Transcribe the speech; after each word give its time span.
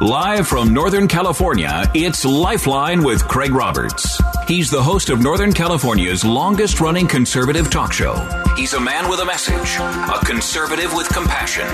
Live 0.00 0.46
from 0.46 0.72
Northern 0.72 1.08
California, 1.08 1.90
it's 1.92 2.24
Lifeline 2.24 3.02
with 3.02 3.26
Craig 3.26 3.52
Roberts. 3.52 4.22
He's 4.48 4.70
the 4.70 4.82
host 4.82 5.10
of 5.10 5.20
Northern 5.20 5.52
California's 5.52 6.24
longest 6.24 6.80
running 6.80 7.06
conservative 7.06 7.68
talk 7.68 7.92
show. 7.92 8.14
He's 8.56 8.72
a 8.72 8.80
man 8.80 9.10
with 9.10 9.20
a 9.20 9.24
message, 9.26 9.76
a 9.78 10.24
conservative 10.24 10.94
with 10.94 11.06
compassion. 11.10 11.68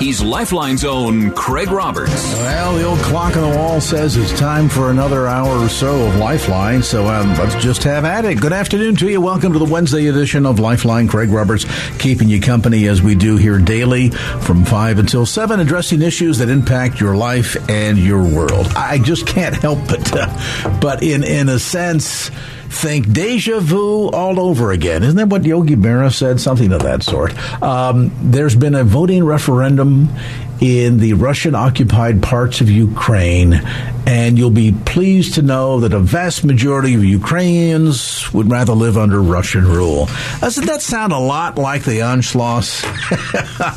He's 0.00 0.22
Lifeline's 0.22 0.86
own 0.86 1.32
Craig 1.32 1.70
Roberts. 1.70 2.32
Well, 2.32 2.76
the 2.76 2.84
old 2.84 2.98
clock 3.00 3.36
on 3.36 3.50
the 3.50 3.58
wall 3.58 3.78
says 3.78 4.16
it's 4.16 4.32
time 4.40 4.70
for 4.70 4.90
another 4.90 5.26
hour 5.26 5.58
or 5.58 5.68
so 5.68 6.06
of 6.06 6.16
Lifeline, 6.16 6.82
so 6.82 7.06
um, 7.08 7.28
let's 7.34 7.62
just 7.62 7.84
have 7.84 8.06
at 8.06 8.24
it. 8.24 8.40
Good 8.40 8.54
afternoon 8.54 8.96
to 8.96 9.10
you. 9.10 9.20
Welcome 9.20 9.52
to 9.52 9.58
the 9.58 9.66
Wednesday 9.66 10.06
edition 10.06 10.46
of 10.46 10.58
Lifeline. 10.58 11.08
Craig 11.08 11.28
Roberts 11.28 11.66
keeping 11.98 12.30
you 12.30 12.40
company 12.40 12.88
as 12.88 13.02
we 13.02 13.14
do 13.14 13.36
here 13.36 13.58
daily 13.58 14.08
from 14.08 14.64
5 14.64 14.98
until 14.98 15.26
7, 15.26 15.60
addressing 15.60 16.00
issues 16.00 16.38
that 16.38 16.48
impact 16.48 17.00
your 17.00 17.16
life 17.16 17.56
and 17.68 17.98
your 17.98 18.22
world. 18.22 18.68
I 18.74 18.96
just 18.98 19.26
can't 19.26 19.54
help 19.54 19.86
but, 19.86 20.10
uh, 20.16 20.78
but 20.80 21.02
in, 21.02 21.22
in 21.22 21.50
a 21.50 21.58
sense, 21.58 22.13
think 22.14 23.12
deja 23.12 23.60
vu 23.60 24.08
all 24.10 24.40
over 24.40 24.72
again. 24.72 25.02
Isn't 25.02 25.16
that 25.16 25.28
what 25.28 25.44
Yogi 25.44 25.76
Berra 25.76 26.12
said? 26.12 26.40
Something 26.40 26.72
of 26.72 26.82
that 26.82 27.02
sort. 27.02 27.32
Um, 27.62 28.10
there's 28.22 28.56
been 28.56 28.74
a 28.74 28.84
voting 28.84 29.24
referendum 29.24 30.08
in 30.60 30.98
the 30.98 31.14
Russian 31.14 31.54
occupied 31.54 32.22
parts 32.22 32.60
of 32.60 32.70
Ukraine, 32.70 33.54
and 34.06 34.38
you'll 34.38 34.50
be 34.50 34.72
pleased 34.72 35.34
to 35.34 35.42
know 35.42 35.80
that 35.80 35.92
a 35.92 35.98
vast 35.98 36.44
majority 36.44 36.94
of 36.94 37.04
Ukrainians 37.04 38.32
would 38.32 38.50
rather 38.50 38.72
live 38.72 38.96
under 38.96 39.20
Russian 39.20 39.66
rule. 39.66 40.08
Doesn't 40.40 40.66
that 40.66 40.82
sound 40.82 41.12
a 41.12 41.18
lot 41.18 41.58
like 41.58 41.84
the 41.84 42.00
Anschluss? 42.00 42.84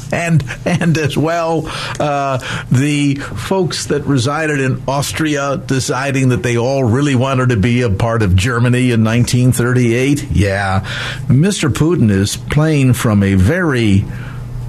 and 0.14 0.44
and 0.66 0.98
as 0.98 1.18
well, 1.18 1.64
uh, 2.00 2.38
the 2.72 3.16
folks 3.16 3.88
that 3.88 4.04
resided 4.04 4.60
in 4.60 4.84
Austria 4.88 5.58
deciding 5.58 6.30
that 6.30 6.44
they 6.44 6.58
all 6.58 6.84
really 6.84 7.16
wanted 7.16 7.50
to 7.50 7.58
be 7.58 7.82
a 7.82 7.90
part 7.90 8.22
of 8.22 8.36
Germany 8.36 8.92
in 8.92 9.04
1938. 9.04 10.32
Yeah, 10.32 10.82
Mr. 11.28 11.70
Putin 11.70 12.12
is 12.12 12.36
playing 12.38 12.94
from 12.94 13.24
a 13.24 13.36
very 13.36 14.06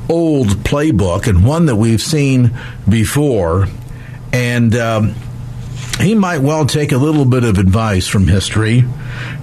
old 0.08 0.48
playbook 0.64 1.26
and 1.26 1.44
one 1.44 1.66
that 1.66 1.76
we've 1.76 2.00
seen 2.00 2.56
before. 2.88 3.66
And 4.32 4.74
um, 4.76 5.14
he 6.00 6.14
might 6.14 6.38
well 6.38 6.66
take 6.66 6.92
a 6.92 6.98
little 6.98 7.24
bit 7.24 7.44
of 7.44 7.58
advice 7.58 8.06
from 8.06 8.26
history 8.26 8.84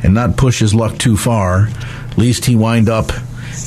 and 0.03 0.13
not 0.13 0.37
push 0.37 0.59
his 0.59 0.73
luck 0.73 0.97
too 0.97 1.17
far. 1.17 1.67
At 1.67 2.17
least 2.17 2.45
he 2.45 2.55
wind 2.55 2.89
up 2.89 3.11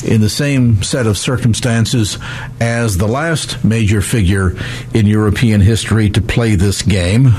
in 0.04 0.20
the 0.20 0.30
same 0.30 0.82
set 0.82 1.06
of 1.06 1.18
circumstances 1.18 2.18
as 2.60 2.98
the 2.98 3.08
last 3.08 3.64
major 3.64 4.00
figure 4.00 4.56
in 4.94 5.06
European 5.06 5.60
history 5.60 6.10
to 6.10 6.20
play 6.20 6.54
this 6.54 6.82
game. 6.82 7.32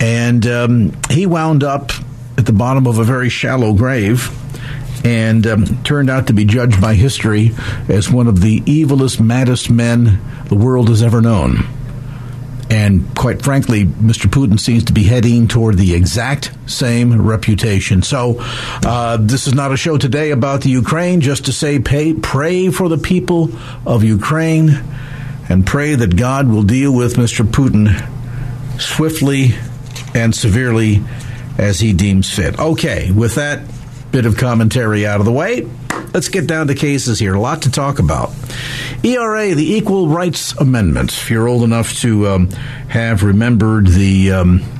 And 0.00 0.46
um, 0.46 0.92
he 1.10 1.26
wound 1.26 1.64
up 1.64 1.90
at 2.36 2.44
the 2.46 2.52
bottom 2.52 2.86
of 2.86 2.98
a 2.98 3.04
very 3.04 3.28
shallow 3.28 3.72
grave 3.72 4.30
and 5.06 5.46
um, 5.46 5.82
turned 5.84 6.10
out 6.10 6.26
to 6.26 6.32
be 6.32 6.44
judged 6.44 6.80
by 6.80 6.94
history 6.94 7.52
as 7.88 8.10
one 8.10 8.26
of 8.26 8.40
the 8.40 8.60
evilest, 8.62 9.20
maddest 9.20 9.70
men 9.70 10.18
the 10.46 10.56
world 10.56 10.88
has 10.88 11.00
ever 11.00 11.22
known. 11.22 11.58
And 12.68 13.14
quite 13.16 13.40
frankly, 13.40 13.84
Mr. 13.84 14.26
Putin 14.26 14.58
seems 14.58 14.82
to 14.86 14.92
be 14.92 15.04
heading 15.04 15.46
toward 15.46 15.78
the 15.78 15.94
exact 15.94 16.50
same 16.68 17.22
reputation. 17.22 18.02
So, 18.02 18.38
uh, 18.40 19.18
this 19.18 19.46
is 19.46 19.54
not 19.54 19.70
a 19.70 19.76
show 19.76 19.96
today 19.96 20.32
about 20.32 20.62
the 20.62 20.70
Ukraine, 20.70 21.20
just 21.20 21.44
to 21.44 21.52
say 21.52 21.78
pay, 21.78 22.12
pray 22.12 22.70
for 22.70 22.88
the 22.88 22.98
people 22.98 23.50
of 23.86 24.02
Ukraine 24.02 24.82
and 25.48 25.64
pray 25.64 25.94
that 25.94 26.16
God 26.16 26.48
will 26.48 26.64
deal 26.64 26.92
with 26.92 27.14
Mr. 27.14 27.46
Putin 27.46 27.94
swiftly 28.80 29.54
and 30.16 30.34
severely 30.34 31.04
as 31.58 31.78
he 31.78 31.92
deems 31.92 32.28
fit. 32.28 32.58
Okay, 32.58 33.12
with 33.12 33.36
that 33.36 33.60
bit 34.10 34.26
of 34.26 34.36
commentary 34.36 35.06
out 35.06 35.20
of 35.20 35.26
the 35.26 35.32
way, 35.32 35.68
let's 36.14 36.28
get 36.28 36.46
down 36.46 36.68
to 36.68 36.74
cases 36.74 37.18
here. 37.18 37.34
A 37.34 37.40
lot 37.40 37.62
to 37.62 37.70
talk 37.70 37.98
about. 37.98 38.30
ERA, 39.02 39.54
the 39.54 39.74
Equal 39.74 40.08
Rights 40.08 40.52
Amendment. 40.52 41.12
If 41.12 41.30
you're 41.30 41.48
old 41.48 41.62
enough 41.62 41.94
to 42.00 42.28
um, 42.28 42.50
have 42.88 43.22
remembered 43.22 43.86
the. 43.86 44.32
Um, 44.32 44.75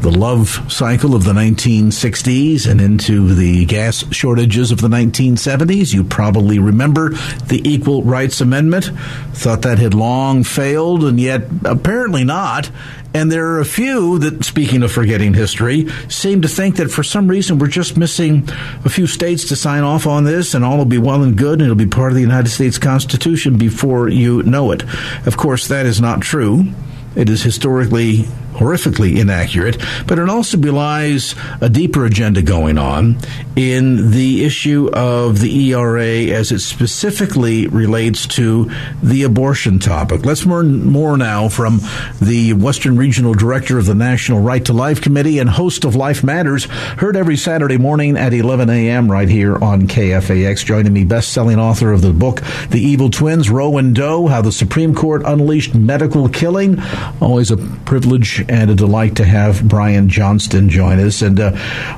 the 0.00 0.10
love 0.10 0.48
cycle 0.72 1.14
of 1.14 1.24
the 1.24 1.32
1960s 1.32 2.68
and 2.68 2.80
into 2.80 3.34
the 3.34 3.66
gas 3.66 4.02
shortages 4.10 4.70
of 4.70 4.80
the 4.80 4.88
1970s. 4.88 5.92
You 5.92 6.04
probably 6.04 6.58
remember 6.58 7.10
the 7.46 7.60
Equal 7.64 8.02
Rights 8.02 8.40
Amendment. 8.40 8.86
Thought 9.34 9.62
that 9.62 9.78
had 9.78 9.92
long 9.92 10.42
failed, 10.42 11.04
and 11.04 11.20
yet 11.20 11.42
apparently 11.64 12.24
not. 12.24 12.70
And 13.12 13.30
there 13.30 13.48
are 13.48 13.60
a 13.60 13.64
few 13.64 14.18
that, 14.20 14.44
speaking 14.44 14.82
of 14.82 14.92
forgetting 14.92 15.34
history, 15.34 15.88
seem 16.08 16.42
to 16.42 16.48
think 16.48 16.76
that 16.76 16.90
for 16.90 17.02
some 17.02 17.28
reason 17.28 17.58
we're 17.58 17.66
just 17.66 17.96
missing 17.96 18.48
a 18.84 18.88
few 18.88 19.06
states 19.06 19.48
to 19.48 19.56
sign 19.56 19.82
off 19.82 20.06
on 20.06 20.24
this 20.24 20.54
and 20.54 20.64
all 20.64 20.78
will 20.78 20.84
be 20.84 20.98
well 20.98 21.22
and 21.22 21.36
good 21.36 21.54
and 21.54 21.62
it'll 21.62 21.74
be 21.74 21.86
part 21.86 22.12
of 22.12 22.14
the 22.14 22.22
United 22.22 22.50
States 22.50 22.78
Constitution 22.78 23.58
before 23.58 24.08
you 24.08 24.42
know 24.44 24.70
it. 24.70 24.84
Of 25.26 25.36
course, 25.36 25.66
that 25.68 25.86
is 25.86 26.00
not 26.00 26.22
true. 26.22 26.72
It 27.16 27.28
is 27.28 27.42
historically 27.42 28.26
horrifically 28.60 29.18
inaccurate, 29.18 29.82
but 30.06 30.18
it 30.18 30.28
also 30.28 30.58
belies 30.58 31.34
a 31.62 31.68
deeper 31.68 32.04
agenda 32.04 32.42
going 32.42 32.76
on 32.76 33.16
in 33.56 34.10
the 34.10 34.44
issue 34.44 34.90
of 34.92 35.40
the 35.40 35.72
ERA 35.72 36.06
as 36.06 36.52
it 36.52 36.60
specifically 36.60 37.66
relates 37.66 38.26
to 38.26 38.70
the 39.02 39.22
abortion 39.22 39.78
topic. 39.78 40.26
Let's 40.26 40.44
learn 40.44 40.84
more 40.84 41.16
now 41.16 41.48
from 41.48 41.80
the 42.20 42.52
Western 42.52 42.96
Regional 42.96 43.32
Director 43.32 43.78
of 43.78 43.86
the 43.86 43.94
National 43.94 44.40
Right 44.40 44.64
to 44.66 44.74
Life 44.74 45.00
Committee 45.00 45.38
and 45.38 45.48
host 45.48 45.84
of 45.84 45.96
Life 45.96 46.22
Matters, 46.22 46.64
heard 46.64 47.16
every 47.16 47.36
Saturday 47.36 47.78
morning 47.78 48.18
at 48.18 48.34
11 48.34 48.68
a.m. 48.68 49.10
right 49.10 49.28
here 49.28 49.56
on 49.56 49.88
KFAX. 49.88 50.64
Joining 50.66 50.92
me, 50.92 51.04
best-selling 51.04 51.58
author 51.58 51.92
of 51.92 52.02
the 52.02 52.12
book 52.12 52.42
The 52.68 52.80
Evil 52.80 53.08
Twins, 53.08 53.48
Roe 53.48 53.78
and 53.78 53.94
Doe, 53.94 54.26
How 54.26 54.42
the 54.42 54.52
Supreme 54.52 54.94
Court 54.94 55.22
Unleashed 55.24 55.74
Medical 55.74 56.28
Killing. 56.28 56.78
Always 57.20 57.50
a 57.50 57.56
privilege 57.56 58.44
and 58.50 58.70
a 58.70 58.74
delight 58.74 59.16
to 59.16 59.24
have 59.24 59.66
Brian 59.66 60.08
Johnston 60.08 60.68
join 60.68 61.00
us. 61.00 61.22
And 61.22 61.40
uh, 61.40 61.56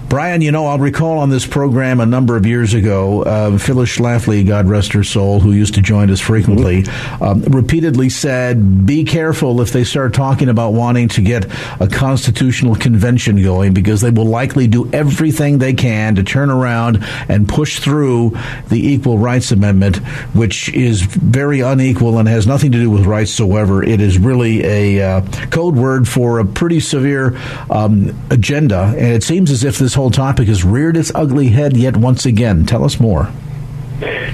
Brian, 0.08 0.40
you 0.40 0.52
know, 0.52 0.66
I'll 0.66 0.78
recall 0.78 1.18
on 1.18 1.30
this 1.30 1.46
program 1.46 1.98
a 1.98 2.06
number 2.06 2.36
of 2.36 2.46
years 2.46 2.74
ago, 2.74 3.22
uh, 3.22 3.58
Phyllis 3.58 3.96
Schlafly, 3.96 4.46
God 4.46 4.68
rest 4.68 4.92
her 4.92 5.02
soul, 5.02 5.40
who 5.40 5.52
used 5.52 5.74
to 5.74 5.82
join 5.82 6.10
us 6.10 6.20
frequently, 6.20 6.84
um, 7.20 7.42
repeatedly 7.42 8.08
said, 8.08 8.86
"Be 8.86 9.04
careful 9.04 9.60
if 9.60 9.72
they 9.72 9.84
start 9.84 10.14
talking 10.14 10.48
about 10.48 10.74
wanting 10.74 11.08
to 11.08 11.22
get 11.22 11.46
a 11.80 11.88
constitutional 11.88 12.76
convention 12.76 13.42
going, 13.42 13.72
because 13.72 14.00
they 14.00 14.10
will 14.10 14.26
likely 14.26 14.66
do 14.66 14.88
everything 14.92 15.58
they 15.58 15.72
can 15.72 16.14
to 16.14 16.22
turn 16.22 16.50
around 16.50 17.04
and 17.28 17.48
push 17.48 17.80
through 17.80 18.36
the 18.68 18.86
Equal 18.92 19.18
Rights 19.18 19.50
Amendment, 19.50 19.96
which 20.34 20.68
is 20.74 21.02
very 21.02 21.60
unequal 21.60 22.18
and 22.18 22.28
has 22.28 22.46
nothing 22.46 22.72
to 22.72 22.78
do 22.78 22.90
with 22.90 23.06
rights 23.06 23.32
whatsoever. 23.32 23.82
It 23.82 24.00
is 24.00 24.18
really 24.18 24.64
a 24.64 25.02
uh, 25.02 25.20
code 25.50 25.76
word 25.76 26.06
for 26.06 26.31
a 26.38 26.44
pretty 26.44 26.80
severe 26.80 27.38
um, 27.70 28.18
agenda, 28.30 28.94
and 28.96 29.12
it 29.12 29.22
seems 29.22 29.50
as 29.50 29.64
if 29.64 29.78
this 29.78 29.94
whole 29.94 30.10
topic 30.10 30.48
has 30.48 30.64
reared 30.64 30.96
its 30.96 31.12
ugly 31.14 31.48
head 31.48 31.76
yet 31.76 31.96
once 31.96 32.26
again. 32.26 32.66
Tell 32.66 32.84
us 32.84 33.00
more. 33.00 33.30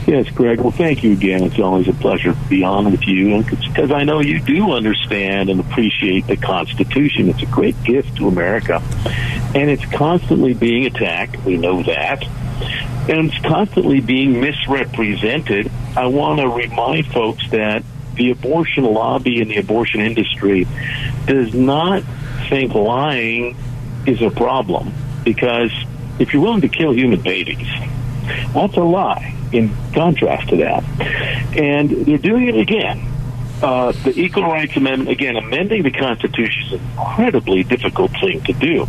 Yes, 0.06 0.30
Greg. 0.30 0.60
Well, 0.60 0.70
thank 0.70 1.04
you 1.04 1.12
again. 1.12 1.44
It's 1.44 1.58
always 1.58 1.86
a 1.88 1.92
pleasure 1.92 2.32
to 2.32 2.48
be 2.48 2.64
on 2.64 2.90
with 2.90 3.06
you, 3.06 3.42
because 3.42 3.90
I 3.90 4.04
know 4.04 4.20
you 4.20 4.40
do 4.40 4.72
understand 4.72 5.50
and 5.50 5.60
appreciate 5.60 6.26
the 6.26 6.38
Constitution. 6.38 7.28
It's 7.28 7.42
a 7.42 7.46
great 7.46 7.82
gift 7.84 8.16
to 8.16 8.28
America, 8.28 8.82
and 9.54 9.68
it's 9.68 9.84
constantly 9.84 10.54
being 10.54 10.86
attacked. 10.86 11.44
We 11.44 11.58
know 11.58 11.82
that, 11.82 12.24
and 13.10 13.28
it's 13.28 13.38
constantly 13.46 14.00
being 14.00 14.40
misrepresented. 14.40 15.70
I 15.94 16.06
want 16.06 16.40
to 16.40 16.48
remind 16.48 17.06
folks 17.08 17.46
that 17.50 17.82
the 18.18 18.30
abortion 18.30 18.84
lobby 18.84 19.40
and 19.40 19.50
the 19.50 19.56
abortion 19.56 20.00
industry 20.00 20.66
does 21.26 21.54
not 21.54 22.02
think 22.48 22.74
lying 22.74 23.56
is 24.06 24.20
a 24.20 24.30
problem 24.30 24.92
because 25.24 25.72
if 26.18 26.32
you're 26.32 26.42
willing 26.42 26.60
to 26.60 26.68
kill 26.68 26.92
human 26.92 27.20
babies 27.22 27.68
That's 28.52 28.76
a 28.76 28.82
lie 28.82 29.34
in 29.52 29.74
contrast 29.94 30.48
to 30.50 30.56
that. 30.56 30.84
And 31.56 31.90
they're 31.90 32.18
doing 32.18 32.48
it 32.48 32.56
again. 32.56 33.06
Uh, 33.62 33.92
the 34.04 34.18
Equal 34.18 34.44
Rights 34.44 34.76
Amendment, 34.76 35.10
again, 35.10 35.36
amending 35.36 35.82
the 35.82 35.90
Constitution 35.90 36.62
is 36.66 36.72
an 36.74 36.80
incredibly 36.90 37.64
difficult 37.64 38.12
thing 38.12 38.40
to 38.42 38.52
do. 38.52 38.86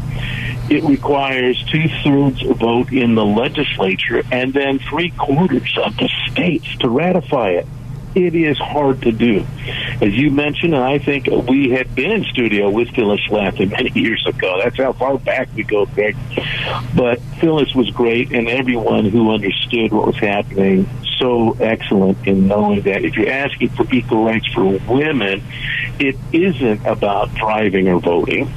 It 0.70 0.84
requires 0.84 1.64
two 1.72 1.90
thirds 2.04 2.42
vote 2.44 2.92
in 2.92 3.16
the 3.16 3.26
legislature 3.26 4.22
and 4.32 4.54
then 4.54 4.78
three 4.78 5.10
quarters 5.12 5.76
of 5.84 5.98
the 5.98 6.10
states 6.30 6.68
to 6.78 6.90
ratify 6.90 7.52
it 7.52 7.68
it 8.16 8.36
is 8.36 8.58
hard 8.58 9.02
to 9.04 9.12
do. 9.12 9.46
As 10.02 10.14
you 10.14 10.32
mentioned, 10.32 10.74
and 10.74 10.84
I 10.84 10.98
think 10.98 11.28
we 11.28 11.70
had 11.70 11.94
been 11.94 12.12
in 12.12 12.24
studio 12.26 12.70
with 12.70 12.90
Phyllis 12.90 13.22
Schlafly 13.28 13.70
many 13.70 13.92
years 14.00 14.26
ago. 14.26 14.60
That's 14.64 14.78
how 14.78 14.94
far 14.94 15.18
back 15.18 15.50
we 15.56 15.64
go, 15.64 15.86
Greg. 15.86 16.16
But 16.96 17.22
Phyllis 17.40 17.74
was 17.76 17.90
great, 17.92 18.32
and 18.32 18.48
everyone 18.48 19.06
who 19.06 19.32
understood 19.32 19.92
what 19.92 20.08
was 20.08 20.18
happening 20.18 20.90
so 21.18 21.52
excellent 21.60 22.26
in 22.26 22.48
knowing 22.48 22.82
that 22.84 23.04
if 23.04 23.16
you're 23.16 23.30
asking 23.30 23.70
for 23.70 23.86
equal 23.94 24.26
rights 24.26 24.48
for 24.54 24.78
women, 24.88 25.44
it 26.00 26.16
isn't 26.32 26.86
about 26.86 27.34
driving 27.36 27.90
or 27.90 28.00
voting. 28.00 28.52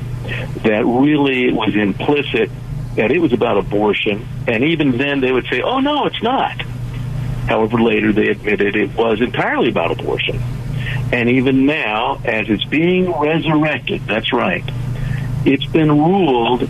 That 0.62 0.84
really 0.87 1.52
was 1.52 1.75
implicit 1.75 2.50
that 2.94 3.10
it 3.10 3.19
was 3.19 3.32
about 3.32 3.58
abortion. 3.58 4.26
And 4.46 4.64
even 4.64 4.96
then, 4.96 5.20
they 5.20 5.32
would 5.32 5.46
say, 5.46 5.60
oh, 5.60 5.81
no, 5.81 6.06
it's 6.06 6.22
not 6.22 6.62
However, 7.48 7.80
later 7.80 8.12
they 8.12 8.28
admitted 8.28 8.76
it 8.76 8.94
was 8.94 9.20
entirely 9.20 9.70
about 9.70 9.90
abortion. 9.90 10.40
And 11.12 11.28
even 11.28 11.66
now, 11.66 12.20
as 12.24 12.48
it's 12.48 12.64
being 12.64 13.12
resurrected, 13.12 14.06
that's 14.06 14.32
right, 14.32 14.64
it's 15.44 15.66
been 15.66 15.90
ruled 15.90 16.68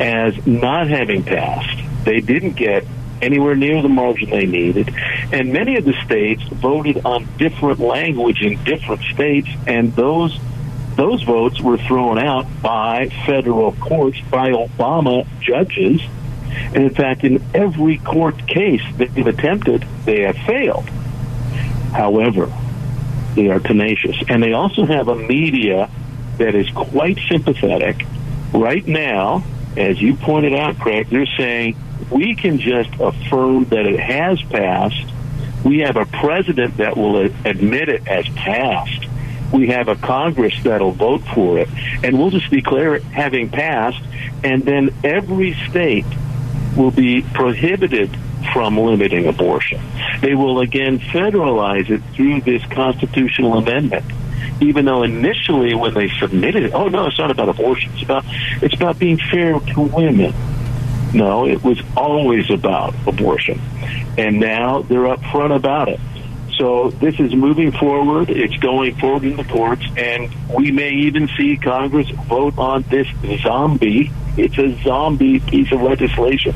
as 0.00 0.46
not 0.46 0.88
having 0.88 1.22
passed. 1.22 1.78
They 2.04 2.20
didn't 2.20 2.56
get 2.56 2.84
anywhere 3.22 3.54
near 3.54 3.80
the 3.80 3.88
margin 3.88 4.30
they 4.30 4.46
needed. 4.46 4.92
And 5.32 5.52
many 5.52 5.76
of 5.76 5.84
the 5.84 5.94
states 6.04 6.42
voted 6.42 7.04
on 7.06 7.28
different 7.38 7.78
language 7.78 8.42
in 8.42 8.62
different 8.64 9.02
states, 9.02 9.48
and 9.66 9.94
those 9.94 10.38
those 10.96 11.22
votes 11.22 11.58
were 11.58 11.78
thrown 11.78 12.18
out 12.18 12.46
by 12.60 13.08
federal 13.24 13.72
courts, 13.72 14.20
by 14.30 14.50
Obama 14.50 15.26
judges 15.40 16.02
and 16.74 16.84
in 16.84 16.94
fact, 16.94 17.24
in 17.24 17.42
every 17.54 17.98
court 17.98 18.46
case 18.46 18.82
they've 18.96 19.26
attempted, 19.26 19.86
they 20.04 20.22
have 20.22 20.36
failed. 20.38 20.88
However, 21.92 22.52
they 23.34 23.48
are 23.48 23.60
tenacious. 23.60 24.16
And 24.28 24.42
they 24.42 24.52
also 24.52 24.84
have 24.84 25.08
a 25.08 25.14
media 25.14 25.90
that 26.38 26.54
is 26.54 26.68
quite 26.70 27.18
sympathetic. 27.28 28.06
Right 28.52 28.86
now, 28.86 29.44
as 29.76 30.00
you 30.00 30.16
pointed 30.16 30.54
out, 30.54 30.78
Craig, 30.78 31.08
they're 31.08 31.26
saying 31.38 31.76
we 32.10 32.34
can 32.34 32.58
just 32.58 32.90
affirm 33.00 33.64
that 33.66 33.86
it 33.86 33.98
has 33.98 34.40
passed. 34.42 35.06
We 35.64 35.80
have 35.80 35.96
a 35.96 36.06
president 36.06 36.78
that 36.78 36.96
will 36.96 37.16
admit 37.44 37.88
it 37.88 38.06
as 38.06 38.28
passed. 38.30 39.06
We 39.52 39.68
have 39.68 39.88
a 39.88 39.96
Congress 39.96 40.54
that'll 40.64 40.92
vote 40.92 41.22
for 41.34 41.58
it. 41.58 41.68
And 42.02 42.18
we'll 42.18 42.30
just 42.30 42.50
declare 42.50 42.94
it 42.94 43.02
having 43.04 43.48
passed. 43.50 44.02
And 44.42 44.64
then 44.64 44.94
every 45.04 45.54
state 45.68 46.06
will 46.76 46.90
be 46.90 47.22
prohibited 47.22 48.16
from 48.52 48.78
limiting 48.78 49.26
abortion. 49.26 49.80
They 50.20 50.34
will 50.34 50.60
again 50.60 50.98
federalize 50.98 51.90
it 51.90 52.02
through 52.14 52.42
this 52.42 52.64
constitutional 52.66 53.58
amendment. 53.58 54.04
Even 54.60 54.84
though 54.84 55.02
initially 55.02 55.74
when 55.74 55.94
they 55.94 56.08
submitted 56.18 56.64
it, 56.64 56.74
oh 56.74 56.88
no, 56.88 57.06
it's 57.06 57.18
not 57.18 57.30
about 57.30 57.48
abortion. 57.48 57.92
It's 57.94 58.02
about 58.02 58.24
it's 58.62 58.74
about 58.74 58.98
being 58.98 59.18
fair 59.18 59.58
to 59.58 59.80
women. 59.80 60.34
No, 61.14 61.46
it 61.46 61.62
was 61.62 61.80
always 61.96 62.50
about 62.50 62.94
abortion. 63.06 63.60
And 64.16 64.40
now 64.40 64.82
they're 64.82 65.00
upfront 65.00 65.54
about 65.54 65.88
it. 65.88 66.00
So 66.62 66.90
this 66.90 67.18
is 67.18 67.34
moving 67.34 67.72
forward. 67.72 68.30
It's 68.30 68.56
going 68.58 68.94
forward 68.94 69.24
in 69.24 69.36
the 69.36 69.42
courts, 69.42 69.84
and 69.96 70.32
we 70.48 70.70
may 70.70 70.90
even 70.90 71.28
see 71.36 71.56
Congress 71.56 72.08
vote 72.28 72.56
on 72.56 72.82
this 72.82 73.08
zombie. 73.42 74.12
It's 74.36 74.56
a 74.58 74.80
zombie 74.84 75.40
piece 75.40 75.72
of 75.72 75.82
legislation. 75.82 76.54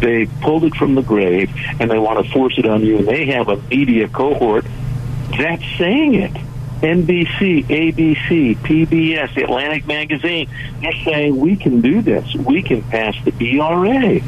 They 0.00 0.26
pulled 0.42 0.64
it 0.64 0.74
from 0.74 0.94
the 0.94 1.00
grave, 1.00 1.50
and 1.80 1.90
they 1.90 1.98
want 1.98 2.22
to 2.22 2.30
force 2.30 2.58
it 2.58 2.66
on 2.66 2.84
you. 2.84 2.98
And 2.98 3.08
they 3.08 3.24
have 3.28 3.48
a 3.48 3.56
media 3.56 4.08
cohort 4.08 4.66
that's 5.30 5.64
saying 5.78 6.16
it. 6.16 6.32
NBC, 6.82 7.64
ABC, 7.64 8.58
PBS, 8.58 9.34
the 9.34 9.44
Atlantic 9.44 9.86
Magazine, 9.86 10.50
they're 10.82 10.92
saying 11.02 11.34
we 11.34 11.56
can 11.56 11.80
do 11.80 12.02
this. 12.02 12.30
We 12.34 12.60
can 12.60 12.82
pass 12.82 13.16
the 13.24 13.32
ERA. 13.40 14.20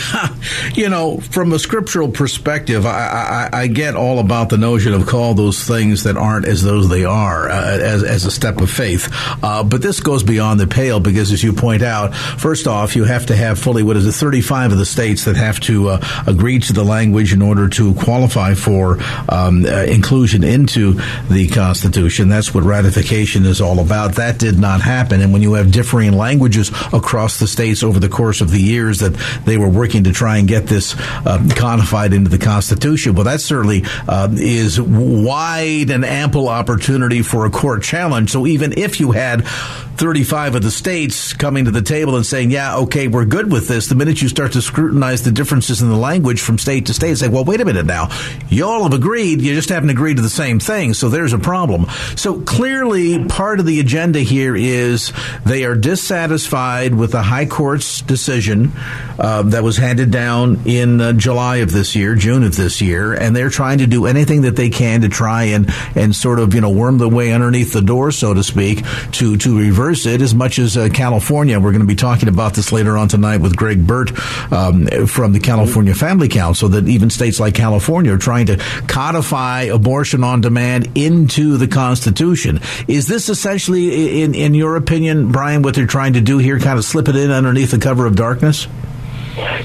you 0.74 0.88
know, 0.88 1.18
from 1.18 1.52
a 1.52 1.58
scriptural 1.58 2.08
perspective, 2.08 2.86
I, 2.86 3.48
I, 3.52 3.60
I, 3.62 3.66
get 3.66 3.94
all 3.94 4.18
about 4.18 4.48
the 4.50 4.58
notion 4.58 4.92
of 4.92 5.06
call 5.06 5.34
those 5.34 5.62
things 5.64 6.04
that 6.04 6.16
aren't 6.16 6.46
as 6.46 6.62
those 6.62 6.88
they 6.88 7.04
are 7.04 7.48
uh, 7.48 7.78
as, 7.78 8.02
as 8.02 8.24
a 8.24 8.30
step 8.30 8.60
of 8.60 8.70
faith. 8.70 9.08
Uh, 9.42 9.64
but 9.64 9.82
this 9.82 10.00
goes 10.00 10.22
beyond 10.22 10.60
the 10.60 10.66
pale 10.66 11.00
because, 11.00 11.32
as 11.32 11.42
you 11.42 11.52
point 11.52 11.82
out, 11.82 12.14
first 12.14 12.66
off, 12.66 12.96
you 12.96 13.04
have 13.04 13.26
to 13.26 13.36
have 13.36 13.58
fully, 13.58 13.82
what 13.82 13.96
is 13.96 14.06
it, 14.06 14.12
35 14.12 14.72
of 14.72 14.78
the 14.78 14.86
states 14.86 15.24
that 15.24 15.36
have 15.36 15.60
to 15.60 15.90
uh, 15.90 16.24
agree 16.26 16.58
to 16.58 16.72
the 16.72 16.84
language 16.84 17.32
in 17.32 17.42
order 17.42 17.68
to 17.68 17.94
qualify 17.94 18.54
for 18.54 18.98
um, 19.28 19.64
uh, 19.64 19.84
inclusion 19.84 20.44
into 20.44 20.94
the 21.28 21.48
Constitution. 21.48 22.28
That's 22.28 22.54
what 22.54 22.64
ratification 22.64 23.46
is 23.46 23.60
all 23.60 23.80
about. 23.80 24.16
That 24.16 24.38
did 24.38 24.58
not 24.58 24.80
happen. 24.80 25.20
And 25.20 25.32
when 25.32 25.42
you 25.42 25.54
have 25.54 25.70
differing 25.70 26.12
languages 26.12 26.70
across 26.92 27.38
the 27.38 27.46
states 27.46 27.82
over 27.82 27.98
the 27.98 28.08
course 28.08 28.40
of 28.40 28.50
the 28.50 28.60
years 28.60 29.00
that 29.00 29.14
they 29.44 29.56
were 29.56 29.68
working 29.82 30.04
to 30.04 30.12
try 30.12 30.36
and 30.36 30.46
get 30.46 30.68
this 30.68 30.94
uh, 30.96 31.44
codified 31.56 32.12
into 32.12 32.30
the 32.30 32.38
Constitution. 32.38 33.16
Well, 33.16 33.24
that 33.24 33.40
certainly 33.40 33.82
uh, 34.06 34.28
is 34.30 34.80
wide 34.80 35.90
and 35.90 36.04
ample 36.04 36.48
opportunity 36.48 37.22
for 37.22 37.46
a 37.46 37.50
court 37.50 37.82
challenge. 37.82 38.30
So 38.30 38.46
even 38.46 38.78
if 38.78 39.00
you 39.00 39.10
had 39.10 39.44
35 39.44 40.56
of 40.56 40.62
the 40.62 40.70
states 40.70 41.32
coming 41.32 41.66
to 41.66 41.70
the 41.70 41.82
table 41.82 42.16
and 42.16 42.24
saying, 42.24 42.50
yeah, 42.50 42.76
okay, 42.76 43.08
we're 43.08 43.24
good 43.24 43.52
with 43.52 43.68
this. 43.68 43.88
The 43.88 43.94
minute 43.94 44.22
you 44.22 44.28
start 44.28 44.52
to 44.52 44.62
scrutinize 44.62 45.22
the 45.22 45.30
differences 45.30 45.82
in 45.82 45.88
the 45.88 45.96
language 45.96 46.40
from 46.40 46.58
state 46.58 46.86
to 46.86 46.94
state, 46.94 47.18
say, 47.18 47.28
well, 47.28 47.44
wait 47.44 47.60
a 47.60 47.64
minute 47.64 47.86
now. 47.86 48.08
You 48.48 48.66
all 48.66 48.84
have 48.84 48.94
agreed. 48.94 49.40
You 49.40 49.54
just 49.54 49.68
haven't 49.68 49.90
agreed 49.90 50.16
to 50.16 50.22
the 50.22 50.28
same 50.28 50.58
thing. 50.58 50.94
So 50.94 51.08
there's 51.08 51.32
a 51.32 51.38
problem. 51.38 51.86
So 52.16 52.40
clearly 52.40 53.24
part 53.26 53.60
of 53.60 53.66
the 53.66 53.80
agenda 53.80 54.20
here 54.20 54.56
is 54.56 55.12
they 55.44 55.64
are 55.64 55.74
dissatisfied 55.74 56.94
with 56.94 57.12
the 57.12 57.22
high 57.22 57.46
court's 57.46 58.00
decision 58.00 58.72
uh, 59.18 59.42
that 59.42 59.62
was 59.62 59.71
handed 59.76 60.10
down 60.10 60.62
in 60.64 61.00
uh, 61.00 61.12
July 61.12 61.56
of 61.56 61.72
this 61.72 61.94
year, 61.94 62.14
June 62.14 62.44
of 62.44 62.56
this 62.56 62.80
year, 62.80 63.12
and 63.12 63.36
they're 63.36 63.50
trying 63.50 63.78
to 63.78 63.86
do 63.86 64.06
anything 64.06 64.42
that 64.42 64.56
they 64.56 64.70
can 64.70 65.02
to 65.02 65.08
try 65.08 65.44
and, 65.44 65.70
and 65.94 66.14
sort 66.14 66.38
of, 66.38 66.54
you 66.54 66.60
know, 66.60 66.70
worm 66.70 66.98
their 66.98 67.08
way 67.08 67.32
underneath 67.32 67.72
the 67.72 67.82
door, 67.82 68.10
so 68.10 68.34
to 68.34 68.42
speak, 68.42 68.84
to, 69.12 69.36
to 69.36 69.58
reverse 69.58 69.82
reverse 69.82 70.06
it 70.06 70.22
as 70.22 70.34
much 70.34 70.58
as 70.58 70.76
uh, 70.76 70.88
California. 70.92 71.58
We're 71.58 71.72
going 71.72 71.80
to 71.80 71.86
be 71.86 71.96
talking 71.96 72.28
about 72.28 72.54
this 72.54 72.72
later 72.72 72.96
on 72.96 73.08
tonight 73.08 73.38
with 73.38 73.56
Greg 73.56 73.86
Burt 73.86 74.12
um, 74.52 74.86
from 75.06 75.32
the 75.32 75.40
California 75.40 75.94
Family 75.94 76.28
Council. 76.28 76.68
That 76.68 76.88
even 76.88 77.10
states 77.10 77.40
like 77.40 77.54
California 77.54 78.12
are 78.12 78.18
trying 78.18 78.46
to 78.46 78.56
codify 78.86 79.62
abortion 79.62 80.24
on 80.24 80.40
demand 80.40 80.96
into 80.96 81.56
the 81.56 81.68
Constitution. 81.68 82.60
Is 82.86 83.06
this 83.06 83.28
essentially, 83.28 84.22
in 84.22 84.34
in 84.34 84.54
your 84.54 84.76
opinion, 84.76 85.32
Brian, 85.32 85.62
what 85.62 85.74
they're 85.74 85.86
trying 85.86 86.12
to 86.12 86.20
do 86.20 86.38
here? 86.38 86.58
Kind 86.58 86.78
of 86.78 86.84
slip 86.84 87.08
it 87.08 87.16
in 87.16 87.30
underneath 87.30 87.70
the 87.72 87.78
cover 87.78 88.06
of 88.06 88.14
darkness. 88.14 88.68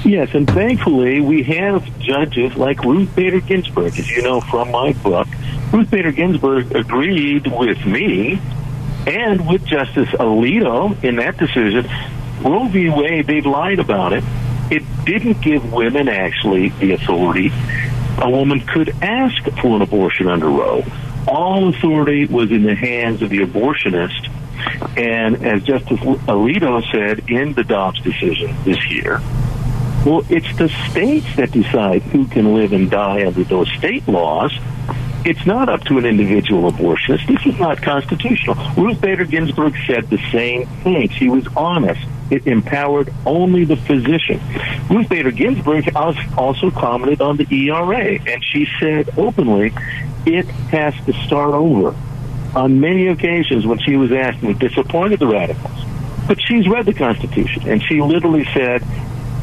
Yes, 0.06 0.34
and 0.34 0.48
thankfully 0.48 1.20
we 1.20 1.44
have 1.44 2.00
judges 2.00 2.56
like 2.56 2.84
Ruth 2.84 3.14
Bader 3.16 3.42
Ginsburg, 3.42 4.00
as 4.00 4.10
you 4.10 4.22
know 4.22 4.40
from 4.40 4.72
my 4.72 4.94
book. 4.94 5.28
Ruth 5.72 5.92
Bader 5.92 6.12
Ginsburg 6.12 6.74
agreed 6.74 7.48
with 7.48 7.86
me 7.86 8.40
and 9.08 9.48
with 9.48 9.66
Justice 9.66 10.10
Alito 10.10 11.02
in 11.04 11.16
that 11.18 11.38
decision, 11.38 11.90
Roe 12.42 12.68
v. 12.68 12.90
Wade, 12.90 13.26
they've 13.26 13.46
lied 13.46 13.80
about 13.80 14.14
it. 14.14 14.24
It 14.70 14.84
didn't 15.06 15.42
give 15.42 15.72
women 15.72 16.10
actually 16.10 16.70
the 16.70 16.92
authority. 16.92 17.52
A 18.20 18.30
woman 18.30 18.60
could 18.62 18.90
ask 19.02 19.42
for 19.62 19.78
an 19.78 19.82
abortion 19.82 20.28
under 20.28 20.50
Roe. 20.50 20.84
All 21.28 21.70
authority 21.70 22.26
was 22.26 22.52
in 22.52 22.64
the 22.64 22.76
hands 22.76 23.22
of 23.22 23.30
the 23.30 23.40
abortionist. 23.40 24.30
And 24.98 25.46
as 25.46 25.64
Justice 25.64 26.00
Alito 26.00 26.84
said 26.92 27.30
in 27.30 27.54
the 27.54 27.64
Dobbs 27.64 28.02
decision 28.02 28.56
this 28.66 28.90
year, 28.90 29.22
well, 30.08 30.26
it's 30.30 30.58
the 30.58 30.70
states 30.90 31.36
that 31.36 31.52
decide 31.52 32.02
who 32.04 32.28
can 32.28 32.54
live 32.54 32.72
and 32.72 32.90
die 32.90 33.26
under 33.26 33.44
those 33.44 33.70
state 33.78 34.08
laws 34.08 34.58
it's 35.28 35.46
not 35.46 35.68
up 35.68 35.84
to 35.84 35.98
an 35.98 36.06
individual 36.06 36.72
abortionist. 36.72 37.28
This 37.28 37.54
is 37.54 37.60
not 37.60 37.82
constitutional. 37.82 38.56
Ruth 38.78 39.02
Bader 39.02 39.26
Ginsburg 39.26 39.76
said 39.86 40.10
the 40.10 40.20
same 40.32 40.66
thing. 40.84 41.10
She 41.10 41.28
was 41.28 41.46
honest. 41.54 42.00
It 42.32 42.48
empowered 42.48 43.14
only 43.26 43.66
the 43.66 43.76
physician. 43.76 44.40
Ruth 44.90 45.10
Bader 45.10 45.32
Ginsburg 45.32 45.94
also 45.96 46.72
commented 46.72 47.20
on 47.20 47.36
the 47.36 47.46
ERA, 47.52 48.20
and 48.26 48.42
she 48.42 48.70
said 48.80 49.10
openly, 49.18 49.74
it 50.26 50.46
has 50.46 50.94
to 51.06 51.14
start 51.26 51.54
over. 51.54 51.94
On 52.56 52.80
many 52.80 53.08
occasions, 53.08 53.66
when 53.66 53.80
she 53.80 53.98
was 53.98 54.14
asked, 54.14 54.42
we 54.42 54.54
disappointed 54.54 55.20
the 55.20 55.28
radicals. 55.28 55.84
But 56.26 56.42
she's 56.42 56.70
read 56.70 56.86
the 56.86 56.94
Constitution, 56.94 57.68
and 57.68 57.84
she 57.84 58.02
literally 58.02 58.46
said, 58.54 58.82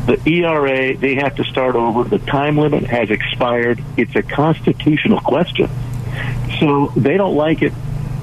the 0.06 0.20
ERA, 0.28 0.96
they 0.96 1.14
have 1.16 1.36
to 1.36 1.44
start 1.44 1.76
over. 1.76 2.04
The 2.04 2.18
time 2.18 2.58
limit 2.58 2.84
has 2.84 3.10
expired. 3.10 3.82
It's 3.96 4.14
a 4.14 4.22
constitutional 4.22 5.20
question. 5.20 5.70
So 6.60 6.92
they 6.96 7.16
don't 7.16 7.34
like 7.34 7.62
it. 7.62 7.72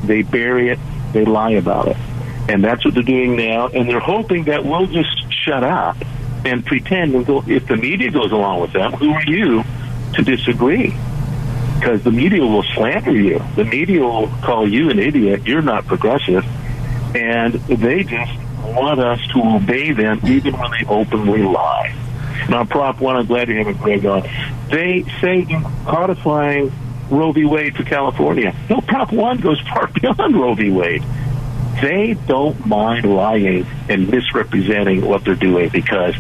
They 0.04 0.22
bury 0.22 0.70
it. 0.70 0.80
They 1.14 1.26
lie 1.26 1.52
about 1.52 1.88
it. 1.88 1.98
And 2.50 2.64
that's 2.64 2.84
what 2.86 2.94
they're 2.94 3.04
doing 3.04 3.36
now. 3.36 3.68
And 3.68 3.90
they're 3.90 4.00
hoping 4.00 4.46
that 4.46 4.64
we'll 4.66 4.88
just 4.88 5.32
shut 5.32 5.64
up 5.64 5.98
and 6.46 6.66
pretend 6.66 7.16
and 7.16 7.26
go, 7.26 7.44
if 7.48 7.68
the 7.68 7.78
media 7.78 8.12
goes 8.12 8.32
along 8.32 8.62
with 8.62 8.74
them, 8.74 8.94
who 8.94 9.12
are 9.12 9.24
you 9.24 9.64
to 10.14 10.24
disagree? 10.24 10.96
Because 11.80 12.04
the 12.04 12.12
media 12.12 12.42
will 12.42 12.64
slander 12.64 13.16
you. 13.16 13.42
The 13.56 13.66
media 13.66 14.02
will 14.02 14.28
call 14.42 14.68
you 14.68 14.90
an 14.90 15.00
idiot. 15.00 15.46
You're 15.46 15.62
not 15.62 15.88
progressive. 15.88 16.46
And 17.16 17.54
they 17.54 18.04
just 18.04 18.32
want 18.64 19.00
us 19.00 19.20
to 19.34 19.42
obey 19.42 19.92
them 19.92 20.20
even 20.26 20.58
when 20.58 20.72
they 20.72 20.86
openly 20.88 21.44
lie. 21.44 21.96
Now, 22.50 22.66
Prop 22.66 23.00
1, 23.00 23.16
I'm 23.16 23.26
glad 23.28 23.50
you 23.50 23.58
have 23.58 23.68
a 23.68 23.74
Greg 23.74 24.06
on. 24.06 24.24
They 24.70 25.04
say 25.22 25.46
codifying 25.86 26.72
Roe 27.10 27.32
v. 27.32 27.46
Wade 27.46 27.76
for 27.76 27.84
California. 27.84 28.56
No, 28.70 28.82
Prop 28.82 29.12
1 29.12 29.38
goes 29.38 29.60
far 29.62 29.88
beyond 30.02 30.36
Roe 30.36 30.56
v. 30.56 30.72
Wade. 30.72 31.04
They 31.82 32.16
don't 32.28 32.66
mind 32.66 33.06
lying 33.06 33.66
and 33.90 34.10
misrepresenting 34.10 35.06
what 35.06 35.24
they're 35.24 35.36
doing 35.36 35.70
because 35.70 36.16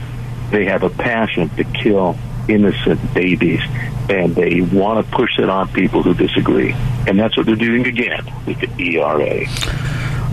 they 0.49 0.65
have 0.65 0.83
a 0.83 0.89
passion 0.89 1.49
to 1.49 1.63
kill 1.63 2.17
innocent 2.47 3.13
babies 3.13 3.61
and 4.09 4.35
they 4.35 4.61
want 4.61 5.05
to 5.05 5.11
push 5.11 5.39
it 5.39 5.49
on 5.49 5.67
people 5.69 6.03
who 6.03 6.13
disagree. 6.13 6.73
And 7.07 7.19
that's 7.19 7.37
what 7.37 7.45
they're 7.45 7.55
doing 7.55 7.85
again 7.85 8.25
with 8.45 8.59
the 8.59 8.97
ERA. 8.97 9.45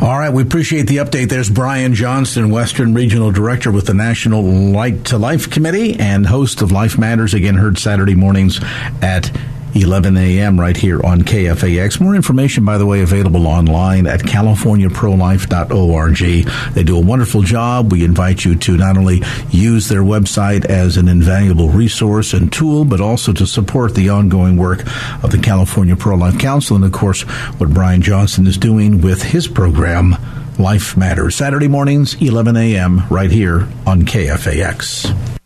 All 0.00 0.16
right, 0.16 0.32
we 0.32 0.44
appreciate 0.44 0.86
the 0.86 0.98
update. 0.98 1.28
There's 1.28 1.50
Brian 1.50 1.92
Johnston, 1.92 2.50
Western 2.50 2.94
Regional 2.94 3.32
Director 3.32 3.72
with 3.72 3.86
the 3.86 3.94
National 3.94 4.72
Right 4.72 5.04
to 5.06 5.18
Life 5.18 5.50
Committee 5.50 5.98
and 5.98 6.24
host 6.24 6.62
of 6.62 6.70
Life 6.70 6.96
Matters, 6.96 7.34
again 7.34 7.56
heard 7.56 7.78
Saturday 7.78 8.14
mornings 8.14 8.60
at 9.02 9.32
11 9.74 10.16
a.m. 10.16 10.60
right 10.60 10.76
here 10.76 11.04
on 11.04 11.22
KFAX. 11.22 12.00
More 12.00 12.14
information, 12.14 12.64
by 12.64 12.78
the 12.78 12.86
way, 12.86 13.02
available 13.02 13.46
online 13.46 14.06
at 14.06 14.20
californiaprolife.org. 14.20 16.74
They 16.74 16.82
do 16.82 16.96
a 16.96 17.04
wonderful 17.04 17.42
job. 17.42 17.92
We 17.92 18.04
invite 18.04 18.44
you 18.44 18.56
to 18.56 18.76
not 18.76 18.96
only 18.96 19.22
use 19.50 19.88
their 19.88 20.02
website 20.02 20.64
as 20.64 20.96
an 20.96 21.08
invaluable 21.08 21.68
resource 21.68 22.32
and 22.32 22.52
tool, 22.52 22.84
but 22.84 23.00
also 23.00 23.32
to 23.32 23.46
support 23.46 23.94
the 23.94 24.10
ongoing 24.10 24.56
work 24.56 24.80
of 25.22 25.30
the 25.30 25.38
California 25.38 25.96
Pro-Life 25.96 26.38
Council 26.38 26.76
and, 26.76 26.84
of 26.84 26.92
course, 26.92 27.22
what 27.58 27.70
Brian 27.70 28.02
Johnston 28.02 28.46
is 28.46 28.58
doing 28.58 29.00
with 29.00 29.22
his 29.22 29.48
program, 29.48 30.16
Life 30.58 30.96
Matters. 30.96 31.36
Saturday 31.36 31.68
mornings, 31.68 32.20
11 32.20 32.56
a.m., 32.56 33.02
right 33.08 33.30
here 33.30 33.68
on 33.86 34.02
KFAX. 34.02 35.37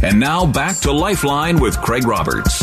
And 0.00 0.20
now 0.20 0.46
back 0.46 0.76
to 0.78 0.92
Lifeline 0.92 1.58
with 1.58 1.76
Craig 1.80 2.06
Roberts. 2.06 2.62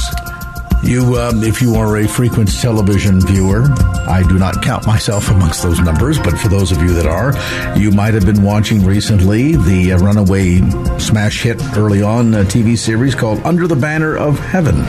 You, 0.83 1.17
um, 1.17 1.43
if 1.43 1.61
you 1.61 1.75
are 1.75 1.97
a 1.97 2.07
frequent 2.07 2.49
television 2.61 3.19
viewer, 3.19 3.63
I 4.07 4.23
do 4.27 4.37
not 4.37 4.61
count 4.61 4.87
myself 4.87 5.29
amongst 5.29 5.61
those 5.63 5.79
numbers, 5.79 6.17
but 6.17 6.37
for 6.37 6.47
those 6.47 6.71
of 6.71 6.81
you 6.81 6.93
that 6.93 7.07
are, 7.07 7.33
you 7.77 7.91
might 7.91 8.13
have 8.13 8.25
been 8.25 8.41
watching 8.41 8.85
recently 8.85 9.55
the 9.57 9.93
uh, 9.93 9.97
runaway 9.97 10.61
smash 10.99 11.41
hit 11.41 11.61
early 11.75 12.01
on 12.01 12.33
uh, 12.35 12.39
TV 12.43 12.77
series 12.77 13.15
called 13.15 13.41
Under 13.43 13.67
the 13.67 13.75
Banner 13.75 14.15
of 14.15 14.39
Heaven. 14.39 14.79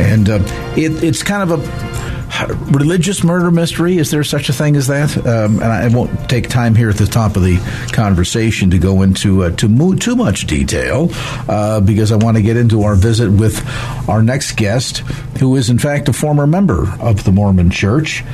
And 0.00 0.28
uh, 0.28 0.38
it, 0.76 1.02
it's 1.02 1.22
kind 1.22 1.50
of 1.50 1.58
a 1.58 2.01
religious 2.48 3.22
murder 3.22 3.50
mystery. 3.50 3.98
Is 3.98 4.10
there 4.10 4.24
such 4.24 4.48
a 4.48 4.52
thing 4.52 4.76
as 4.76 4.86
that? 4.88 5.16
Um, 5.16 5.62
and 5.62 5.64
I 5.64 5.88
won't 5.88 6.28
take 6.28 6.48
time 6.48 6.74
here 6.74 6.90
at 6.90 6.96
the 6.96 7.06
top 7.06 7.36
of 7.36 7.42
the 7.42 7.58
conversation 7.92 8.70
to 8.70 8.78
go 8.78 9.02
into 9.02 9.44
uh, 9.44 9.50
to 9.56 9.96
too 9.96 10.16
much 10.16 10.46
detail 10.46 11.10
uh, 11.48 11.80
because 11.80 12.12
I 12.12 12.16
want 12.16 12.36
to 12.36 12.42
get 12.42 12.56
into 12.56 12.82
our 12.82 12.94
visit 12.94 13.30
with 13.30 13.62
our 14.08 14.22
next 14.22 14.56
guest, 14.56 14.98
who 15.38 15.56
is 15.56 15.70
in 15.70 15.78
fact 15.78 16.08
a 16.08 16.12
former 16.12 16.46
member 16.46 16.90
of 17.00 17.24
the 17.24 17.32
Mormon 17.32 17.70
Church. 17.70 18.24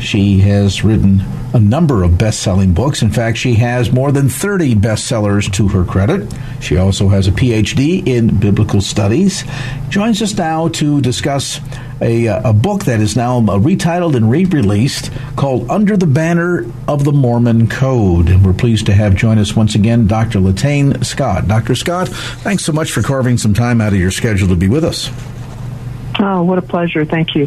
She 0.00 0.38
has 0.40 0.84
written 0.84 1.22
a 1.54 1.60
number 1.60 2.02
of 2.02 2.18
best 2.18 2.40
selling 2.40 2.74
books. 2.74 3.02
In 3.02 3.10
fact, 3.10 3.38
she 3.38 3.54
has 3.54 3.90
more 3.90 4.12
than 4.12 4.28
30 4.28 4.74
bestsellers 4.74 5.50
to 5.54 5.68
her 5.68 5.84
credit. 5.84 6.30
She 6.60 6.76
also 6.76 7.08
has 7.08 7.28
a 7.28 7.32
PhD 7.32 8.06
in 8.06 8.38
biblical 8.38 8.80
studies. 8.80 9.44
Joins 9.88 10.20
us 10.20 10.36
now 10.36 10.68
to 10.68 11.00
discuss 11.00 11.60
a, 12.00 12.28
uh, 12.28 12.50
a 12.50 12.52
book 12.52 12.84
that 12.84 13.00
is 13.00 13.16
now 13.16 13.38
uh, 13.38 13.58
retitled 13.58 14.16
and 14.16 14.30
re 14.30 14.44
released 14.44 15.10
called 15.36 15.70
Under 15.70 15.96
the 15.96 16.06
Banner 16.06 16.66
of 16.86 17.04
the 17.04 17.12
Mormon 17.12 17.68
Code. 17.68 18.28
And 18.28 18.44
we're 18.44 18.52
pleased 18.52 18.86
to 18.86 18.92
have 18.92 19.14
join 19.14 19.38
us 19.38 19.56
once 19.56 19.74
again 19.74 20.06
Dr. 20.06 20.40
Latayne 20.40 21.04
Scott. 21.04 21.48
Dr. 21.48 21.74
Scott, 21.74 22.08
thanks 22.08 22.64
so 22.64 22.72
much 22.72 22.92
for 22.92 23.02
carving 23.02 23.38
some 23.38 23.54
time 23.54 23.80
out 23.80 23.94
of 23.94 23.98
your 23.98 24.10
schedule 24.10 24.48
to 24.48 24.56
be 24.56 24.68
with 24.68 24.84
us. 24.84 25.10
Oh, 26.18 26.42
what 26.42 26.56
a 26.56 26.62
pleasure. 26.62 27.04
Thank 27.04 27.34
you. 27.34 27.46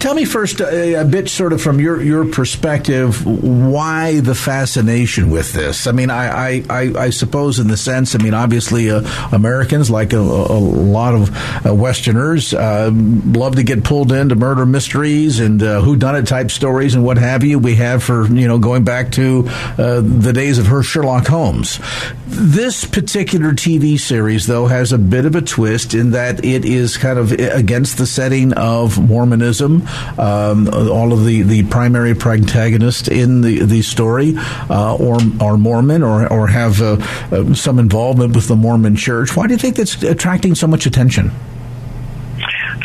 Tell 0.00 0.14
me 0.14 0.24
first 0.24 0.60
a, 0.60 0.96
uh, 0.96 1.02
a, 1.02 1.04
bit, 1.04 1.28
sort 1.28 1.52
of 1.52 1.62
from 1.62 1.78
your, 1.78 2.02
your 2.02 2.24
perspective, 2.24 3.24
why 3.24 4.20
the 4.20 4.34
fascination 4.34 5.30
with 5.30 5.52
this? 5.52 5.86
I 5.86 5.92
mean, 5.92 6.10
I, 6.10 6.64
I, 6.68 6.92
I 6.98 7.10
suppose, 7.10 7.60
in 7.60 7.68
the 7.68 7.76
sense, 7.76 8.16
I 8.16 8.18
mean, 8.18 8.34
obviously, 8.34 8.90
uh, 8.90 9.02
Americans, 9.30 9.88
like 9.88 10.12
a, 10.12 10.18
a, 10.18 10.58
lot 10.58 11.14
of 11.14 11.30
uh, 11.64 11.72
Westerners, 11.72 12.52
uh, 12.52 12.90
love 12.92 13.56
to 13.56 13.62
get 13.62 13.84
pulled 13.84 14.10
into 14.10 14.34
murder 14.34 14.66
mysteries 14.66 15.38
and 15.38 15.62
uh, 15.62 15.80
whodunit 15.80 16.26
type 16.26 16.50
stories 16.50 16.94
and 16.94 17.04
what 17.04 17.18
have 17.18 17.44
you. 17.44 17.60
We 17.60 17.76
have 17.76 18.02
for, 18.02 18.26
you 18.26 18.48
know, 18.48 18.58
going 18.58 18.82
back 18.82 19.12
to 19.12 19.44
uh, 19.78 20.00
the 20.00 20.32
days 20.32 20.58
of 20.58 20.66
her 20.66 20.82
Sherlock 20.82 21.28
Holmes. 21.28 21.78
This 22.26 22.84
particular 22.84 23.52
TV 23.52 24.00
series, 24.00 24.46
though, 24.46 24.66
has 24.66 24.92
a 24.92 24.98
bit 24.98 25.26
of 25.26 25.36
a 25.36 25.42
twist 25.42 25.94
in 25.94 26.12
that 26.12 26.44
it 26.44 26.64
is 26.64 26.96
kind 26.96 27.18
of 27.18 27.30
against 27.32 27.91
the 27.96 28.06
setting 28.06 28.52
of 28.54 28.98
Mormonism. 28.98 29.86
Um, 30.18 30.68
all 30.68 31.12
of 31.12 31.24
the, 31.24 31.42
the 31.42 31.62
primary 31.64 32.14
protagonists 32.14 33.08
in 33.08 33.40
the, 33.40 33.64
the 33.64 33.82
story 33.82 34.34
uh, 34.36 34.96
or 34.96 35.18
are 35.40 35.56
Mormon 35.56 36.02
or, 36.02 36.30
or 36.32 36.46
have 36.48 36.80
uh, 36.80 36.96
uh, 37.30 37.54
some 37.54 37.78
involvement 37.78 38.34
with 38.34 38.48
the 38.48 38.56
Mormon 38.56 38.96
church. 38.96 39.36
Why 39.36 39.46
do 39.46 39.54
you 39.54 39.58
think 39.58 39.76
that's 39.76 40.02
attracting 40.02 40.54
so 40.54 40.66
much 40.66 40.86
attention? 40.86 41.30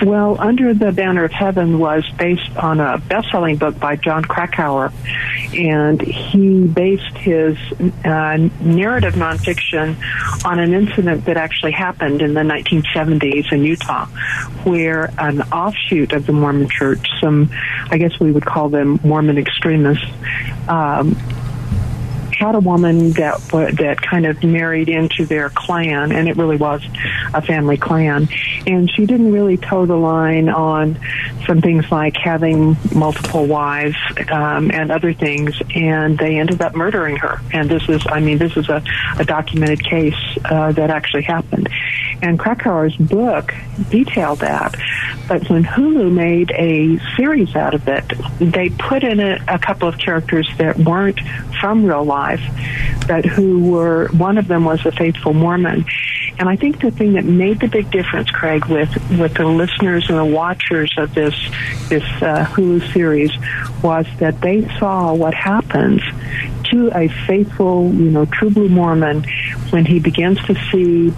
Well, 0.03 0.39
Under 0.39 0.73
the 0.73 0.91
Banner 0.91 1.23
of 1.23 1.31
Heaven 1.31 1.79
was 1.79 2.07
based 2.19 2.55
on 2.55 2.79
a 2.79 2.99
best-selling 2.99 3.57
book 3.57 3.79
by 3.79 3.95
Jon 3.95 4.23
Krakauer, 4.23 4.91
and 5.53 5.99
he 6.01 6.67
based 6.67 7.17
his 7.17 7.57
uh, 8.05 8.37
narrative 8.61 9.15
nonfiction 9.15 9.95
on 10.45 10.59
an 10.59 10.73
incident 10.73 11.25
that 11.25 11.37
actually 11.37 11.71
happened 11.71 12.21
in 12.21 12.35
the 12.35 12.41
1970s 12.41 13.51
in 13.51 13.63
Utah, 13.63 14.05
where 14.65 15.11
an 15.17 15.41
offshoot 15.41 16.13
of 16.13 16.27
the 16.27 16.33
Mormon 16.33 16.69
Church, 16.69 17.07
some, 17.19 17.49
I 17.89 17.97
guess 17.97 18.19
we 18.19 18.31
would 18.31 18.45
call 18.45 18.69
them 18.69 18.99
Mormon 19.03 19.39
extremists, 19.39 20.05
um, 20.67 21.17
had 22.37 22.55
a 22.55 22.59
woman 22.59 23.11
that 23.13 23.39
that 23.49 24.01
kind 24.01 24.25
of 24.25 24.43
married 24.43 24.89
into 24.89 25.25
their 25.25 25.49
clan, 25.49 26.11
and 26.11 26.27
it 26.27 26.37
really 26.37 26.57
was 26.57 26.85
a 27.33 27.41
family 27.41 27.77
clan. 27.77 28.27
And 28.65 28.89
she 28.89 29.05
didn't 29.05 29.31
really 29.31 29.57
toe 29.57 29.85
the 29.85 29.95
line 29.95 30.49
on 30.49 30.99
some 31.45 31.61
things 31.61 31.89
like 31.91 32.15
having 32.17 32.77
multiple 32.93 33.45
wives 33.47 33.97
um, 34.29 34.69
and 34.71 34.91
other 34.91 35.13
things, 35.13 35.55
and 35.73 36.17
they 36.17 36.37
ended 36.37 36.61
up 36.61 36.75
murdering 36.75 37.17
her. 37.17 37.41
And 37.53 37.69
this 37.69 37.87
is, 37.89 38.05
I 38.07 38.19
mean, 38.19 38.37
this 38.37 38.55
is 38.55 38.69
a, 38.69 38.83
a 39.17 39.25
documented 39.25 39.83
case 39.83 40.15
uh, 40.45 40.71
that 40.73 40.89
actually 40.89 41.23
happened. 41.23 41.69
And 42.21 42.39
Krakauer's 42.39 42.95
book 42.95 43.53
detailed 43.89 44.39
that. 44.39 44.75
But 45.27 45.49
when 45.49 45.63
Hulu 45.63 46.11
made 46.11 46.51
a 46.51 46.99
series 47.15 47.55
out 47.55 47.73
of 47.73 47.87
it, 47.87 48.05
they 48.39 48.69
put 48.69 49.03
in 49.03 49.19
a, 49.19 49.39
a 49.47 49.59
couple 49.59 49.87
of 49.87 49.97
characters 49.97 50.49
that 50.57 50.77
weren't 50.77 51.19
from 51.59 51.85
real 51.85 52.03
life, 52.03 52.41
but 53.07 53.25
who 53.25 53.71
were, 53.71 54.07
one 54.09 54.37
of 54.37 54.47
them 54.47 54.65
was 54.65 54.85
a 54.85 54.91
faithful 54.91 55.33
Mormon. 55.33 55.85
And 56.39 56.47
I 56.47 56.55
think 56.55 56.81
the 56.81 56.91
thing 56.91 57.13
that 57.13 57.25
made 57.25 57.59
the 57.59 57.67
big 57.67 57.89
difference, 57.89 58.29
Craig, 58.29 58.65
with, 58.65 58.89
with 59.19 59.33
the 59.33 59.45
listeners 59.45 60.07
and 60.09 60.17
the 60.17 60.25
watchers 60.25 60.93
of 60.97 61.13
this, 61.13 61.35
this 61.89 62.03
uh, 62.21 62.45
Hulu 62.51 62.93
series 62.93 63.31
was 63.81 64.05
that 64.19 64.41
they 64.41 64.67
saw 64.77 65.13
what 65.13 65.33
happens 65.33 66.01
to 66.71 66.91
a 66.95 67.07
faithful, 67.07 67.93
you 67.93 68.11
know, 68.11 68.25
true 68.25 68.49
blue 68.49 68.69
Mormon 68.69 69.23
when 69.69 69.85
he 69.85 69.99
begins 69.99 70.43
to 70.45 70.55
see 70.71 71.09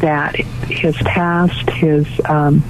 that 0.00 0.36
his 0.36 0.96
past, 0.96 1.70
his 1.70 2.06
um, 2.24 2.62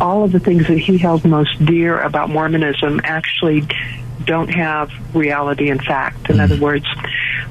all 0.00 0.24
of 0.24 0.32
the 0.32 0.40
things 0.40 0.66
that 0.68 0.78
he 0.78 0.98
held 0.98 1.24
most 1.24 1.64
dear 1.64 2.00
about 2.00 2.30
Mormonism 2.30 3.00
actually 3.04 3.62
don't 4.24 4.48
have 4.48 4.90
reality 5.14 5.70
and 5.70 5.82
fact. 5.82 6.30
In 6.30 6.36
mm. 6.36 6.44
other 6.44 6.60
words, 6.60 6.86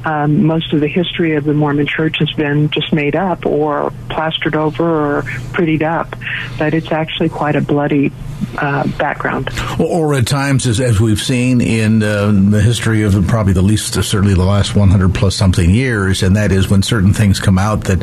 um, 0.08 0.46
most 0.46 0.72
of 0.72 0.80
the 0.80 0.88
history 0.88 1.36
of 1.36 1.44
the 1.44 1.54
Mormon 1.54 1.86
Church 1.86 2.20
has 2.20 2.32
been 2.32 2.70
just 2.70 2.94
made 2.94 3.14
up 3.14 3.46
or 3.46 3.92
plastered 4.10 4.56
over 4.56 5.18
or 5.18 5.22
prettied 5.52 5.84
up, 5.84 6.16
but 6.58 6.74
it's 6.74 6.94
actually 6.94 7.28
quite 7.28 7.58
a 7.58 7.62
bloody 7.62 8.14
uh, 8.58 8.88
background. 8.98 9.50
Or, 9.80 10.14
at 10.16 10.26
times, 10.26 10.66
as, 10.66 10.80
as 10.80 11.00
we've 11.00 11.20
seen 11.20 11.60
in 11.60 12.02
uh, 12.02 12.32
the 12.32 12.62
history 12.62 13.04
of 13.04 13.28
probably 13.28 13.54
the 13.54 13.62
least, 13.62 13.94
certainly 14.02 14.34
the 14.34 14.46
last 14.46 14.76
100 14.76 15.14
plus 15.14 15.36
something 15.36 15.70
years, 15.70 16.24
and 16.24 16.38
that 16.38 16.52
is 16.52 16.70
when 16.70 16.82
certain 16.82 17.14
things 17.14 17.40
come 17.40 17.58
out 17.58 17.86
that 17.86 18.02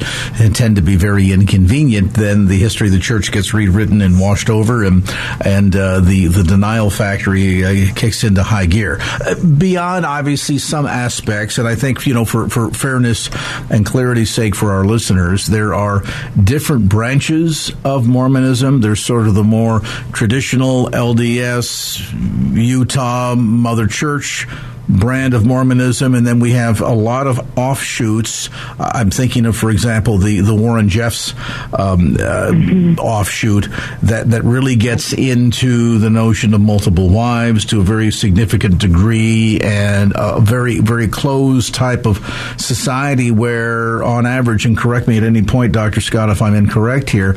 tend 0.55 0.77
to 0.77 0.83
be 0.83 0.97
very 0.97 1.33
inconvenient, 1.33 2.15
then 2.15 2.47
the 2.47 2.59
history 2.59 2.89
of 2.89 2.93
the 2.93 3.01
church 3.01 3.33
gets 3.33 3.55
rewritten 3.55 4.03
and 4.03 4.21
washed 4.21 4.51
over, 4.51 4.85
and 4.85 5.11
and 5.41 5.75
uh, 5.75 6.01
the 6.01 6.27
the 6.27 6.45
denial 6.45 6.91
factory 6.91 7.65
uh, 7.65 7.95
kicks 7.95 8.23
into 8.23 8.43
high 8.43 8.67
gear. 8.67 8.99
Uh, 9.01 9.35
beyond 9.59 10.05
obviously 10.05 10.59
some 10.59 10.87
aspects, 10.87 11.59
and 11.59 11.67
I 11.67 11.75
think 11.75 11.94
you 12.03 12.15
know 12.15 12.25
for 12.25 12.49
for 12.49 12.71
fairness 12.71 13.31
and 13.71 13.85
clarity's 13.85 14.31
sake 14.31 14.55
for 14.55 14.73
our 14.73 14.85
listeners, 14.85 15.47
there 15.47 15.75
are 15.75 16.03
different 16.43 16.89
branches 16.89 17.73
of 17.85 18.07
Mormonism. 18.07 18.81
There's 18.81 19.05
sort 19.05 19.27
of 19.27 19.35
the 19.35 19.45
more 19.45 19.81
traditional 20.13 20.87
LDS, 20.89 22.55
Utah, 22.55 23.35
Mother 23.35 23.87
Church 23.87 24.47
brand 24.89 25.35
of 25.35 25.47
Mormonism, 25.47 26.15
and 26.15 26.27
then 26.27 26.41
we 26.41 26.53
have 26.53 26.81
a 26.81 26.93
lot 26.93 27.27
of 27.27 27.59
offshoots. 27.59 28.51
I'm 28.79 29.11
thinking 29.11 29.47
of, 29.47 29.57
for 29.57 29.71
example, 29.71 30.19
the 30.19 30.41
the 30.41 30.55
Warren 30.55 30.89
Jeffs 30.89 31.33
um, 31.73 32.15
uh, 32.15 32.51
mm-hmm. 32.53 32.99
offshoot 32.99 33.69
that 34.03 34.31
that 34.31 34.45
really 34.45 34.77
gets 34.77 35.13
into 35.13 35.99
the 35.99 36.11
notion 36.11 36.55
of 36.55 36.61
multiple 36.61 37.09
wives 37.09 37.65
to 37.67 37.81
a 37.81 37.85
very 37.85 38.11
significant 38.11 38.79
degree, 38.79 39.61
and 39.61 40.13
a 40.17 40.41
very 40.41 40.81
very 40.81 41.09
closed 41.09 41.75
type 41.75 42.07
of 42.07 42.19
society 42.59 43.31
where, 43.31 44.03
on 44.03 44.27
average, 44.27 44.67
and 44.67 44.77
correct 44.77 45.09
me 45.09 45.17
at 45.17 45.23
any 45.23 45.43
point, 45.43 45.73
Doctor 45.73 46.01
Scott, 46.01 46.29
if 46.29 46.43
I'm 46.43 46.55
incorrect 46.55 47.11
here, 47.11 47.35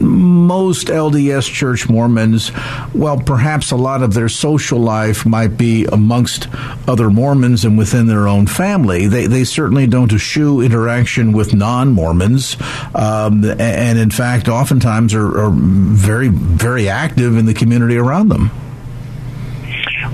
most 0.00 0.88
LDS 0.88 1.52
Church 1.52 1.88
Mormons, 1.88 2.50
well, 2.94 3.18
perhaps 3.18 3.70
a 3.70 3.76
lot 3.76 4.02
of 4.02 4.14
their 4.14 4.28
social 4.28 4.78
life 4.78 5.24
might 5.24 5.56
be 5.56 5.84
amongst 5.86 6.48
other 6.88 7.10
Mormons 7.10 7.64
and 7.64 7.76
within 7.76 8.06
their 8.06 8.26
own 8.26 8.46
family. 8.46 9.06
They, 9.06 9.26
they 9.26 9.44
certainly 9.44 9.86
don't 9.86 10.12
eschew 10.12 10.60
interaction 10.60 11.32
with 11.32 11.54
non 11.54 11.92
Mormons, 11.92 12.56
um, 12.94 13.44
and 13.44 13.98
in 13.98 14.10
fact, 14.10 14.48
oftentimes 14.48 15.14
are, 15.14 15.40
are 15.40 15.50
very, 15.52 16.28
very 16.28 16.88
active 16.88 17.36
in 17.36 17.46
the 17.46 17.54
community 17.54 17.96
around 17.96 18.28
them. 18.28 18.50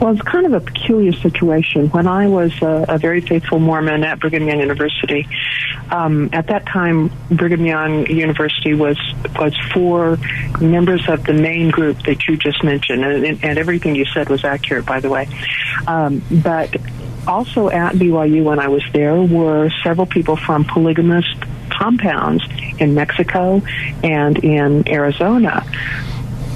Well, 0.00 0.12
it's 0.12 0.22
kind 0.22 0.44
of 0.46 0.52
a 0.52 0.60
peculiar 0.60 1.12
situation. 1.12 1.88
When 1.88 2.06
I 2.06 2.26
was 2.26 2.52
a, 2.62 2.84
a 2.88 2.98
very 2.98 3.20
faithful 3.20 3.58
Mormon 3.58 4.04
at 4.04 4.20
Brigham 4.20 4.46
Young 4.46 4.60
University, 4.60 5.26
um, 5.90 6.30
at 6.32 6.48
that 6.48 6.66
time, 6.66 7.10
Brigham 7.30 7.64
Young 7.64 8.06
University 8.06 8.74
was 8.74 8.98
was 9.38 9.56
for 9.72 10.18
members 10.60 11.08
of 11.08 11.24
the 11.24 11.32
main 11.32 11.70
group 11.70 12.02
that 12.04 12.26
you 12.26 12.36
just 12.36 12.62
mentioned, 12.64 13.04
and, 13.04 13.44
and 13.44 13.58
everything 13.58 13.94
you 13.94 14.04
said 14.06 14.28
was 14.28 14.44
accurate, 14.44 14.84
by 14.86 15.00
the 15.00 15.08
way. 15.08 15.28
Um, 15.86 16.22
but 16.42 16.74
also 17.26 17.70
at 17.70 17.94
BYU 17.94 18.44
when 18.44 18.58
I 18.58 18.68
was 18.68 18.82
there 18.92 19.14
were 19.14 19.70
several 19.82 20.06
people 20.06 20.36
from 20.36 20.64
polygamous 20.64 21.24
compounds 21.70 22.44
in 22.78 22.94
Mexico 22.94 23.62
and 24.02 24.42
in 24.44 24.88
Arizona 24.88 25.64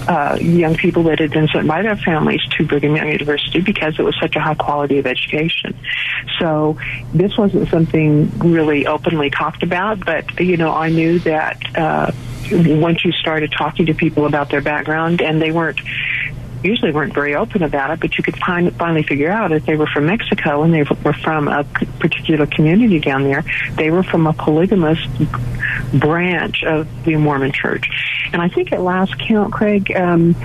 uh, 0.08 0.38
young 0.40 0.74
people 0.74 1.02
that 1.04 1.18
had 1.18 1.30
been 1.30 1.46
sent 1.48 1.68
by 1.68 1.82
their 1.82 1.96
families 1.96 2.40
to 2.56 2.64
Brigham 2.64 2.96
Young 2.96 3.12
University 3.12 3.60
because 3.60 3.98
it 3.98 4.02
was 4.02 4.16
such 4.18 4.36
a 4.36 4.40
high 4.40 4.54
quality 4.54 4.98
of 4.98 5.06
education. 5.06 5.78
So 6.38 6.78
this 7.12 7.36
wasn't 7.36 7.68
something 7.68 8.30
really 8.38 8.86
openly 8.86 9.28
talked 9.28 9.62
about, 9.62 10.04
but 10.04 10.40
you 10.40 10.56
know, 10.56 10.72
I 10.72 10.88
knew 10.88 11.18
that 11.20 11.60
uh, 11.76 12.10
once 12.50 13.04
you 13.04 13.12
started 13.12 13.52
talking 13.52 13.86
to 13.86 13.94
people 13.94 14.24
about 14.24 14.48
their 14.48 14.62
background, 14.62 15.20
and 15.20 15.42
they 15.42 15.52
weren't 15.52 15.80
usually 16.62 16.90
weren't 16.90 17.14
very 17.14 17.34
open 17.34 17.62
about 17.62 17.90
it, 17.90 18.00
but 18.00 18.16
you 18.18 18.24
could 18.24 18.36
find, 18.36 18.74
finally 18.76 19.02
figure 19.02 19.30
out 19.30 19.52
if 19.52 19.64
they 19.66 19.76
were 19.76 19.86
from 19.86 20.06
Mexico 20.06 20.62
and 20.62 20.74
they 20.74 20.82
were 21.04 21.12
from 21.12 21.48
a 21.48 21.64
particular 22.00 22.46
community 22.46 22.98
down 22.98 23.24
there, 23.24 23.44
they 23.76 23.90
were 23.90 24.02
from 24.02 24.26
a 24.26 24.32
polygamous 24.32 24.98
branch 25.94 26.64
of 26.64 26.88
the 27.04 27.16
Mormon 27.16 27.52
Church. 27.52 27.88
And 28.32 28.42
I 28.42 28.49
think 28.49 28.73
at 28.73 28.80
last 28.80 29.18
count, 29.18 29.52
Craig, 29.52 29.90
um, 29.97 30.37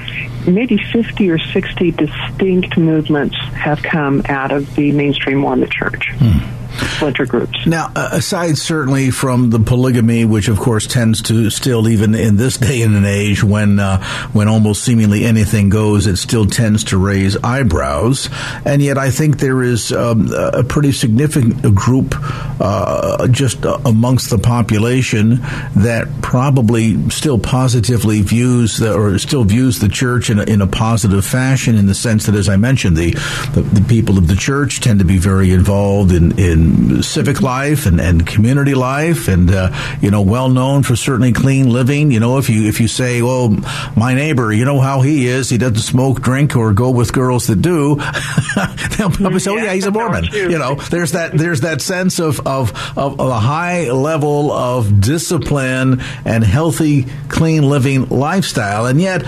maybe 0.48 0.78
50 0.78 1.30
or 1.30 1.38
60 1.38 1.92
distinct 1.92 2.78
movements 2.78 3.38
have 3.56 3.82
come 3.84 4.22
out 4.28 4.52
of 4.52 4.74
the 4.76 4.92
mainstream 4.92 5.40
Mormon 5.40 5.70
Church. 5.70 6.12
Hmm 6.18 6.63
splinter 6.96 7.26
groups. 7.26 7.66
Now, 7.66 7.92
uh, 7.96 8.10
aside 8.14 8.58
certainly 8.58 9.12
from 9.12 9.50
the 9.50 9.60
polygamy, 9.60 10.26
which 10.26 10.48
of 10.48 10.60
course 10.60 10.88
tends 10.88 11.22
to 11.24 11.50
still, 11.50 11.88
even 11.88 12.16
in 12.16 12.38
this 12.38 12.58
day 12.58 12.82
and 12.82 12.96
an 12.96 13.06
age, 13.06 13.44
when 13.44 13.80
uh, 13.80 14.04
when 14.34 14.48
almost 14.48 14.84
seemingly 14.84 15.26
anything 15.26 15.70
goes, 15.70 16.08
it 16.08 16.18
still 16.18 16.46
tends 16.46 16.86
to 16.86 16.98
raise 16.98 17.38
eyebrows. 17.44 18.30
And 18.66 18.82
yet, 18.82 18.98
I 18.98 19.12
think 19.12 19.40
there 19.40 19.62
is 19.64 19.92
um, 19.92 20.30
a 20.34 20.64
pretty 20.64 20.92
significant 20.92 21.76
group 21.76 22.16
uh, 22.60 23.28
just 23.28 23.66
amongst 23.86 24.30
the 24.30 24.38
population 24.38 25.42
that 25.76 26.08
probably 26.22 27.10
still 27.10 27.40
positively 27.40 28.22
views 28.22 28.78
the, 28.78 28.94
or 28.94 29.18
still 29.20 29.44
views 29.44 29.80
the 29.80 29.90
church 29.90 30.30
in 30.30 30.40
a, 30.40 30.44
in 30.44 30.62
a 30.62 30.68
positive 30.68 31.26
fashion, 31.26 31.76
in 31.76 31.86
the 31.86 31.96
sense 31.96 32.26
that, 32.26 32.36
as 32.36 32.50
I 32.50 32.58
mentioned, 32.58 32.98
the, 32.98 33.12
the, 33.54 33.62
the 33.62 33.86
people 33.88 34.18
of 34.18 34.28
the 34.28 34.36
church 34.36 34.82
tend 34.82 35.00
to 35.00 35.06
be 35.06 35.18
very 35.18 35.52
involved 35.52 36.12
in 36.12 36.38
in 36.40 36.63
civic 37.04 37.42
life 37.42 37.86
and, 37.86 38.00
and 38.00 38.26
community 38.26 38.74
life, 38.74 39.28
and 39.28 39.52
uh, 39.52 39.72
you 40.02 40.12
know, 40.12 40.22
well 40.22 40.50
known 40.50 40.84
for 40.84 40.96
certainly 40.96 41.34
clean 41.34 41.70
living. 41.70 42.12
You 42.12 42.20
know, 42.20 42.38
if 42.38 42.50
you 42.50 42.68
if 42.68 42.80
you 42.80 42.88
say, 42.88 43.22
"Well, 43.22 43.56
my 43.96 44.14
neighbor, 44.14 44.52
you 44.52 44.66
know 44.66 44.80
how 44.80 45.02
he 45.02 45.28
is. 45.28 45.50
He 45.50 45.58
doesn't 45.58 45.78
smoke, 45.78 46.22
drink, 46.22 46.56
or 46.56 46.74
go 46.74 46.90
with 46.92 47.14
girls 47.14 47.48
that 47.48 47.62
do," 47.62 47.96
they'll 48.98 49.12
probably 49.12 49.40
say, 49.40 49.52
"Oh 49.52 49.58
yeah, 49.58 49.74
he's 49.74 49.86
a 49.86 49.92
Mormon." 49.92 50.26
You 50.32 50.58
know, 50.58 50.76
there's 50.76 51.12
that 51.14 51.38
there's 51.38 51.62
that 51.62 51.82
sense 51.82 52.20
of 52.20 52.40
of, 52.46 52.72
of, 52.98 53.20
of 53.20 53.30
a 53.30 53.40
high 53.40 53.92
level 53.92 54.52
of 54.52 55.02
discipline 55.02 56.02
and 56.26 56.44
healthy, 56.44 57.06
clean 57.30 57.70
living 57.70 58.10
lifestyle, 58.10 58.86
and 58.86 59.00
yet 59.02 59.24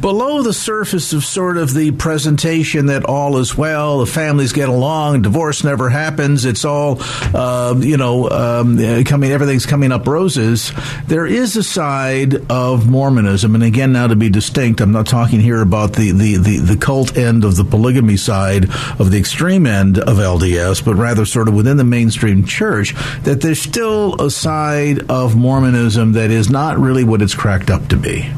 below 0.00 0.42
the 0.42 0.52
surface 0.52 1.12
of 1.12 1.24
sort 1.24 1.56
of 1.56 1.72
the 1.74 1.90
presentation 1.92 2.86
that 2.86 3.04
all 3.04 3.38
is 3.38 3.56
well, 3.56 3.98
the 4.00 4.06
families 4.06 4.52
get 4.52 4.68
along, 4.68 5.22
divorce 5.22 5.64
never 5.64 5.88
happens, 5.88 6.44
it's 6.44 6.64
all, 6.64 6.98
uh, 7.34 7.74
you 7.78 7.96
know, 7.96 8.28
um, 8.30 9.04
coming, 9.04 9.30
everything's 9.30 9.66
coming 9.66 9.92
up 9.92 10.06
roses. 10.06 10.72
There 11.06 11.26
is 11.26 11.56
a 11.56 11.62
side 11.62 12.50
of 12.50 12.88
Mormonism, 12.88 13.54
and 13.54 13.64
again, 13.64 13.92
now 13.92 14.06
to 14.06 14.16
be 14.16 14.28
distinct, 14.28 14.80
I'm 14.80 14.92
not 14.92 15.06
talking 15.06 15.40
here 15.40 15.60
about 15.60 15.94
the, 15.94 16.12
the, 16.12 16.36
the, 16.36 16.58
the 16.58 16.76
cult 16.76 17.16
end 17.16 17.44
of 17.44 17.56
the 17.56 17.64
polygamy 17.64 18.16
side 18.16 18.64
of 18.98 19.10
the 19.10 19.18
extreme 19.18 19.66
end 19.66 19.98
of 19.98 20.18
LDS, 20.18 20.84
but 20.84 20.94
rather 20.94 21.24
sort 21.24 21.48
of 21.48 21.54
within 21.54 21.76
the 21.76 21.84
mainstream 21.84 22.44
church, 22.44 22.94
that 23.22 23.40
there's 23.40 23.60
still 23.60 24.20
a 24.20 24.30
side 24.30 25.10
of 25.10 25.36
Mormonism 25.36 26.12
that 26.12 26.30
is 26.30 26.50
not 26.50 26.78
really 26.78 27.04
what 27.04 27.22
it's 27.22 27.34
cracked 27.34 27.70
up 27.70 27.88
to 27.88 27.96
be 27.96 28.30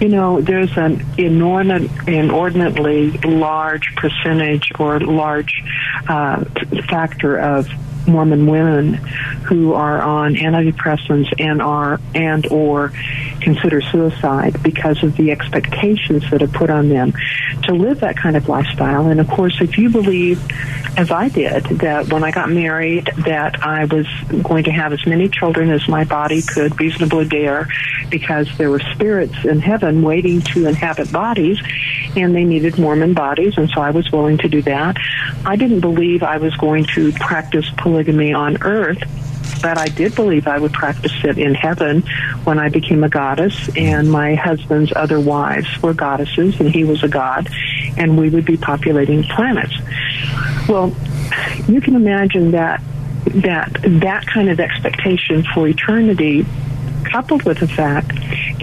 you 0.00 0.08
know, 0.08 0.40
there's 0.40 0.76
an 0.76 1.04
inordinate, 1.16 1.90
inordinately 2.08 3.12
large 3.24 3.94
percentage 3.96 4.70
or 4.78 5.00
large 5.00 5.62
uh, 6.08 6.44
factor 6.88 7.36
of 7.38 7.68
Mormon 8.06 8.46
women 8.46 8.94
who 8.94 9.74
are 9.74 10.00
on 10.00 10.34
antidepressants 10.34 11.32
and 11.38 11.60
are 11.62 12.00
and 12.14 12.46
or 12.50 12.92
consider 13.40 13.80
suicide 13.80 14.62
because 14.62 15.02
of 15.02 15.16
the 15.16 15.30
expectations 15.30 16.28
that 16.30 16.42
are 16.42 16.48
put 16.48 16.70
on 16.70 16.88
them 16.88 17.12
to 17.64 17.74
live 17.74 18.00
that 18.00 18.16
kind 18.16 18.36
of 18.36 18.48
lifestyle. 18.48 19.06
And 19.06 19.20
of 19.20 19.28
course, 19.28 19.58
if 19.60 19.78
you 19.78 19.90
believe, 19.90 20.42
as 20.98 21.10
I 21.10 21.28
did, 21.28 21.64
that 21.64 22.12
when 22.12 22.24
I 22.24 22.30
got 22.30 22.48
married, 22.50 23.10
that 23.24 23.62
I 23.62 23.84
was 23.84 24.06
going 24.42 24.64
to 24.64 24.70
have 24.70 24.92
as 24.92 25.06
many 25.06 25.28
children 25.28 25.70
as 25.70 25.86
my 25.88 26.04
body 26.04 26.42
could 26.42 26.78
reasonably 26.80 27.26
bear, 27.26 27.68
because 28.10 28.48
there 28.58 28.70
were 28.70 28.80
spirits 28.80 29.44
in 29.44 29.60
heaven 29.60 30.02
waiting 30.02 30.40
to 30.42 30.66
inhabit 30.66 31.12
bodies, 31.12 31.58
and 32.16 32.34
they 32.34 32.44
needed 32.44 32.78
Mormon 32.78 33.14
bodies, 33.14 33.54
and 33.56 33.68
so 33.70 33.80
I 33.80 33.90
was 33.90 34.10
willing 34.10 34.38
to 34.38 34.48
do 34.48 34.62
that. 34.62 34.96
I 35.44 35.56
didn't 35.56 35.80
believe 35.80 36.22
I 36.22 36.38
was 36.38 36.54
going 36.56 36.84
to 36.94 37.12
practice 37.12 37.68
polygamy 37.94 38.32
on 38.32 38.60
earth 38.62 39.02
but 39.62 39.78
I 39.78 39.86
did 39.86 40.14
believe 40.14 40.46
I 40.46 40.58
would 40.58 40.74
practice 40.74 41.12
it 41.24 41.38
in 41.38 41.54
heaven 41.54 42.02
when 42.44 42.58
I 42.58 42.68
became 42.68 43.02
a 43.02 43.08
goddess, 43.08 43.70
and 43.74 44.10
my 44.10 44.34
husband's 44.34 44.92
other 44.94 45.18
wives 45.18 45.82
were 45.82 45.94
goddesses, 45.94 46.60
and 46.60 46.70
he 46.70 46.84
was 46.84 47.02
a 47.02 47.08
god, 47.08 47.48
and 47.96 48.18
we 48.18 48.28
would 48.28 48.44
be 48.44 48.58
populating 48.58 49.22
planets. 49.22 49.74
Well, 50.68 50.94
you 51.66 51.80
can 51.80 51.94
imagine 51.94 52.50
that 52.50 52.82
that 53.26 53.72
that 54.02 54.26
kind 54.26 54.50
of 54.50 54.60
expectation 54.60 55.44
for 55.54 55.66
eternity 55.66 56.44
coupled 57.04 57.44
with 57.44 57.60
the 57.60 57.68
fact 57.68 58.12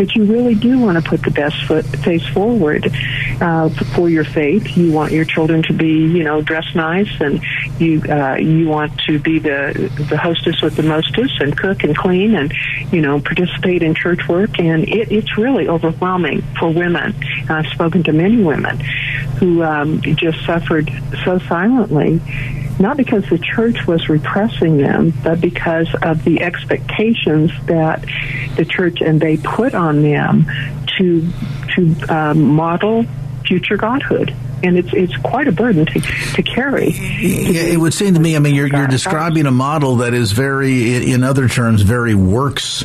that 0.01 0.15
you 0.15 0.25
really 0.25 0.55
do 0.55 0.79
want 0.79 1.01
to 1.01 1.07
put 1.07 1.21
the 1.21 1.29
best 1.29 1.63
foot 1.65 1.85
face 1.85 2.25
forward 2.29 2.91
uh, 3.39 3.69
for 3.93 4.09
your 4.09 4.23
faith. 4.23 4.75
You 4.75 4.91
want 4.91 5.11
your 5.11 5.25
children 5.25 5.61
to 5.63 5.73
be, 5.73 5.91
you 5.91 6.23
know, 6.23 6.41
dressed 6.41 6.75
nice, 6.75 7.11
and 7.19 7.39
you 7.79 8.01
uh, 8.09 8.35
you 8.35 8.67
want 8.67 8.97
to 9.01 9.19
be 9.19 9.37
the 9.37 9.91
the 10.09 10.17
hostess 10.17 10.59
with 10.63 10.75
the 10.75 10.83
mostest 10.83 11.39
and 11.39 11.55
cook 11.55 11.83
and 11.83 11.95
clean 11.95 12.33
and 12.33 12.51
you 12.91 13.01
know 13.01 13.19
participate 13.19 13.83
in 13.83 13.93
church 13.93 14.27
work 14.27 14.59
and 14.59 14.89
it, 14.89 15.11
it's 15.11 15.37
really 15.37 15.67
overwhelming 15.67 16.41
for 16.59 16.71
women. 16.71 17.13
I've 17.47 17.67
spoken 17.67 18.01
to 18.03 18.11
many 18.11 18.41
women 18.41 18.79
who 19.39 19.61
um, 19.63 20.01
just 20.01 20.43
suffered 20.45 20.89
so 21.23 21.37
silently 21.39 22.19
not 22.79 22.97
because 22.97 23.27
the 23.29 23.37
church 23.37 23.85
was 23.87 24.09
repressing 24.09 24.77
them, 24.77 25.13
but 25.23 25.41
because 25.41 25.87
of 26.01 26.23
the 26.23 26.41
expectations 26.41 27.51
that 27.65 28.05
the 28.55 28.65
church 28.65 29.01
and 29.01 29.19
they 29.19 29.37
put 29.37 29.73
on 29.73 30.01
them 30.01 30.45
to 30.97 31.27
to 31.75 31.95
um, 32.09 32.41
model 32.55 33.05
future 33.45 33.77
godhood 33.77 34.33
and 34.63 34.77
it's 34.77 34.93
it's 34.93 35.15
quite 35.17 35.47
a 35.47 35.51
burden 35.51 35.85
to, 35.85 35.99
to 35.99 36.43
carry. 36.43 36.91
Yeah, 36.91 37.63
it 37.63 37.77
would 37.77 37.93
seem 37.93 38.13
to 38.13 38.19
me. 38.19 38.35
I 38.35 38.39
mean, 38.39 38.55
you're 38.55 38.67
you're 38.67 38.87
describing 38.87 39.45
a 39.45 39.51
model 39.51 39.97
that 39.97 40.13
is 40.13 40.31
very, 40.31 41.11
in 41.11 41.23
other 41.23 41.47
terms, 41.47 41.81
very 41.81 42.15
works 42.15 42.83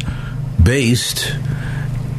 based 0.62 1.34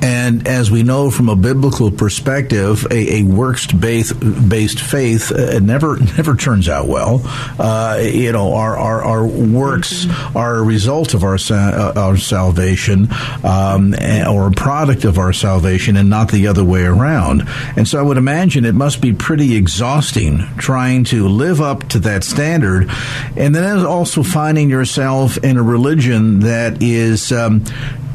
and 0.02 0.48
as 0.48 0.70
we 0.70 0.84
know 0.84 1.10
from 1.10 1.30
a 1.30 1.36
biblical 1.36 1.92
perspective, 1.92 2.86
a, 2.92 3.20
a 3.20 3.24
works-based 3.24 4.50
based 4.50 4.80
faith 4.80 5.32
uh, 5.32 5.60
never 5.60 5.98
never 6.18 6.36
turns 6.36 6.70
out 6.70 6.88
well. 6.88 7.22
Uh, 7.60 8.00
you 8.02 8.32
know, 8.32 8.54
our 8.54 8.78
our, 8.78 9.04
our 9.04 9.26
works 9.26 10.06
mm-hmm. 10.06 10.38
are 10.38 10.58
a 10.58 10.64
result 10.64 11.14
of 11.14 11.24
our 11.24 11.38
uh, 11.50 11.94
our 11.96 12.18
salvation, 12.18 13.08
um, 13.44 13.94
or 14.28 14.48
a 14.48 14.52
product 14.52 15.06
of 15.06 15.18
our 15.18 15.34
salvation, 15.34 15.98
and 15.98 16.10
not 16.10 16.32
the 16.32 16.48
other 16.48 16.64
way 16.64 16.84
around. 16.84 17.44
And 17.76 17.88
so, 17.88 18.00
I 18.00 18.02
would 18.02 18.18
imagine 18.18 18.66
it 18.66 18.76
must 18.76 19.02
be 19.02 19.14
pretty 19.14 19.56
exhausting 19.56 20.40
trying 20.58 21.04
to 21.06 21.28
live 21.28 21.62
up 21.62 21.90
to 21.90 22.00
that 22.00 22.24
standard, 22.24 22.90
and 23.36 23.56
then 23.56 23.86
also 23.86 24.24
finding 24.24 24.70
yourself 24.70 25.38
in 25.38 25.58
a 25.58 25.64
religion 25.64 26.42
that 26.42 26.82
is. 26.82 27.32
Um, 27.32 27.64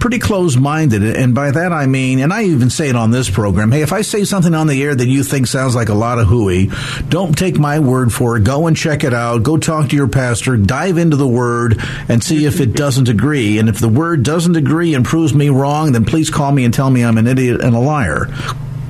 pretty 0.03 0.19
close 0.19 0.57
minded. 0.57 1.05
And 1.05 1.33
by 1.33 1.53
that 1.53 1.73
I 1.73 1.87
mean, 1.87 2.19
and 2.19 2.33
I 2.33 2.43
even 2.43 2.71
say 2.71 2.89
it 2.89 2.97
on 2.97 3.13
this 3.13 3.31
program 3.31 3.71
hey, 3.71 3.83
if 3.83 3.93
I 3.93 4.03
say 4.03 4.25
something 4.25 4.53
on 4.53 4.67
the 4.67 4.83
air 4.83 4.97
that 4.97 5.07
you 5.07 5.23
think 5.23 5.47
sounds 5.47 5.77
like 5.77 5.91
a 5.91 5.95
lot 5.95 6.19
of 6.19 6.27
hooey, 6.27 6.71
don't 7.09 7.39
take 7.39 7.57
my 7.57 7.79
word 7.79 8.13
for 8.13 8.37
it. 8.37 8.43
Go 8.43 8.67
and 8.67 8.77
check 8.77 9.05
it 9.05 9.15
out. 9.15 9.45
Go 9.45 9.59
talk 9.59 9.91
to 9.91 9.97
your 9.97 10.09
pastor. 10.09 10.57
Dive 10.57 10.99
into 10.99 11.17
the 11.17 11.29
word 11.29 11.81
and 12.09 12.21
see 12.21 12.47
if 12.47 12.59
it 12.59 12.73
doesn't 12.73 13.09
agree. 13.09 13.61
And 13.61 13.69
if 13.69 13.79
the 13.79 13.89
word 13.89 14.25
doesn't 14.25 14.57
agree 14.57 14.95
and 14.95 15.05
proves 15.05 15.33
me 15.35 15.51
wrong, 15.51 15.93
then 15.93 16.05
please 16.05 16.31
call 16.31 16.51
me 16.51 16.65
and 16.65 16.75
tell 16.75 16.91
me 16.91 17.05
I'm 17.05 17.17
an 17.17 17.29
idiot 17.29 17.61
and 17.61 17.77
a 17.77 17.79
liar 17.79 18.27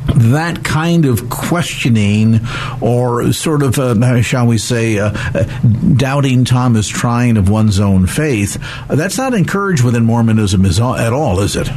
that 0.07 0.65
kind 0.65 1.05
of 1.05 1.31
questioning 1.31 2.41
or 2.81 3.33
sort 3.33 3.62
of, 3.62 3.79
uh, 3.79 4.23
shall 4.23 4.47
we 4.47 4.59
say, 4.59 4.99
uh, 4.99 5.12
uh, 5.35 5.45
doubting 5.97 6.45
Thomas 6.45 6.88
trying 6.88 7.37
of 7.37 7.49
one's 7.49 7.81
own 7.81 8.07
faith, 8.07 8.62
that's 8.88 9.19
not 9.19 9.35
encouraged 9.35 9.85
within 9.85 10.05
Mormonism 10.05 10.65
at 10.65 11.12
all, 11.12 11.41
is 11.41 11.57
it? 11.57 11.69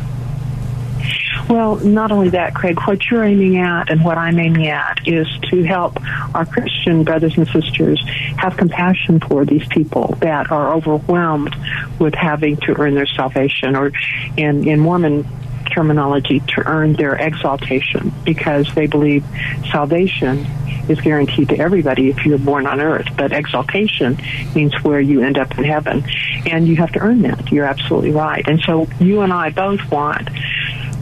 Well, 1.49 1.75
not 1.75 2.11
only 2.11 2.29
that, 2.29 2.55
Craig, 2.55 2.79
what 2.87 2.99
you're 3.09 3.23
aiming 3.23 3.57
at 3.57 3.91
and 3.91 4.03
what 4.03 4.17
I'm 4.17 4.39
aiming 4.39 4.67
at 4.67 5.07
is 5.07 5.27
to 5.51 5.63
help 5.63 5.99
our 6.33 6.45
Christian 6.45 7.03
brothers 7.03 7.37
and 7.37 7.47
sisters 7.47 8.03
have 8.37 8.57
compassion 8.57 9.19
for 9.19 9.45
these 9.45 9.65
people 9.67 10.17
that 10.21 10.51
are 10.51 10.73
overwhelmed 10.73 11.55
with 11.99 12.15
having 12.15 12.57
to 12.57 12.75
earn 12.79 12.95
their 12.95 13.05
salvation 13.05 13.75
or 13.75 13.91
in, 14.37 14.67
in 14.67 14.79
Mormon 14.79 15.27
terminology 15.65 16.39
to 16.39 16.63
earn 16.65 16.93
their 16.93 17.15
exaltation 17.15 18.13
because 18.23 18.73
they 18.75 18.87
believe 18.87 19.25
salvation 19.71 20.45
is 20.89 21.01
guaranteed 21.01 21.49
to 21.49 21.57
everybody 21.57 22.09
if 22.09 22.25
you're 22.25 22.37
born 22.37 22.67
on 22.67 22.79
earth. 22.79 23.07
But 23.17 23.31
exaltation 23.31 24.17
means 24.53 24.73
where 24.83 24.99
you 24.99 25.23
end 25.23 25.37
up 25.37 25.57
in 25.57 25.63
heaven. 25.63 26.03
And 26.45 26.67
you 26.67 26.75
have 26.77 26.91
to 26.93 26.99
earn 26.99 27.23
that. 27.23 27.51
You're 27.51 27.65
absolutely 27.65 28.11
right. 28.11 28.47
And 28.47 28.59
so 28.61 28.87
you 28.99 29.21
and 29.21 29.33
I 29.33 29.49
both 29.49 29.89
want 29.89 30.29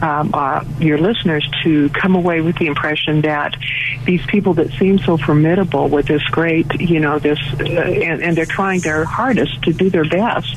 um, 0.02 0.30
uh, 0.34 0.64
your 0.78 0.98
listeners 0.98 1.48
to 1.62 1.88
come 1.90 2.14
away 2.14 2.40
with 2.40 2.56
the 2.56 2.66
impression 2.66 3.22
that 3.22 3.56
these 4.04 4.24
people 4.26 4.54
that 4.54 4.70
seem 4.72 4.98
so 4.98 5.16
formidable 5.16 5.88
with 5.88 6.06
this 6.06 6.22
great, 6.24 6.80
you 6.80 7.00
know, 7.00 7.18
this, 7.18 7.38
uh, 7.60 7.64
and, 7.64 8.22
and 8.22 8.36
they're 8.36 8.44
trying 8.44 8.80
their 8.80 9.04
hardest 9.04 9.62
to 9.62 9.72
do 9.72 9.90
their 9.90 10.04
best 10.04 10.56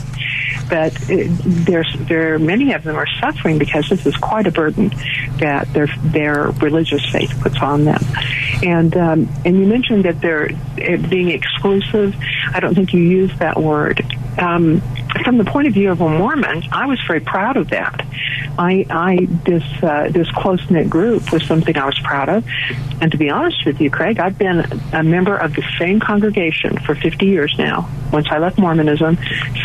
but 0.69 0.93
there's 1.07 1.93
there 1.99 2.37
many 2.39 2.73
of 2.73 2.83
them 2.83 2.95
are 2.95 3.07
suffering 3.19 3.57
because 3.57 3.89
this 3.89 4.05
is 4.05 4.15
quite 4.17 4.47
a 4.47 4.51
burden 4.51 4.91
that 5.39 5.71
their 5.73 5.87
their 6.03 6.51
religious 6.51 7.05
faith 7.11 7.33
puts 7.41 7.57
on 7.57 7.85
them. 7.85 8.03
And 8.63 8.95
um, 8.97 9.29
and 9.45 9.59
you 9.59 9.65
mentioned 9.65 10.05
that 10.05 10.21
they're 10.21 10.49
being 11.09 11.29
exclusive. 11.29 12.15
I 12.53 12.59
don't 12.59 12.75
think 12.75 12.93
you 12.93 13.01
used 13.01 13.37
that 13.39 13.59
word. 13.59 14.05
Um, 14.37 14.81
from 15.23 15.37
the 15.37 15.45
point 15.45 15.67
of 15.67 15.73
view 15.73 15.91
of 15.91 16.01
a 16.01 16.09
Mormon, 16.09 16.63
I 16.71 16.85
was 16.85 17.01
very 17.07 17.21
proud 17.21 17.57
of 17.57 17.69
that. 17.69 18.05
I, 18.57 18.85
I 18.89 19.27
this 19.45 19.63
uh, 19.83 20.09
this 20.11 20.29
close 20.31 20.67
knit 20.69 20.89
group 20.89 21.31
was 21.31 21.45
something 21.45 21.77
I 21.77 21.85
was 21.85 21.99
proud 21.99 22.29
of. 22.29 22.45
And 23.01 23.11
to 23.11 23.17
be 23.17 23.29
honest 23.29 23.65
with 23.65 23.79
you, 23.79 23.91
Craig, 23.91 24.19
I've 24.19 24.37
been 24.37 24.65
a 24.93 25.03
member 25.03 25.35
of 25.35 25.53
the 25.53 25.63
same 25.77 25.99
congregation 25.99 26.77
for 26.79 26.95
50 26.95 27.25
years 27.25 27.53
now. 27.57 27.89
Once 28.11 28.27
I 28.31 28.39
left 28.39 28.57
Mormonism, 28.57 29.17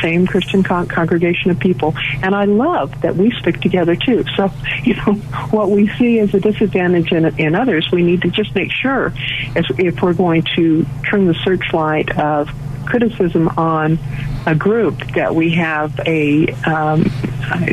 same 0.03 0.27
Christian 0.27 0.63
con- 0.63 0.89
congregation 0.89 1.51
of 1.51 1.59
people, 1.59 1.95
and 2.23 2.35
I 2.35 2.45
love 2.45 3.01
that 3.01 3.17
we 3.17 3.31
stick 3.41 3.61
together 3.61 3.97
too. 3.97 4.25
So, 4.37 4.51
you 4.83 4.95
know, 4.97 5.15
what 5.51 5.71
we 5.71 5.89
see 5.97 6.19
as 6.19 6.35
a 6.35 6.41
disadvantage 6.41 7.13
in, 7.13 7.25
in 7.39 7.55
others, 7.55 7.89
we 7.91 8.03
need 8.03 8.23
to 8.23 8.29
just 8.29 8.55
make 8.55 8.71
sure, 8.71 9.13
as 9.57 9.65
if 9.79 10.03
we're 10.03 10.15
going 10.15 10.43
to 10.57 10.85
turn 11.09 11.27
the 11.27 11.35
searchlight 11.35 12.19
of 12.19 12.51
criticism 12.87 13.49
on 13.57 13.99
a 14.47 14.55
group 14.55 14.99
that 15.15 15.35
we 15.35 15.55
have 15.55 15.99
a 16.01 16.49
um, 16.65 17.05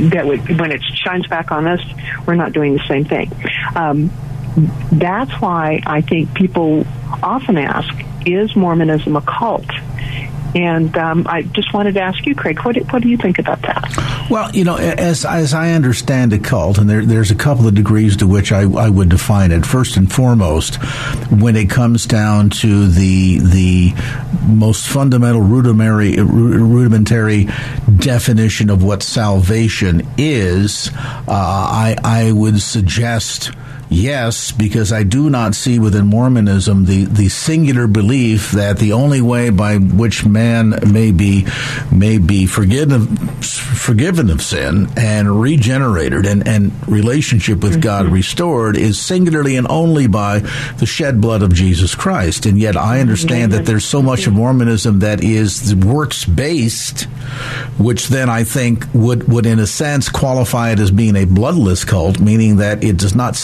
that 0.09 0.23
would, 0.25 0.59
when 0.59 0.71
it 0.71 0.81
shines 0.83 1.27
back 1.27 1.51
on 1.51 1.67
us, 1.67 1.81
we're 2.25 2.35
not 2.35 2.53
doing 2.53 2.73
the 2.73 2.83
same 2.87 3.05
thing. 3.05 3.31
Um, 3.75 4.11
that's 4.91 5.31
why 5.41 5.81
I 5.85 6.01
think 6.01 6.33
people 6.33 6.85
often 7.23 7.57
ask, 7.57 7.93
"Is 8.25 8.55
Mormonism 8.55 9.15
a 9.15 9.21
cult?" 9.21 9.69
And 10.55 10.97
um, 10.97 11.27
I 11.27 11.43
just 11.43 11.73
wanted 11.73 11.93
to 11.93 12.01
ask 12.01 12.25
you, 12.25 12.33
Craig, 12.33 12.59
what, 12.65 12.75
what 12.91 13.03
do 13.03 13.07
you 13.07 13.17
think 13.17 13.37
about 13.37 13.61
that? 13.61 13.83
Well, 14.29 14.51
you 14.51 14.63
know, 14.63 14.77
as 14.77 15.25
as 15.25 15.55
I 15.55 15.71
understand 15.71 16.33
a 16.33 16.39
cult, 16.39 16.77
and 16.77 16.87
there, 16.87 17.03
there's 17.03 17.31
a 17.31 17.35
couple 17.35 17.67
of 17.67 17.73
degrees 17.73 18.17
to 18.17 18.27
which 18.27 18.51
I, 18.51 18.61
I 18.61 18.87
would 18.87 19.09
define 19.09 19.51
it. 19.51 19.65
First 19.65 19.97
and 19.97 20.11
foremost, 20.11 20.75
when 21.31 21.55
it 21.55 21.69
comes 21.71 22.05
down 22.05 22.51
to 22.61 22.87
the 22.87 23.39
the 23.39 23.93
most 24.47 24.87
fundamental 24.87 25.41
rudimentary 25.41 26.15
rudimentary 26.17 27.47
definition 27.97 28.69
of 28.69 28.83
what 28.83 29.01
salvation 29.01 30.07
is, 30.17 30.91
uh, 30.95 31.31
I 31.31 31.95
I 32.03 32.31
would 32.31 32.61
suggest 32.61 33.51
Yes, 33.89 34.51
because 34.51 34.93
I 34.93 35.01
do 35.01 35.31
not 35.31 35.55
see 35.55 35.79
within 35.79 36.05
Mormonism 36.05 36.85
the, 36.85 37.05
the 37.05 37.27
singular 37.29 37.87
belief 37.87 38.51
that 38.51 38.77
the 38.77 38.93
only 38.93 39.19
way 39.19 39.49
by 39.49 39.77
which 39.77 40.23
man 40.23 40.75
may 40.91 41.11
be 41.11 41.47
may 41.91 42.19
be 42.19 42.45
forgiven 42.45 43.17
forgiven 43.41 44.29
of 44.29 44.43
sin 44.43 44.87
and 44.95 45.41
regenerated 45.41 46.27
and, 46.27 46.47
and 46.47 46.87
relationship 46.87 47.63
with 47.63 47.73
mm-hmm. 47.73 47.81
God 47.81 48.05
restored 48.07 48.77
is 48.77 48.99
singularly 49.01 49.55
and 49.55 49.65
only 49.69 50.05
by 50.05 50.39
the 50.77 50.85
shed 50.85 51.19
blood 51.19 51.41
of 51.41 51.51
Jesus 51.51 51.95
Christ. 51.95 52.45
And 52.45 52.59
yet 52.59 52.77
I 52.77 52.99
understand 52.99 53.53
that 53.53 53.65
there's 53.65 53.85
so 53.85 54.03
much 54.03 54.27
of 54.27 54.33
Mormonism 54.33 54.99
that 54.99 55.23
is 55.23 55.73
works 55.73 56.25
based, 56.25 57.03
which 57.79 58.09
then 58.09 58.29
I 58.29 58.43
think 58.43 58.85
would 58.93 59.27
would 59.27 59.47
in 59.47 59.57
a 59.57 59.67
sense 59.67 60.09
qualify 60.09 60.71
it 60.71 60.79
as 60.79 60.91
being 60.91 61.15
a 61.15 61.25
bloodless 61.25 61.85
cult, 61.85 62.19
meaning 62.19 62.57
that 62.57 62.83
it 62.83 62.97
does 62.97 63.15
not 63.15 63.35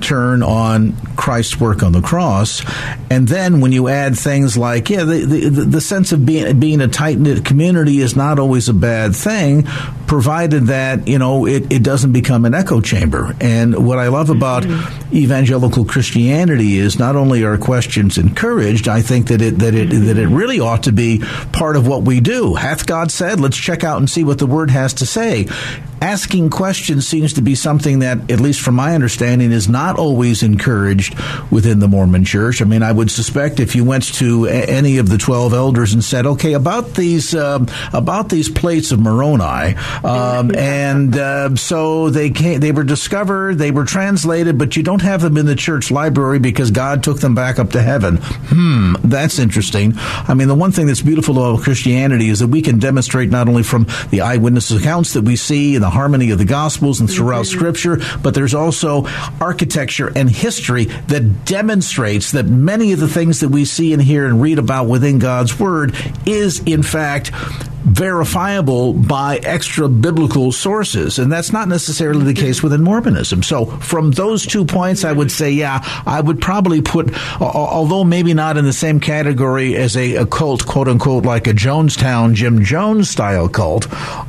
turn 0.00 0.42
on 0.42 0.94
Christ's 1.16 1.60
work 1.60 1.82
on 1.82 1.92
the 1.92 2.00
cross. 2.00 2.62
And 3.10 3.26
then 3.26 3.60
when 3.60 3.72
you 3.72 3.88
add 3.88 4.16
things 4.16 4.56
like, 4.56 4.90
yeah, 4.90 5.04
the, 5.04 5.24
the, 5.24 5.64
the 5.64 5.80
sense 5.80 6.12
of 6.12 6.24
being, 6.24 6.58
being 6.60 6.80
a 6.80 6.88
tight 6.88 7.18
knit 7.18 7.44
community 7.44 8.00
is 8.00 8.16
not 8.16 8.38
always 8.38 8.68
a 8.68 8.74
bad 8.74 9.14
thing, 9.14 9.64
provided 10.06 10.64
that, 10.66 11.06
you 11.08 11.18
know, 11.18 11.46
it, 11.46 11.72
it 11.72 11.82
doesn't 11.82 12.12
become 12.12 12.44
an 12.44 12.54
echo 12.54 12.80
chamber. 12.80 13.34
And 13.40 13.86
what 13.86 13.98
I 13.98 14.08
love 14.08 14.30
about 14.30 14.62
mm-hmm. 14.62 15.16
evangelical 15.16 15.84
Christianity 15.84 16.78
is 16.78 16.98
not 16.98 17.16
only 17.16 17.44
are 17.44 17.58
questions 17.58 18.18
encouraged, 18.18 18.88
I 18.88 19.02
think 19.02 19.28
that 19.28 19.42
it, 19.42 19.58
that 19.58 19.74
it, 19.74 19.90
that 19.90 20.18
it 20.18 20.28
really 20.28 20.60
ought 20.60 20.84
to 20.84 20.92
be 20.92 21.22
part 21.52 21.76
of 21.76 21.86
what 21.86 22.02
we 22.02 22.20
do. 22.20 22.54
Hath 22.54 22.86
God 22.86 23.10
said, 23.10 23.40
let's 23.40 23.56
check 23.56 23.84
out 23.84 23.98
and 23.98 24.08
see 24.08 24.24
what 24.24 24.38
the 24.38 24.46
word 24.46 24.70
has 24.70 24.94
to 24.94 25.06
say 25.06 25.46
asking 26.00 26.50
questions 26.50 27.06
seems 27.06 27.34
to 27.34 27.42
be 27.42 27.54
something 27.54 28.00
that, 28.00 28.30
at 28.30 28.40
least 28.40 28.60
from 28.60 28.74
my 28.74 28.94
understanding, 28.94 29.52
is 29.52 29.68
not 29.68 29.98
always 29.98 30.42
encouraged 30.42 31.18
within 31.50 31.78
the 31.78 31.88
Mormon 31.88 32.24
Church. 32.24 32.62
I 32.62 32.64
mean, 32.64 32.82
I 32.82 32.92
would 32.92 33.10
suspect 33.10 33.60
if 33.60 33.74
you 33.74 33.84
went 33.84 34.14
to 34.14 34.46
any 34.46 34.98
of 34.98 35.08
the 35.08 35.18
twelve 35.18 35.52
elders 35.52 35.94
and 35.94 36.04
said, 36.04 36.26
"Okay, 36.26 36.52
about 36.52 36.94
these 36.94 37.34
um, 37.34 37.66
about 37.92 38.28
these 38.28 38.48
plates 38.48 38.92
of 38.92 39.00
Moroni," 39.00 39.74
um, 40.04 40.54
and 40.56 41.16
uh, 41.16 41.54
so 41.56 42.10
they 42.10 42.30
came, 42.30 42.60
they 42.60 42.72
were 42.72 42.84
discovered, 42.84 43.58
they 43.58 43.70
were 43.70 43.84
translated, 43.84 44.58
but 44.58 44.76
you 44.76 44.82
don't 44.82 45.02
have 45.02 45.22
them 45.22 45.36
in 45.36 45.46
the 45.46 45.56
church 45.56 45.90
library 45.90 46.38
because 46.38 46.70
God 46.70 47.02
took 47.02 47.20
them 47.20 47.34
back 47.34 47.58
up 47.58 47.70
to 47.72 47.82
heaven. 47.82 48.18
Hmm, 48.22 48.94
that's 49.02 49.38
interesting. 49.38 49.94
I 49.96 50.34
mean, 50.34 50.48
the 50.48 50.54
one 50.54 50.72
thing 50.72 50.86
that's 50.86 51.02
beautiful 51.02 51.38
about 51.38 51.62
Christianity 51.62 52.28
is 52.28 52.40
that 52.40 52.48
we 52.48 52.62
can 52.62 52.78
demonstrate 52.78 53.30
not 53.30 53.48
only 53.48 53.62
from 53.62 53.86
the 54.10 54.20
eyewitness 54.20 54.70
accounts 54.70 55.12
that 55.14 55.22
we 55.22 55.36
see 55.36 55.74
and 55.74 55.84
the 55.88 55.94
harmony 55.94 56.30
of 56.30 56.36
the 56.36 56.44
Gospels 56.44 57.00
and 57.00 57.10
throughout 57.10 57.46
mm-hmm. 57.46 57.58
Scripture, 57.58 57.96
but 58.22 58.34
there's 58.34 58.52
also 58.52 59.06
architecture 59.40 60.12
and 60.14 60.28
history 60.28 60.84
that 60.84 61.46
demonstrates 61.46 62.32
that 62.32 62.44
many 62.44 62.92
of 62.92 63.00
the 63.00 63.08
things 63.08 63.40
that 63.40 63.48
we 63.48 63.64
see 63.64 63.94
and 63.94 64.02
hear 64.02 64.26
and 64.26 64.42
read 64.42 64.58
about 64.58 64.84
within 64.84 65.18
God's 65.18 65.58
Word 65.58 65.96
is, 66.26 66.60
in 66.64 66.82
fact, 66.82 67.32
verifiable 67.88 68.92
by 68.92 69.38
extra 69.38 69.88
biblical 69.88 70.52
sources. 70.52 71.18
And 71.18 71.32
that's 71.32 71.52
not 71.52 71.68
necessarily 71.68 72.24
the 72.24 72.40
case 72.40 72.62
within 72.62 72.82
Mormonism. 72.82 73.42
So, 73.42 73.66
from 73.66 74.10
those 74.10 74.46
two 74.46 74.64
points, 74.64 75.04
I 75.04 75.12
would 75.12 75.32
say, 75.32 75.50
yeah, 75.52 75.80
I 76.06 76.20
would 76.20 76.40
probably 76.40 76.82
put, 76.82 77.12
although 77.40 78.04
maybe 78.04 78.34
not 78.34 78.56
in 78.56 78.64
the 78.64 78.72
same 78.72 79.00
category 79.00 79.76
as 79.76 79.96
a, 79.96 80.16
a 80.16 80.26
cult, 80.26 80.66
quote 80.66 80.88
unquote, 80.88 81.24
like 81.24 81.46
a 81.46 81.52
Jonestown 81.52 82.34
Jim 82.34 82.64
Jones 82.64 83.10
style 83.10 83.48
cult, 83.48 83.86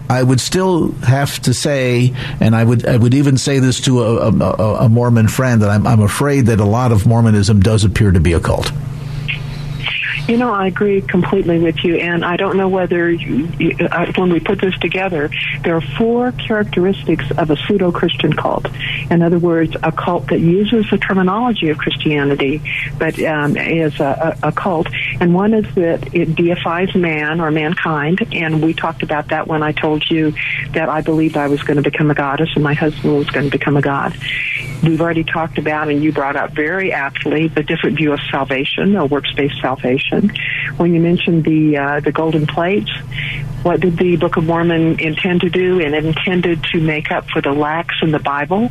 I 0.10 0.24
would 0.24 0.40
still 0.40 0.92
have 1.04 1.40
to 1.42 1.54
say, 1.54 2.14
and 2.40 2.56
I 2.56 2.64
would 2.64 2.88
I 2.88 2.98
would 2.98 3.14
even 3.14 3.38
say 3.38 3.60
this 3.60 3.82
to 3.82 4.02
a, 4.04 4.32
a, 4.32 4.86
a 4.86 4.90
Mormon 4.90 5.28
friend, 5.28 5.62
that 5.62 5.70
I'm, 5.70 5.86
I'm 5.86 6.02
afraid 6.02 6.48
that 6.48 6.60
a 6.60 6.66
lot 6.66 6.92
of 6.92 7.06
Mormonism 7.06 7.60
does 7.60 7.84
appear 7.84 8.12
to 8.12 8.20
be 8.20 8.34
a 8.34 8.40
cult. 8.40 8.72
You 10.30 10.38
know, 10.38 10.54
I 10.54 10.68
agree 10.68 11.02
completely 11.02 11.58
with 11.58 11.84
you, 11.84 11.96
and 11.96 12.24
I 12.24 12.38
don't 12.38 12.56
know 12.56 12.70
whether 12.70 13.10
you, 13.10 13.48
uh, 13.90 14.12
when 14.16 14.32
we 14.32 14.40
put 14.40 14.62
this 14.62 14.78
together, 14.78 15.32
there 15.64 15.76
are 15.76 15.82
four 15.82 16.34
characteristics 16.34 17.26
of 17.36 17.50
a 17.50 17.58
pseudo 17.58 17.92
Christian 17.92 18.34
cult. 18.34 18.68
In 19.10 19.24
other 19.24 19.40
words, 19.40 19.76
a 19.82 19.92
cult 19.92 20.28
that 20.28 20.40
uses 20.40 20.88
the 20.92 21.00
terminology 21.00 21.70
of 21.70 21.80
Christianity, 21.80 22.62
but 23.00 23.20
um, 23.24 23.58
is 23.58 24.00
a, 24.00 24.38
a, 24.44 24.50
a 24.50 24.52
cult. 24.52 24.86
And 25.20 25.34
one 25.34 25.56
is 25.56 25.66
that 25.74 26.14
it 26.14 26.36
deifies 26.36 26.94
man 26.94 27.42
or 27.42 27.50
mankind, 27.50 28.20
and 28.32 28.62
we 28.62 28.76
talked 28.76 29.02
about 29.02 29.30
that 29.30 29.48
when 29.48 29.64
I 29.64 29.72
told 29.72 30.08
you 30.12 30.36
that 30.74 30.90
I 30.90 31.02
believed 31.02 31.38
I 31.38 31.48
was 31.48 31.64
going 31.64 31.78
to 31.78 31.90
become 31.90 32.12
a 32.12 32.16
goddess 32.16 32.50
and 32.54 32.64
my 32.64 32.76
husband 32.76 33.18
was 33.18 33.32
going 33.32 33.50
to 33.50 33.52
become 33.52 33.78
a 33.78 33.82
god. 33.82 34.16
We've 34.82 35.02
already 35.02 35.24
talked 35.24 35.58
about, 35.58 35.90
and 35.90 36.02
you 36.02 36.12
brought 36.12 36.36
up 36.36 36.52
very 36.54 36.94
aptly, 36.94 37.48
the 37.48 37.64
different 37.64 37.98
view 37.98 38.14
of 38.14 38.20
salvation, 38.32 38.96
or 38.96 39.08
works 39.08 39.32
based 39.34 39.60
salvation. 39.62 40.32
When 40.78 40.94
you 40.94 41.02
mentioned 41.02 41.44
the 41.44 41.78
uh, 41.78 42.00
the 42.00 42.12
golden 42.12 42.48
plates, 42.48 42.92
what 43.64 43.80
did 43.80 43.98
the 43.98 44.16
Book 44.16 44.38
of 44.38 44.46
Mormon 44.46 45.00
intend 45.00 45.42
to 45.42 45.50
do? 45.50 45.82
And 45.82 45.94
it 45.94 46.06
intended 46.06 46.64
to 46.72 46.80
make 46.80 47.12
up 47.12 47.30
for 47.30 47.42
the 47.42 47.52
lacks 47.52 47.96
in 48.02 48.12
the 48.12 48.20
Bible. 48.20 48.70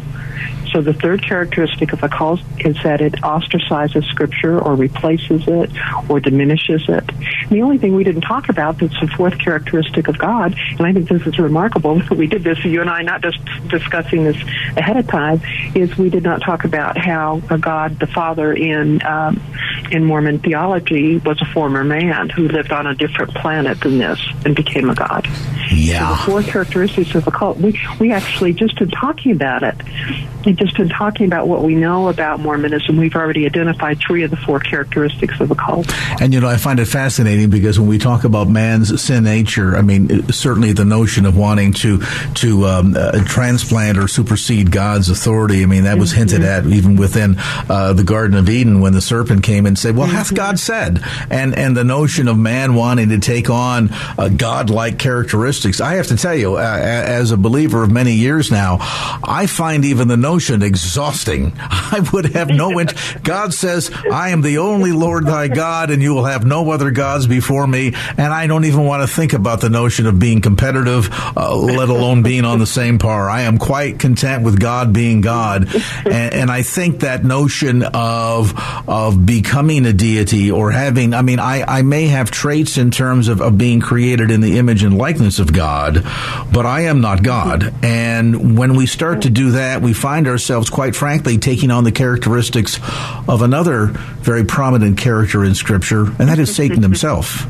So 0.72 0.83
the 0.83 0.92
third 0.92 1.22
characteristic 1.22 1.92
of 1.92 2.03
a 2.03 2.09
cult 2.09 2.40
is 2.59 2.77
that 2.83 3.01
it 3.01 3.12
ostracizes 3.14 4.05
Scripture 4.05 4.61
or 4.61 4.74
replaces 4.74 5.46
it 5.46 5.70
or 6.09 6.20
diminishes 6.20 6.83
it. 6.88 7.05
And 7.09 7.51
the 7.51 7.62
only 7.62 7.79
thing 7.79 7.94
we 7.94 8.05
didn't 8.05 8.22
talk 8.22 8.48
about 8.48 8.79
that's 8.79 8.98
the 9.01 9.09
fourth 9.09 9.38
characteristic 9.38 10.09
of 10.09 10.18
God, 10.18 10.55
and 10.79 10.87
I 10.87 10.92
think 10.92 11.09
this 11.09 11.27
is 11.27 11.38
remarkable, 11.38 12.03
we 12.11 12.27
did 12.27 12.44
this, 12.44 12.62
you 12.64 12.81
and 12.81 12.90
I, 12.90 13.03
not 13.03 13.22
just 13.22 13.38
discussing 13.68 14.24
this 14.24 14.37
ahead 14.77 14.96
of 14.96 15.07
time, 15.07 15.40
is 15.74 15.96
we 15.96 16.11
did 16.11 16.22
not 16.22 16.42
talk 16.42 16.64
about 16.64 16.98
how 16.98 17.40
God, 17.40 17.98
the 17.98 18.07
Father 18.07 18.53
in 18.53 19.05
um, 19.07 19.40
in 19.90 20.05
Mormon 20.05 20.38
theology, 20.38 21.16
was 21.18 21.40
a 21.40 21.46
former 21.46 21.83
man 21.83 22.29
who 22.29 22.48
lived 22.48 22.72
on 22.72 22.87
a 22.87 22.94
different 22.94 23.35
planet 23.35 23.81
than 23.81 23.98
this 23.98 24.20
and 24.44 24.55
became 24.55 24.78
a 24.85 24.95
god. 24.95 25.27
Yeah. 25.73 26.09
So 26.09 26.14
the 26.14 26.31
four 26.31 26.51
characteristics 26.51 27.14
of 27.14 27.27
a 27.27 27.31
cult. 27.31 27.59
We 27.59 27.79
we 27.99 28.12
actually 28.12 28.53
just 28.53 28.81
in 28.81 28.91
talking 28.91 29.33
about 29.33 29.62
it, 29.62 29.77
just 30.57 30.79
in 30.79 30.88
talking 30.88 31.27
about 31.27 31.49
what 31.49 31.62
we 31.62 31.75
know 31.75 32.09
about 32.09 32.41
Mormonism, 32.41 32.97
we've 32.97 33.14
already 33.14 33.47
identified 33.47 33.99
three 33.99 34.23
of 34.23 34.31
the 34.31 34.37
four 34.37 34.61
characteristics 34.61 35.41
of 35.41 35.51
a 35.51 35.55
cult. 35.55 35.93
And 36.21 36.33
you 36.33 36.41
know, 36.41 36.49
I 36.49 36.57
find 36.57 36.81
it 36.81 36.87
fascinating 36.87 37.51
because 37.51 37.79
when 37.79 37.88
we 37.88 37.99
talk 37.99 38.25
about 38.25 38.49
man's 38.49 39.03
sin 39.03 39.25
nature, 39.25 39.77
I 39.77 39.83
mean, 39.83 40.31
certainly 40.33 40.73
the 40.73 40.85
notion 40.85 41.27
of 41.27 41.37
wanting 41.37 41.73
to 41.75 42.01
to 42.37 42.67
um, 42.67 42.95
uh, 42.97 43.25
transplant 43.25 43.99
or 43.99 44.09
supersede 44.09 44.71
God's 44.71 45.11
authority. 45.11 45.62
I 45.62 45.67
mean, 45.67 45.85
that 45.85 45.99
was 45.99 46.11
mm-hmm. 46.11 46.19
hinted 46.19 46.45
at 46.45 46.67
even 46.67 46.97
within 46.97 47.37
uh, 47.38 47.93
the 47.93 48.05
Garden 48.05 48.37
of 48.37 48.49
Eden 48.49 48.81
when 48.81 48.93
the 48.93 49.01
serpent 49.01 49.43
came 49.43 49.67
and 49.67 49.79
said, 49.79 49.97
"Well, 49.97 50.07
mm-hmm. 50.07 50.17
hath 50.17 50.35
God 50.35 50.59
said?" 50.59 51.03
And 51.31 51.55
and 51.55 51.77
the 51.77 51.85
notion 51.85 52.29
of 52.29 52.38
man 52.38 52.75
wanting 52.75 53.11
to 53.11 53.19
take 53.19 53.51
on 53.51 53.91
uh, 54.19 54.29
God-like 54.68 54.98
characteristics. 54.98 55.81
I 55.81 55.94
have 55.94 56.09
to 56.09 56.16
tell 56.16 56.35
you, 56.35 56.57
uh, 56.57 56.61
as 56.61 57.31
a 57.31 57.37
believer 57.37 57.83
of 57.83 57.90
many 57.90 58.12
years 58.12 58.50
now, 58.50 58.78
I 58.81 59.46
find 59.46 59.85
even 59.85 60.09
the 60.09 60.16
notion 60.16 60.62
exhausting. 60.62 61.52
I 61.59 62.07
would 62.12 62.26
have 62.35 62.48
no 62.48 62.78
interest. 62.78 63.22
God 63.22 63.54
says, 63.54 63.90
"I 64.12 64.31
am 64.31 64.42
the 64.42 64.59
only 64.59 64.92
Lord 64.92 65.26
thy 65.26 65.48
God, 65.48 65.90
and 65.90 66.02
you 66.02 66.14
will 66.14 66.26
have 66.26 66.44
no 66.44 66.70
other 66.70 66.90
gods 66.90 67.26
before 67.26 67.66
me." 67.66 67.94
And 68.16 68.33
I 68.33 68.46
don't 68.46 68.64
even 68.66 68.85
want 68.85 69.09
to 69.09 69.14
think 69.14 69.33
about 69.33 69.61
the 69.61 69.70
notion 69.70 70.07
of 70.07 70.18
being 70.18 70.40
competitive, 70.40 71.09
uh, 71.37 71.54
let 71.57 71.88
alone 71.88 72.22
being 72.22 72.44
on 72.44 72.59
the 72.59 72.66
same 72.66 72.98
par. 72.98 73.31
I 73.31 73.42
am 73.42 73.59
quite 73.59 73.98
content 73.98 74.44
with 74.44 74.61
God 74.61 74.92
being 74.92 75.20
God, 75.20 75.68
and, 76.04 76.35
and 76.35 76.50
I 76.50 76.62
think 76.62 77.00
that 77.00 77.24
notion 77.24 77.83
of 77.83 78.52
of 78.87 79.24
becoming 79.24 79.87
a 79.87 79.92
deity 79.92 80.50
or 80.50 80.70
having, 80.70 81.14
I 81.14 81.22
mean, 81.22 81.38
I, 81.38 81.62
I 81.78 81.83
may 81.83 82.09
have 82.09 82.31
traits 82.31 82.76
in 82.78 82.90
terms 82.90 83.28
of, 83.28 83.40
of 83.40 83.57
being 83.57 83.81
created 83.81 84.31
in 84.31 84.40
the 84.40 84.58
image 84.59 84.83
and 84.83 84.99
likeness 84.99 85.38
of 85.38 85.53
God, 85.53 86.03
but 86.53 86.66
I 86.66 86.83
am 86.83 87.01
not 87.01 87.23
God. 87.23 87.73
And 87.83 88.59
when 88.59 88.75
we 88.75 88.87
start 88.87 89.23
to 89.23 89.31
do 89.31 89.53
that, 89.53 89.81
we 89.81 89.92
find 89.92 90.29
ourselves, 90.29 90.68
quite 90.68 90.94
frankly, 90.94 91.38
taking 91.38 91.71
on 91.71 91.85
the 91.85 91.92
characteristics 91.92 92.79
of 93.27 93.42
another 93.42 93.87
very 93.87 94.44
prominent 94.44 94.99
character 94.99 95.44
in 95.44 95.55
Scripture, 95.55 96.03
and 96.18 96.29
that 96.29 96.38
is 96.38 96.55
Satan 96.55 96.83
himself, 96.83 97.42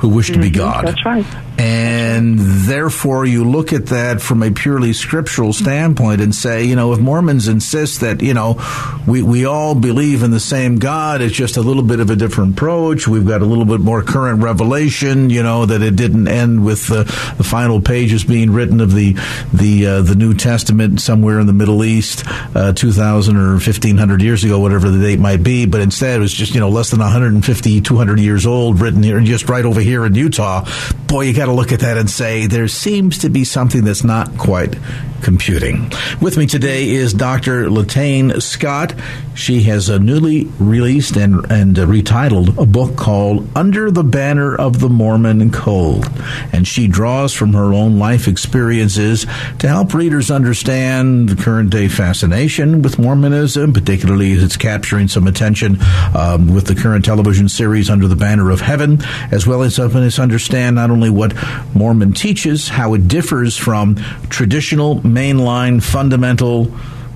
who 0.00 0.08
wished 0.08 0.34
to 0.34 0.40
be 0.40 0.48
mm-hmm. 0.48 0.56
God. 0.56 0.86
That's 0.86 1.04
right. 1.04 1.26
And 1.56 2.38
therefore, 2.38 3.24
you 3.26 3.44
look 3.44 3.72
at 3.72 3.86
that 3.86 4.20
from 4.20 4.42
a 4.42 4.50
purely 4.50 4.92
scriptural 4.92 5.52
standpoint 5.52 6.20
and 6.20 6.34
say, 6.34 6.64
you 6.64 6.74
know, 6.74 6.92
if 6.92 6.98
Mormons 6.98 7.46
insist 7.46 8.00
that, 8.00 8.22
you 8.22 8.34
know, 8.34 8.60
we, 9.06 9.22
we 9.22 9.44
all 9.44 9.74
believe 9.74 10.22
in 10.22 10.32
the 10.32 10.40
same 10.40 10.78
God, 10.78 11.20
it's 11.20 11.34
just 11.34 11.56
a 11.56 11.60
little 11.60 11.82
bit 11.82 12.00
of 12.00 12.10
a 12.10 12.16
different 12.16 12.54
approach. 12.54 13.06
We've 13.06 13.26
got 13.26 13.40
a 13.40 13.44
little 13.44 13.64
bit 13.64 13.80
more 13.80 14.02
current 14.02 14.42
revelation, 14.42 15.30
you 15.30 15.42
know, 15.42 15.66
that 15.66 15.80
it 15.82 15.94
didn't 15.94 16.26
end 16.26 16.64
with 16.64 16.88
the, 16.88 17.04
the 17.36 17.44
final 17.44 17.80
pages 17.80 18.24
being 18.24 18.50
written 18.50 18.80
of 18.80 18.92
the 18.92 19.14
the 19.52 19.86
uh, 19.86 20.02
the 20.02 20.14
New 20.14 20.34
Testament 20.34 21.00
somewhere 21.00 21.38
in 21.38 21.46
the 21.46 21.52
Middle 21.52 21.84
East, 21.84 22.24
uh, 22.54 22.72
2,000 22.72 23.36
or 23.36 23.52
1,500 23.52 24.22
years 24.22 24.42
ago, 24.44 24.58
whatever 24.58 24.90
the 24.90 25.00
date 25.00 25.20
might 25.20 25.42
be. 25.42 25.66
But 25.66 25.80
instead, 25.80 26.16
it 26.16 26.20
was 26.20 26.32
just, 26.32 26.54
you 26.54 26.60
know, 26.60 26.68
less 26.68 26.90
than 26.90 27.00
150, 27.00 27.80
200 27.80 28.18
years 28.20 28.46
old, 28.46 28.80
written 28.80 29.02
here, 29.02 29.20
just 29.20 29.48
right 29.48 29.64
over 29.64 29.80
here 29.80 30.04
in 30.04 30.14
Utah. 30.14 30.68
Boy, 31.06 31.22
you 31.22 31.34
got 31.34 31.43
got 31.44 31.50
to 31.50 31.56
look 31.56 31.72
at 31.72 31.80
that 31.80 31.98
and 31.98 32.08
say 32.08 32.46
there 32.46 32.68
seems 32.68 33.18
to 33.18 33.28
be 33.28 33.44
something 33.44 33.84
that's 33.84 34.02
not 34.02 34.38
quite 34.38 34.78
computing. 35.24 35.90
With 36.20 36.36
me 36.36 36.46
today 36.46 36.90
is 36.90 37.12
Dr. 37.12 37.64
Latayne 37.68 38.40
Scott. 38.40 38.94
She 39.34 39.62
has 39.62 39.88
a 39.88 39.98
newly 39.98 40.44
released 40.58 41.16
and, 41.16 41.50
and 41.50 41.74
retitled 41.74 42.56
a 42.58 42.66
book 42.66 42.96
called 42.96 43.48
Under 43.56 43.90
the 43.90 44.04
Banner 44.04 44.54
of 44.54 44.80
the 44.80 44.88
Mormon 44.88 45.50
Code. 45.50 46.06
And 46.52 46.68
she 46.68 46.86
draws 46.86 47.32
from 47.32 47.54
her 47.54 47.72
own 47.72 47.98
life 47.98 48.28
experiences 48.28 49.26
to 49.58 49.68
help 49.68 49.92
readers 49.94 50.30
understand 50.30 51.30
the 51.30 51.42
current 51.42 51.70
day 51.70 51.88
fascination 51.88 52.82
with 52.82 52.98
Mormonism, 52.98 53.72
particularly 53.72 54.32
as 54.32 54.44
it's 54.44 54.56
capturing 54.56 55.08
some 55.08 55.26
attention 55.26 55.78
um, 56.14 56.54
with 56.54 56.66
the 56.66 56.74
current 56.74 57.04
television 57.04 57.48
series 57.48 57.90
Under 57.90 58.06
the 58.06 58.16
Banner 58.16 58.50
of 58.50 58.60
Heaven, 58.60 59.02
as 59.32 59.46
well 59.46 59.62
as 59.62 59.76
helping 59.76 60.04
us 60.04 60.18
understand 60.18 60.76
not 60.76 60.90
only 60.90 61.10
what 61.10 61.33
Mormon 61.74 62.12
teaches, 62.12 62.68
how 62.68 62.94
it 62.94 63.08
differs 63.08 63.56
from 63.56 63.96
traditional 64.28 65.00
mainline 65.00 65.82
fundamental 65.82 66.66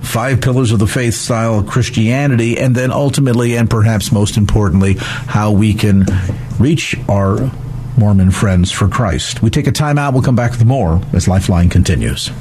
five 0.01 0.41
pillars 0.41 0.71
of 0.71 0.79
the 0.79 0.87
faith 0.87 1.13
style 1.13 1.63
Christianity, 1.63 2.57
and 2.57 2.75
then 2.75 2.91
ultimately, 2.91 3.55
and 3.55 3.69
perhaps 3.69 4.11
most 4.11 4.37
importantly, 4.37 4.95
how 4.95 5.51
we 5.51 5.73
can 5.73 6.05
reach 6.57 6.95
our 7.07 7.51
Mormon 7.97 8.31
friends 8.31 8.71
for 8.71 8.87
Christ. 8.87 9.41
We 9.41 9.49
take 9.49 9.67
a 9.67 9.71
time 9.71 9.97
out. 9.97 10.13
We'll 10.13 10.23
come 10.23 10.35
back 10.35 10.51
with 10.51 10.65
more 10.65 11.01
as 11.13 11.27
Lifeline 11.27 11.69
continues. 11.69 12.31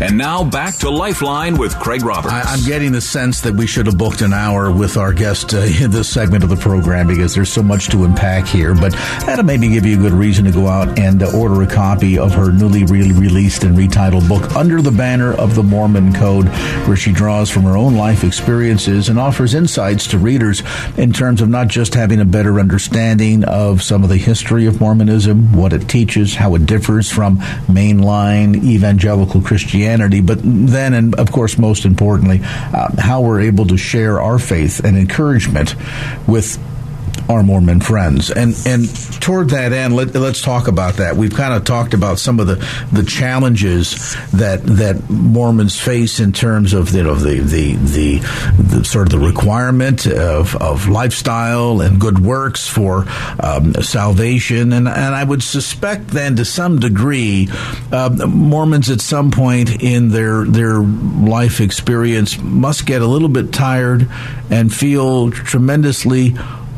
And 0.00 0.16
now 0.16 0.44
back 0.44 0.76
to 0.76 0.88
Lifeline 0.88 1.58
with 1.58 1.78
Craig 1.78 2.02
Roberts. 2.02 2.32
I, 2.32 2.54
am 2.54 2.64
getting 2.64 2.90
the 2.90 3.02
sense 3.02 3.42
that 3.42 3.52
we 3.52 3.66
should 3.66 3.84
have 3.84 3.98
booked 3.98 4.22
an 4.22 4.32
hour 4.32 4.72
with 4.72 4.96
our 4.96 5.12
guest 5.12 5.52
uh, 5.52 5.58
in 5.80 5.90
this 5.90 6.08
segment 6.08 6.42
of 6.42 6.48
the 6.48 6.56
program 6.56 7.06
because 7.06 7.34
there's 7.34 7.52
so 7.52 7.62
much 7.62 7.90
to 7.90 8.04
unpack 8.04 8.46
here. 8.46 8.74
But 8.74 8.92
that'll 8.92 9.44
maybe 9.44 9.68
give 9.68 9.84
you 9.84 9.98
a 9.98 10.02
good 10.02 10.14
reason 10.14 10.46
to 10.46 10.52
go 10.52 10.68
out 10.68 10.98
and 10.98 11.22
uh, 11.22 11.36
order 11.36 11.60
a 11.60 11.66
copy 11.66 12.18
of 12.18 12.32
her 12.32 12.50
newly 12.50 12.84
re- 12.84 13.12
released 13.12 13.62
and 13.62 13.76
retitled 13.76 14.26
book, 14.26 14.56
Under 14.56 14.80
the 14.80 14.90
Banner 14.90 15.34
of 15.34 15.54
the 15.54 15.62
Mormon 15.62 16.14
Code, 16.14 16.48
where 16.88 16.96
she 16.96 17.12
draws 17.12 17.50
from 17.50 17.64
her 17.64 17.76
own 17.76 17.94
life 17.94 18.24
experiences 18.24 19.10
and 19.10 19.18
offers 19.18 19.52
insights 19.52 20.06
to 20.06 20.18
readers 20.18 20.62
in 20.96 21.12
terms 21.12 21.42
of 21.42 21.50
not 21.50 21.68
just 21.68 21.92
having 21.92 22.20
a 22.20 22.24
better 22.24 22.58
understanding 22.58 23.44
of 23.44 23.82
some 23.82 24.02
of 24.02 24.08
the 24.08 24.16
history 24.16 24.64
of 24.64 24.80
Mormonism, 24.80 25.52
what 25.52 25.74
it 25.74 25.90
teaches, 25.90 26.36
how 26.36 26.54
it 26.54 26.64
differs 26.64 27.12
from 27.12 27.36
mainline 27.68 28.64
evangelical 28.64 29.42
Christianity 29.42 29.89
Christianity, 29.90 30.20
but 30.20 30.38
then, 30.42 30.94
and 30.94 31.14
of 31.16 31.32
course, 31.32 31.58
most 31.58 31.84
importantly, 31.84 32.40
uh, 32.42 32.90
how 32.98 33.22
we're 33.22 33.40
able 33.40 33.66
to 33.66 33.76
share 33.76 34.20
our 34.20 34.38
faith 34.38 34.84
and 34.84 34.96
encouragement 34.96 35.74
with 36.28 36.58
our 37.28 37.42
Mormon 37.42 37.80
friends. 37.80 38.30
And 38.30 38.54
and 38.66 38.88
toward 39.20 39.50
that 39.50 39.72
end, 39.72 39.94
let, 39.94 40.14
us 40.16 40.42
talk 40.42 40.68
about 40.68 40.94
that. 40.94 41.16
We've 41.16 41.34
kind 41.34 41.54
of 41.54 41.64
talked 41.64 41.94
about 41.94 42.18
some 42.18 42.40
of 42.40 42.46
the, 42.46 42.56
the 42.92 43.04
challenges 43.04 44.16
that 44.32 44.62
that 44.64 45.08
Mormons 45.10 45.78
face 45.78 46.20
in 46.20 46.32
terms 46.32 46.72
of 46.72 46.94
you 46.94 47.02
know 47.02 47.14
the 47.14 47.40
the, 47.40 47.74
the, 47.74 48.18
the 48.62 48.84
sort 48.84 49.12
of 49.12 49.20
the 49.20 49.26
requirement 49.26 50.06
of, 50.06 50.56
of 50.56 50.88
lifestyle 50.88 51.80
and 51.80 52.00
good 52.00 52.18
works 52.18 52.68
for 52.68 53.06
um, 53.42 53.74
salvation. 53.74 54.72
And 54.72 54.88
and 54.88 55.14
I 55.14 55.24
would 55.24 55.42
suspect 55.42 56.08
then 56.08 56.36
to 56.36 56.44
some 56.44 56.78
degree, 56.78 57.48
uh, 57.92 58.10
Mormons 58.28 58.90
at 58.90 59.00
some 59.00 59.30
point 59.30 59.82
in 59.82 60.08
their 60.08 60.44
their 60.44 60.80
life 60.80 61.60
experience 61.60 62.38
must 62.40 62.86
get 62.86 63.02
a 63.02 63.06
little 63.06 63.28
bit 63.28 63.52
tired 63.52 64.08
and 64.50 64.72
feel 64.72 65.30
tremendously 65.30 66.34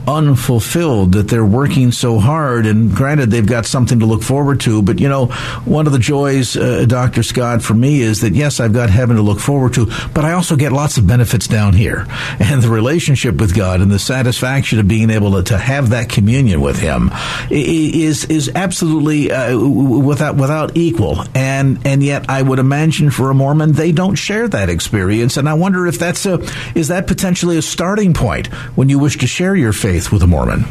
unfulfilled 0.06 1.12
that 1.12 1.28
they're 1.28 1.44
working 1.44 1.92
so 1.92 2.18
hard 2.18 2.66
and 2.66 2.94
granted 2.94 3.30
they've 3.30 3.46
got 3.46 3.64
something 3.64 4.00
to 4.00 4.06
look 4.06 4.22
forward 4.22 4.60
to 4.60 4.82
but 4.82 4.98
you 4.98 5.08
know 5.08 5.26
one 5.64 5.86
of 5.86 5.92
the 5.92 5.98
joys 5.98 6.56
uh, 6.56 6.84
dr 6.86 7.22
scott 7.22 7.62
for 7.62 7.74
me 7.74 8.00
is 8.00 8.22
that 8.22 8.34
yes 8.34 8.58
i've 8.58 8.72
got 8.72 8.90
heaven 8.90 9.16
to 9.16 9.22
look 9.22 9.38
forward 9.38 9.72
to 9.72 9.86
but 10.12 10.24
i 10.24 10.32
also 10.32 10.56
get 10.56 10.72
lots 10.72 10.98
of 10.98 11.06
benefits 11.06 11.46
down 11.46 11.72
here 11.72 12.06
and 12.40 12.62
the 12.62 12.68
relationship 12.68 13.36
with 13.36 13.54
god 13.54 13.80
and 13.80 13.90
the 13.92 13.98
satisfaction 13.98 14.80
of 14.80 14.88
being 14.88 15.08
able 15.08 15.32
to, 15.32 15.42
to 15.42 15.58
have 15.58 15.90
that 15.90 16.08
communion 16.08 16.60
with 16.60 16.78
him 16.78 17.10
is 17.50 18.24
is 18.24 18.50
absolutely 18.54 19.30
uh, 19.30 19.56
without 19.56 20.36
without 20.36 20.76
equal 20.76 21.22
and 21.34 21.78
and 21.86 22.02
yet 22.02 22.28
i 22.28 22.42
would 22.42 22.58
imagine 22.58 23.10
for 23.10 23.30
a 23.30 23.34
mormon 23.34 23.72
they 23.72 23.92
don't 23.92 24.16
share 24.16 24.48
that 24.48 24.68
experience 24.68 25.36
and 25.36 25.48
i 25.48 25.54
wonder 25.54 25.86
if 25.86 25.98
that's 25.98 26.26
a 26.26 26.40
is 26.74 26.88
that 26.88 27.06
potentially 27.06 27.56
a 27.56 27.62
starting 27.62 28.12
point 28.12 28.48
when 28.76 28.88
you 28.88 28.98
wish 28.98 29.16
to 29.18 29.26
share 29.28 29.54
your 29.54 29.72
faith 29.72 29.91
faith 29.92 30.10
with 30.10 30.22
a 30.22 30.26
Mormon? 30.26 30.64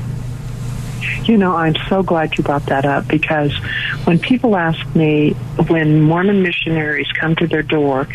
You 1.25 1.37
know, 1.37 1.55
I'm 1.55 1.75
so 1.87 2.01
glad 2.01 2.35
you 2.37 2.43
brought 2.43 2.65
that 2.65 2.85
up 2.85 3.07
because 3.07 3.55
when 4.05 4.17
people 4.17 4.55
ask 4.55 4.95
me, 4.95 5.31
when 5.67 6.01
Mormon 6.01 6.41
missionaries 6.41 7.07
come 7.19 7.35
to 7.35 7.45
their 7.45 7.61
door, 7.61 8.07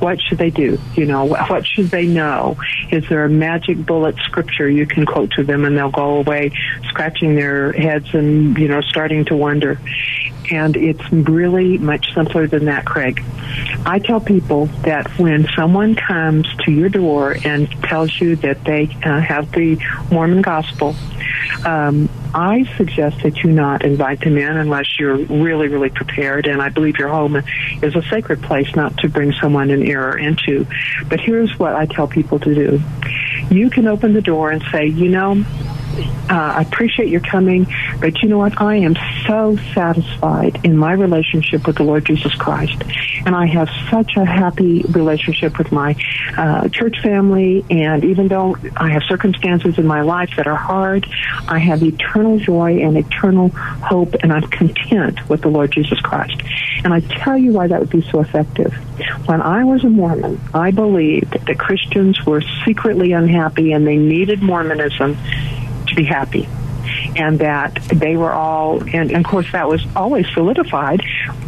what 0.00 0.20
should 0.20 0.36
they 0.36 0.50
do? 0.50 0.78
You 0.94 1.06
know, 1.06 1.24
what 1.24 1.66
should 1.66 1.86
they 1.86 2.06
know? 2.06 2.58
Is 2.90 3.08
there 3.08 3.24
a 3.24 3.28
magic 3.30 3.86
bullet 3.86 4.16
scripture 4.24 4.68
you 4.68 4.86
can 4.86 5.06
quote 5.06 5.30
to 5.32 5.42
them 5.42 5.64
and 5.64 5.76
they'll 5.76 5.90
go 5.90 6.16
away 6.16 6.50
scratching 6.88 7.34
their 7.34 7.72
heads 7.72 8.12
and, 8.12 8.58
you 8.58 8.68
know, 8.68 8.82
starting 8.82 9.24
to 9.26 9.36
wonder? 9.36 9.80
And 10.50 10.76
it's 10.76 11.12
really 11.12 11.78
much 11.78 12.14
simpler 12.14 12.46
than 12.46 12.66
that, 12.66 12.84
Craig. 12.84 13.22
I 13.84 13.98
tell 13.98 14.20
people 14.20 14.66
that 14.84 15.08
when 15.18 15.46
someone 15.56 15.94
comes 15.94 16.48
to 16.64 16.72
your 16.72 16.88
door 16.88 17.36
and 17.44 17.70
tells 17.82 18.20
you 18.20 18.36
that 18.36 18.64
they 18.64 18.84
uh, 19.04 19.20
have 19.20 19.50
the 19.52 19.78
Mormon 20.10 20.42
gospel, 20.42 20.94
um, 21.64 22.08
I 22.34 22.64
suggest 22.76 23.22
that 23.22 23.42
you 23.42 23.52
not 23.52 23.84
invite 23.84 24.20
them 24.20 24.38
in 24.38 24.56
unless 24.56 24.98
you're 24.98 25.16
really, 25.16 25.68
really 25.68 25.90
prepared. 25.90 26.46
And 26.46 26.62
I 26.62 26.70
believe 26.70 26.96
your 26.96 27.08
home 27.08 27.36
is 27.82 27.94
a 27.94 28.02
sacred 28.02 28.42
place 28.42 28.74
not 28.74 28.96
to 28.98 29.08
bring 29.08 29.32
someone 29.32 29.70
in 29.70 29.82
error 29.82 30.16
into. 30.16 30.66
But 31.08 31.20
here's 31.20 31.58
what 31.58 31.74
I 31.74 31.86
tell 31.86 32.06
people 32.06 32.38
to 32.40 32.54
do. 32.54 32.80
You 33.50 33.68
can 33.68 33.86
open 33.86 34.14
the 34.14 34.22
door 34.22 34.50
and 34.50 34.62
say, 34.72 34.86
you 34.86 35.08
know, 35.08 35.44
uh, 35.92 36.54
I 36.56 36.62
appreciate 36.62 37.08
your 37.08 37.20
coming, 37.20 37.66
but 38.00 38.22
you 38.22 38.28
know 38.28 38.38
what? 38.38 38.60
I 38.60 38.76
am 38.76 38.96
so 39.26 39.56
satisfied 39.74 40.64
in 40.64 40.76
my 40.76 40.92
relationship 40.92 41.66
with 41.66 41.76
the 41.76 41.82
Lord 41.82 42.06
Jesus 42.06 42.34
Christ. 42.34 42.82
And 43.26 43.34
I 43.34 43.46
have 43.46 43.68
such 43.90 44.16
a 44.16 44.24
happy 44.24 44.82
relationship 44.82 45.58
with 45.58 45.72
my 45.72 45.94
uh, 46.36 46.68
church 46.68 47.00
family. 47.02 47.64
And 47.70 48.04
even 48.04 48.28
though 48.28 48.56
I 48.76 48.90
have 48.90 49.02
circumstances 49.04 49.78
in 49.78 49.86
my 49.86 50.02
life 50.02 50.30
that 50.36 50.46
are 50.46 50.56
hard, 50.56 51.06
I 51.48 51.58
have 51.58 51.82
eternal 51.82 52.38
joy 52.38 52.78
and 52.80 52.96
eternal 52.96 53.48
hope, 53.48 54.14
and 54.22 54.32
I'm 54.32 54.48
content 54.48 55.28
with 55.28 55.42
the 55.42 55.48
Lord 55.48 55.72
Jesus 55.72 56.00
Christ. 56.00 56.40
And 56.84 56.94
I 56.94 57.00
tell 57.00 57.36
you 57.36 57.52
why 57.52 57.66
that 57.66 57.78
would 57.78 57.90
be 57.90 58.02
so 58.10 58.20
effective. 58.20 58.72
When 59.26 59.40
I 59.40 59.64
was 59.64 59.84
a 59.84 59.88
Mormon, 59.88 60.40
I 60.54 60.70
believed 60.70 61.32
that 61.46 61.58
Christians 61.58 62.24
were 62.24 62.42
secretly 62.64 63.12
unhappy 63.12 63.72
and 63.72 63.86
they 63.86 63.96
needed 63.96 64.42
Mormonism 64.42 65.16
to 65.92 65.96
be 65.96 66.04
happy 66.04 66.48
and 67.16 67.38
that 67.38 67.74
they 67.94 68.16
were 68.16 68.32
all, 68.32 68.80
and, 68.80 69.10
and, 69.10 69.16
of 69.16 69.24
course 69.24 69.50
that 69.52 69.68
was 69.68 69.84
always 69.94 70.26
solidified 70.32 71.00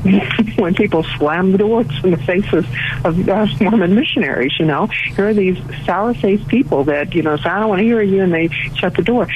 when 0.57 0.74
people 0.74 1.02
slammed 1.18 1.54
the 1.54 1.59
doors 1.59 1.87
in 2.02 2.11
the 2.11 2.16
faces 2.18 2.64
of 3.04 3.28
uh, 3.28 3.46
Mormon 3.61 3.94
missionaries. 3.94 4.52
You 4.59 4.66
know, 4.66 4.87
here 4.87 5.28
are 5.28 5.35
these 5.35 5.59
sour-faced 5.85 6.46
people 6.48 6.85
that 6.85 7.14
you 7.14 7.22
know 7.22 7.37
say, 7.37 7.48
"I 7.48 7.61
don't 7.61 7.68
want 7.68 7.80
to 7.80 7.85
hear 7.85 8.02
you," 8.02 8.22
and 8.22 8.33
they 8.33 8.48
shut 8.76 8.94
the 8.94 9.02
door. 9.02 9.28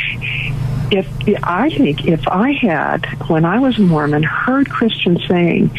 If 0.90 1.06
I 1.42 1.70
think 1.70 2.06
if 2.06 2.26
I 2.28 2.52
had, 2.52 3.06
when 3.28 3.44
I 3.44 3.58
was 3.58 3.78
a 3.78 3.82
Mormon, 3.82 4.22
heard 4.22 4.70
Christians 4.70 5.26
saying, 5.26 5.70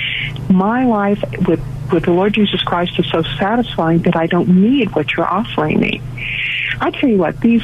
"My 0.50 0.86
life 0.86 1.24
with 1.48 1.62
with 1.92 2.06
the 2.06 2.12
Lord 2.12 2.34
Jesus 2.34 2.62
Christ 2.62 3.00
is 3.00 3.10
so 3.10 3.24
satisfying 3.39 4.00
that 4.04 4.15
I 4.15 4.28
don't 4.28 4.50
need 4.50 4.94
what 4.96 5.13
you're 5.13 5.28
offering 5.28 5.80
me." 5.80 6.02
I 6.82 6.92
tell 6.92 7.10
you 7.10 7.18
what, 7.18 7.39
these 7.42 7.63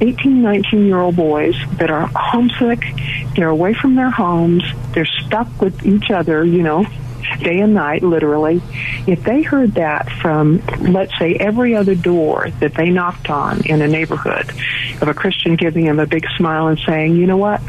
18, 0.00 0.42
19 0.42 0.86
year 0.86 1.00
old 1.00 1.16
boys 1.16 1.56
that 1.78 1.90
are 1.90 2.06
homesick, 2.14 2.84
they're 3.34 3.48
away 3.48 3.74
from 3.74 3.94
their 3.94 4.10
homes, 4.10 4.64
they're 4.92 5.06
stuck 5.06 5.60
with 5.60 5.86
each 5.86 6.10
other, 6.10 6.44
you 6.44 6.62
know, 6.62 6.84
day 7.40 7.60
and 7.60 7.74
night, 7.74 8.02
literally. 8.02 8.62
If 9.06 9.22
they 9.22 9.42
heard 9.42 9.74
that 9.74 10.10
from, 10.20 10.62
let's 10.80 11.16
say, 11.18 11.34
every 11.34 11.74
other 11.74 11.94
door 11.94 12.50
that 12.60 12.74
they 12.74 12.90
knocked 12.90 13.30
on 13.30 13.64
in 13.66 13.82
a 13.82 13.88
neighborhood 13.88 14.50
of 15.00 15.08
a 15.08 15.14
Christian 15.14 15.56
giving 15.56 15.84
them 15.84 15.98
a 15.98 16.06
big 16.06 16.26
smile 16.36 16.68
and 16.68 16.78
saying, 16.86 17.16
you 17.16 17.26
know 17.26 17.36
what? 17.36 17.60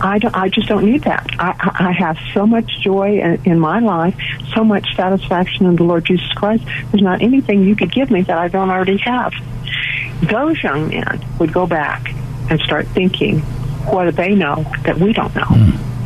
I, 0.00 0.18
don't, 0.18 0.36
I 0.36 0.48
just 0.48 0.68
don't 0.68 0.84
need 0.84 1.04
that. 1.04 1.26
I, 1.38 1.54
I 1.78 1.92
have 1.92 2.18
so 2.34 2.46
much 2.46 2.80
joy 2.80 3.20
in, 3.44 3.58
my 3.58 3.80
life, 3.80 4.14
so 4.54 4.62
much 4.64 4.94
satisfaction 4.94 5.66
in 5.66 5.76
the 5.76 5.84
Lord 5.84 6.04
Jesus 6.04 6.30
Christ. 6.32 6.64
There's 6.90 7.02
not 7.02 7.22
anything 7.22 7.62
you 7.62 7.76
could 7.76 7.92
give 7.92 8.10
me 8.10 8.22
that 8.22 8.38
I 8.38 8.48
don't 8.48 8.70
already 8.70 8.98
have. 8.98 9.32
Those 10.22 10.62
young 10.62 10.88
men 10.88 11.24
would 11.38 11.52
go 11.52 11.66
back 11.66 12.14
and 12.50 12.60
start 12.60 12.86
thinking, 12.88 13.40
what 13.90 14.04
do 14.04 14.10
they 14.12 14.34
know 14.34 14.64
that 14.84 14.98
we 14.98 15.12
don't 15.12 15.34
know? 15.34 15.44
Hmm. 15.44 15.96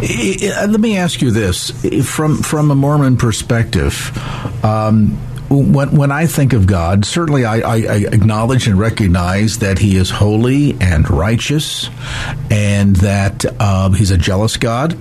Let 0.00 0.80
me 0.80 0.96
ask 0.96 1.20
you 1.20 1.30
this: 1.30 1.70
from 2.08 2.38
from 2.38 2.70
a 2.70 2.74
Mormon 2.74 3.18
perspective, 3.18 4.16
um, 4.64 5.18
when, 5.50 5.90
when 5.90 6.12
I 6.12 6.26
think 6.26 6.52
of 6.52 6.66
God, 6.66 7.04
certainly 7.04 7.44
I, 7.44 7.58
I, 7.58 7.76
I, 7.76 7.96
acknowledge 8.12 8.68
and 8.68 8.78
recognize 8.78 9.58
that 9.58 9.78
He 9.78 9.96
is 9.96 10.08
holy 10.08 10.80
and 10.80 11.08
righteous, 11.10 11.90
and 12.50 12.94
that 12.96 13.44
uh, 13.58 13.90
He's 13.90 14.12
a 14.12 14.18
jealous 14.18 14.56
God 14.56 14.96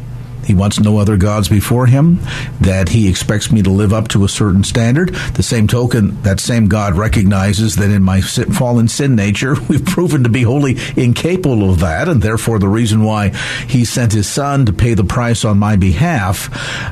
he 0.45 0.53
wants 0.53 0.79
no 0.79 0.97
other 0.97 1.17
gods 1.17 1.47
before 1.47 1.85
him, 1.85 2.19
that 2.61 2.89
he 2.89 3.07
expects 3.07 3.51
me 3.51 3.61
to 3.61 3.69
live 3.69 3.93
up 3.93 4.07
to 4.09 4.23
a 4.23 4.29
certain 4.29 4.63
standard. 4.63 5.13
The 5.35 5.43
same 5.43 5.67
token, 5.67 6.21
that 6.23 6.39
same 6.39 6.67
God 6.67 6.95
recognizes 6.95 7.75
that 7.75 7.91
in 7.91 8.03
my 8.03 8.21
fallen 8.21 8.87
sin 8.87 9.15
nature, 9.15 9.55
we've 9.69 9.85
proven 9.85 10.23
to 10.23 10.29
be 10.29 10.43
wholly 10.43 10.77
incapable 10.95 11.69
of 11.69 11.79
that, 11.81 12.07
and 12.07 12.21
therefore 12.21 12.59
the 12.59 12.67
reason 12.67 13.03
why 13.03 13.29
he 13.67 13.85
sent 13.85 14.13
his 14.13 14.27
son 14.27 14.65
to 14.65 14.73
pay 14.73 14.93
the 14.93 15.03
price 15.03 15.45
on 15.45 15.57
my 15.57 15.75
behalf. 15.75 16.49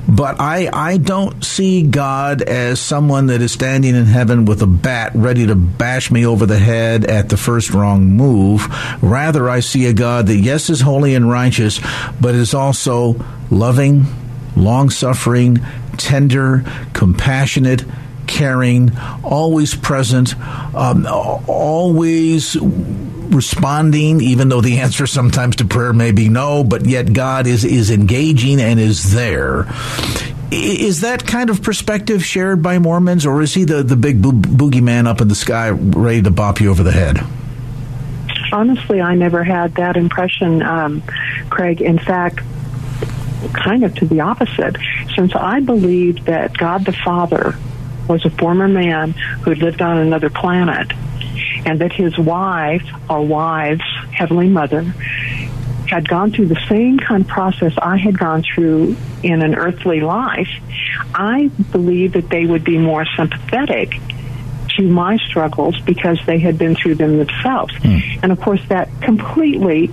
But 0.07 0.39
I, 0.39 0.69
I 0.71 0.97
don't 0.97 1.43
see 1.43 1.83
God 1.83 2.41
as 2.41 2.79
someone 2.79 3.27
that 3.27 3.41
is 3.41 3.51
standing 3.51 3.95
in 3.95 4.05
heaven 4.05 4.45
with 4.45 4.61
a 4.61 4.67
bat 4.67 5.11
ready 5.15 5.47
to 5.47 5.55
bash 5.55 6.11
me 6.11 6.25
over 6.25 6.45
the 6.45 6.59
head 6.59 7.05
at 7.05 7.29
the 7.29 7.37
first 7.37 7.73
wrong 7.73 8.09
move. 8.09 8.67
Rather, 9.01 9.49
I 9.49 9.61
see 9.61 9.85
a 9.85 9.93
God 9.93 10.27
that, 10.27 10.37
yes, 10.37 10.69
is 10.69 10.81
holy 10.81 11.15
and 11.15 11.29
righteous, 11.29 11.79
but 12.19 12.35
is 12.35 12.53
also 12.53 13.13
loving, 13.49 14.05
long 14.55 14.89
suffering, 14.89 15.59
tender, 15.97 16.63
compassionate, 16.93 17.83
caring, 18.27 18.97
always 19.23 19.73
present, 19.73 20.35
um, 20.75 21.07
always 21.47 22.57
responding, 22.59 24.21
even 24.21 24.49
though 24.49 24.61
the 24.61 24.77
answer 24.79 25.07
sometimes 25.07 25.57
to 25.57 25.65
prayer 25.65 25.93
may 25.93 26.11
be 26.11 26.29
no, 26.29 26.63
but 26.63 26.85
yet 26.85 27.13
God 27.13 27.47
is, 27.47 27.65
is 27.65 27.91
engaging 27.91 28.59
and 28.61 28.79
is 28.79 29.13
there. 29.13 29.67
Is 30.49 31.01
that 31.01 31.27
kind 31.27 31.49
of 31.49 31.61
perspective 31.61 32.23
shared 32.23 32.63
by 32.63 32.79
Mormons, 32.79 33.25
or 33.25 33.41
is 33.41 33.53
he 33.53 33.65
the, 33.65 33.83
the 33.83 33.97
big 33.97 34.21
bo- 34.21 34.31
boogeyman 34.31 35.05
up 35.05 35.19
in 35.19 35.27
the 35.27 35.35
sky 35.35 35.69
ready 35.71 36.21
to 36.21 36.31
bop 36.31 36.61
you 36.61 36.69
over 36.69 36.83
the 36.83 36.91
head? 36.91 37.19
Honestly, 38.53 39.01
I 39.01 39.15
never 39.15 39.43
had 39.43 39.75
that 39.75 39.97
impression, 39.97 40.61
um, 40.61 41.03
Craig. 41.49 41.81
In 41.81 41.99
fact, 41.99 42.39
kind 43.53 43.83
of 43.83 43.95
to 43.95 44.05
the 44.05 44.21
opposite, 44.21 44.77
since 45.15 45.35
I 45.35 45.59
believed 45.59 46.25
that 46.25 46.57
God 46.57 46.85
the 46.85 46.93
Father 46.93 47.55
was 48.07 48.25
a 48.25 48.29
former 48.29 48.67
man 48.67 49.11
who 49.43 49.53
lived 49.53 49.81
on 49.81 49.97
another 49.97 50.29
planet, 50.29 50.91
and 51.65 51.81
that 51.81 51.91
his 51.91 52.17
wife, 52.17 52.87
or 53.09 53.25
wives, 53.25 53.83
Heavenly 54.11 54.47
Mother, 54.47 54.83
had 55.87 56.07
gone 56.07 56.31
through 56.31 56.47
the 56.47 56.61
same 56.67 56.99
kind 56.99 57.23
of 57.23 57.27
process 57.27 57.73
I 57.77 57.97
had 57.97 58.17
gone 58.17 58.43
through 58.43 58.95
in 59.23 59.41
an 59.41 59.55
earthly 59.55 60.01
life, 60.01 60.49
I 61.13 61.47
believe 61.71 62.13
that 62.13 62.29
they 62.29 62.45
would 62.45 62.63
be 62.63 62.77
more 62.77 63.05
sympathetic 63.15 63.93
to 64.77 64.83
my 64.83 65.17
struggles 65.17 65.79
because 65.81 66.19
they 66.25 66.39
had 66.39 66.57
been 66.57 66.75
through 66.75 66.95
them 66.95 67.17
themselves. 67.17 67.73
Mm. 67.75 68.19
And 68.23 68.31
of 68.31 68.39
course, 68.41 68.61
that 68.69 68.89
completely 69.01 69.89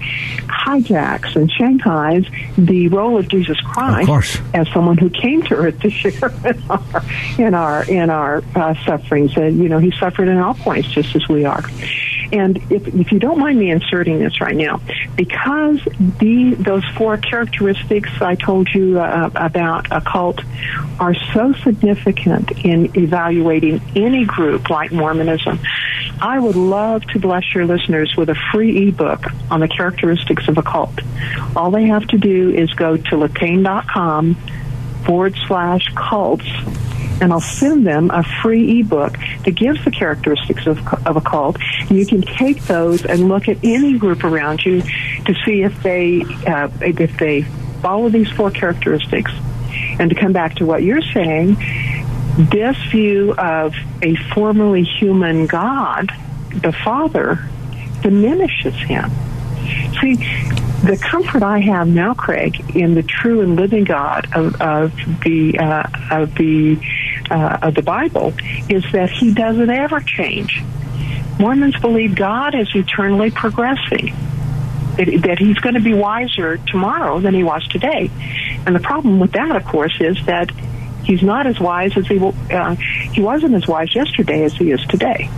hijacks 0.64 1.36
and 1.36 1.50
shanghais 1.50 2.26
the 2.56 2.88
role 2.88 3.18
of 3.18 3.28
Jesus 3.28 3.58
Christ 3.60 4.08
of 4.08 4.54
as 4.54 4.68
someone 4.72 4.96
who 4.98 5.10
came 5.10 5.42
to 5.42 5.54
earth 5.54 5.80
to 5.80 5.90
share 5.90 6.32
in 6.44 6.62
our 6.70 7.04
in 7.38 7.54
our, 7.54 7.84
in 7.84 8.10
our 8.10 8.42
uh, 8.54 8.74
sufferings. 8.84 9.36
And 9.36 9.58
you 9.58 9.68
know, 9.68 9.78
he 9.78 9.92
suffered 9.98 10.28
in 10.28 10.38
all 10.38 10.54
points 10.54 10.88
just 10.88 11.14
as 11.16 11.28
we 11.28 11.44
are. 11.44 11.62
And 12.34 12.56
if, 12.68 12.88
if 12.88 13.12
you 13.12 13.20
don't 13.20 13.38
mind 13.38 13.60
me 13.60 13.70
inserting 13.70 14.18
this 14.18 14.40
right 14.40 14.56
now, 14.56 14.80
because 15.14 15.78
the 16.18 16.56
those 16.58 16.84
four 16.96 17.16
characteristics 17.16 18.10
I 18.20 18.34
told 18.34 18.68
you 18.74 18.98
uh, 18.98 19.30
about 19.36 19.86
a 19.92 20.00
cult 20.00 20.40
are 20.98 21.14
so 21.32 21.52
significant 21.52 22.50
in 22.64 22.90
evaluating 22.98 23.80
any 23.94 24.24
group 24.24 24.68
like 24.68 24.90
Mormonism, 24.90 25.60
I 26.20 26.40
would 26.40 26.56
love 26.56 27.04
to 27.12 27.20
bless 27.20 27.54
your 27.54 27.66
listeners 27.66 28.16
with 28.16 28.28
a 28.30 28.36
free 28.50 28.88
ebook 28.88 29.26
on 29.48 29.60
the 29.60 29.68
characteristics 29.68 30.48
of 30.48 30.58
a 30.58 30.62
cult. 30.62 30.98
All 31.54 31.70
they 31.70 31.86
have 31.86 32.04
to 32.08 32.18
do 32.18 32.50
is 32.50 32.68
go 32.74 32.96
to 32.96 33.10
latayne.com 33.14 34.34
forward 35.06 35.36
slash 35.46 35.86
cults 35.94 36.48
and 37.20 37.32
I'll 37.32 37.40
send 37.40 37.86
them 37.86 38.10
a 38.10 38.22
free 38.42 38.80
ebook 38.80 39.16
that 39.44 39.54
gives 39.54 39.84
the 39.84 39.90
characteristics 39.90 40.66
of, 40.66 40.78
of 41.06 41.16
a 41.16 41.20
cult. 41.20 41.56
You 41.90 42.06
can 42.06 42.22
take 42.22 42.62
those 42.64 43.04
and 43.04 43.28
look 43.28 43.48
at 43.48 43.58
any 43.62 43.98
group 43.98 44.24
around 44.24 44.64
you 44.64 44.82
to 44.82 45.34
see 45.44 45.62
if 45.62 45.82
they 45.82 46.22
uh, 46.46 46.68
if 46.80 47.16
they 47.18 47.42
follow 47.82 48.08
these 48.08 48.30
four 48.30 48.50
characteristics. 48.50 49.32
And 49.98 50.10
to 50.10 50.16
come 50.16 50.32
back 50.32 50.56
to 50.56 50.66
what 50.66 50.82
you're 50.82 51.02
saying, 51.02 51.56
this 52.36 52.76
view 52.90 53.32
of 53.34 53.74
a 54.02 54.16
formerly 54.34 54.82
human 54.82 55.46
God, 55.46 56.10
the 56.50 56.72
Father, 56.72 57.48
diminishes 58.02 58.74
him. 58.74 59.10
See, 60.00 60.16
the 60.84 60.98
comfort 61.00 61.42
I 61.42 61.60
have 61.60 61.88
now, 61.88 62.12
Craig, 62.12 62.76
in 62.76 62.94
the 62.94 63.02
true 63.02 63.40
and 63.40 63.56
living 63.56 63.84
God 63.84 64.26
of, 64.34 64.60
of 64.60 64.92
the 65.22 65.58
uh, 65.58 65.84
of 66.10 66.34
the 66.34 66.78
uh, 67.30 67.58
of 67.62 67.74
the 67.74 67.82
Bible, 67.82 68.34
is 68.68 68.84
that 68.92 69.10
He 69.10 69.32
doesn't 69.32 69.70
ever 69.70 70.00
change. 70.00 70.62
Mormons 71.38 71.78
believe 71.80 72.14
God 72.14 72.54
is 72.54 72.68
eternally 72.74 73.30
progressing. 73.30 74.14
That, 74.96 75.22
that 75.24 75.40
he's 75.40 75.56
going 75.56 75.74
to 75.74 75.80
be 75.80 75.92
wiser 75.92 76.58
tomorrow 76.58 77.18
than 77.18 77.34
he 77.34 77.42
was 77.42 77.66
today, 77.66 78.12
and 78.64 78.76
the 78.76 78.80
problem 78.80 79.18
with 79.18 79.32
that, 79.32 79.56
of 79.56 79.64
course, 79.64 79.96
is 79.98 80.16
that 80.26 80.52
he's 81.04 81.20
not 81.20 81.48
as 81.48 81.58
wise 81.58 81.96
as 81.96 82.06
he 82.06 82.18
uh, 82.18 82.76
he 82.76 83.20
wasn't 83.20 83.54
as 83.54 83.66
wise 83.66 83.92
yesterday 83.92 84.44
as 84.44 84.52
he 84.54 84.70
is 84.70 84.80
today. 84.86 85.28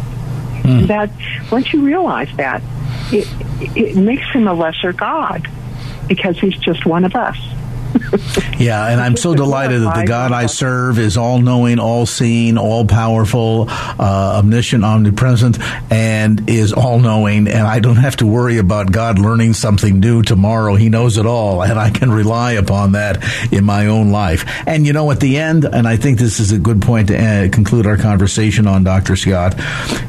Mm. 0.62 0.88
That 0.88 1.10
once 1.50 1.72
you 1.72 1.82
realize 1.82 2.28
that, 2.36 2.62
it, 3.12 3.26
it 3.74 3.96
makes 3.96 4.26
him 4.30 4.46
a 4.46 4.52
lesser 4.52 4.92
God 4.92 5.48
because 6.08 6.38
he's 6.38 6.56
just 6.58 6.84
one 6.84 7.04
of 7.04 7.14
us. 7.14 7.38
yeah, 8.58 8.88
and 8.88 9.00
I'm 9.00 9.16
so 9.16 9.34
delighted 9.34 9.82
that 9.82 9.96
the 9.96 10.06
God 10.06 10.32
I 10.32 10.46
serve 10.46 10.98
is 10.98 11.16
all 11.16 11.38
knowing, 11.40 11.78
all 11.78 12.06
seeing, 12.06 12.58
all 12.58 12.84
powerful, 12.84 13.66
uh, 13.68 14.38
omniscient, 14.38 14.84
omnipresent, 14.84 15.58
and 15.90 16.48
is 16.48 16.72
all 16.72 16.98
knowing. 16.98 17.48
And 17.48 17.66
I 17.66 17.80
don't 17.80 17.96
have 17.96 18.16
to 18.16 18.26
worry 18.26 18.58
about 18.58 18.92
God 18.92 19.18
learning 19.18 19.54
something 19.54 20.00
new 20.00 20.22
tomorrow. 20.22 20.74
He 20.74 20.88
knows 20.88 21.16
it 21.18 21.26
all, 21.26 21.62
and 21.62 21.78
I 21.78 21.90
can 21.90 22.10
rely 22.10 22.52
upon 22.52 22.92
that 22.92 23.24
in 23.52 23.64
my 23.64 23.86
own 23.86 24.10
life. 24.10 24.44
And 24.66 24.86
you 24.86 24.92
know, 24.92 25.10
at 25.10 25.20
the 25.20 25.38
end, 25.38 25.64
and 25.64 25.86
I 25.86 25.96
think 25.96 26.18
this 26.18 26.40
is 26.40 26.52
a 26.52 26.58
good 26.58 26.82
point 26.82 27.08
to 27.08 27.18
uh, 27.18 27.48
conclude 27.50 27.86
our 27.86 27.96
conversation 27.96 28.66
on 28.66 28.84
Dr. 28.84 29.16
Scott. 29.16 29.58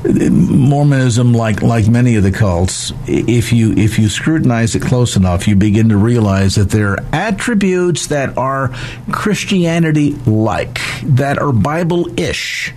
Mormonism, 0.03 1.33
like 1.33 1.61
like 1.61 1.88
many 1.88 2.15
of 2.15 2.23
the 2.23 2.31
cults, 2.31 2.91
if 3.07 3.53
you 3.53 3.73
if 3.73 3.99
you 3.99 4.09
scrutinize 4.09 4.75
it 4.75 4.81
close 4.81 5.15
enough, 5.15 5.47
you 5.47 5.55
begin 5.55 5.89
to 5.89 5.97
realize 5.97 6.55
that 6.55 6.69
there 6.69 6.93
are 6.93 7.05
attributes 7.13 7.76
attributes 7.78 8.07
that 8.07 8.38
are 8.38 8.69
Christianity 9.11 10.11
like, 10.25 10.80
that 11.03 11.38
are 11.38 11.51
Bible 11.51 12.19
ish, 12.19 12.73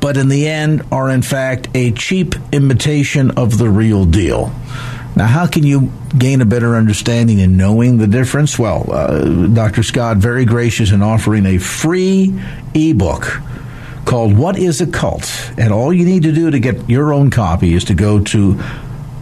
but 0.00 0.16
in 0.16 0.28
the 0.28 0.46
end 0.46 0.82
are 0.92 1.10
in 1.10 1.22
fact 1.22 1.68
a 1.74 1.92
cheap 1.92 2.34
imitation 2.52 3.32
of 3.32 3.58
the 3.58 3.68
real 3.68 4.04
deal. 4.04 4.52
Now, 5.16 5.26
how 5.26 5.46
can 5.46 5.64
you 5.64 5.90
gain 6.16 6.40
a 6.40 6.44
better 6.44 6.76
understanding 6.76 7.40
in 7.40 7.56
knowing 7.56 7.98
the 7.98 8.06
difference? 8.06 8.58
Well, 8.58 8.88
uh, 8.92 9.46
Dr. 9.48 9.82
Scott, 9.82 10.18
very 10.18 10.44
gracious 10.44 10.92
in 10.92 11.02
offering 11.02 11.44
a 11.44 11.58
free 11.58 12.32
ebook 12.74 13.40
called 14.04 14.36
What 14.36 14.56
is 14.56 14.80
a 14.80 14.86
Cult? 14.86 15.52
And 15.58 15.72
all 15.72 15.92
you 15.92 16.04
need 16.04 16.22
to 16.22 16.32
do 16.32 16.50
to 16.50 16.60
get 16.60 16.88
your 16.88 17.12
own 17.12 17.30
copy 17.30 17.74
is 17.74 17.84
to 17.84 17.94
go 17.94 18.20
to 18.20 18.62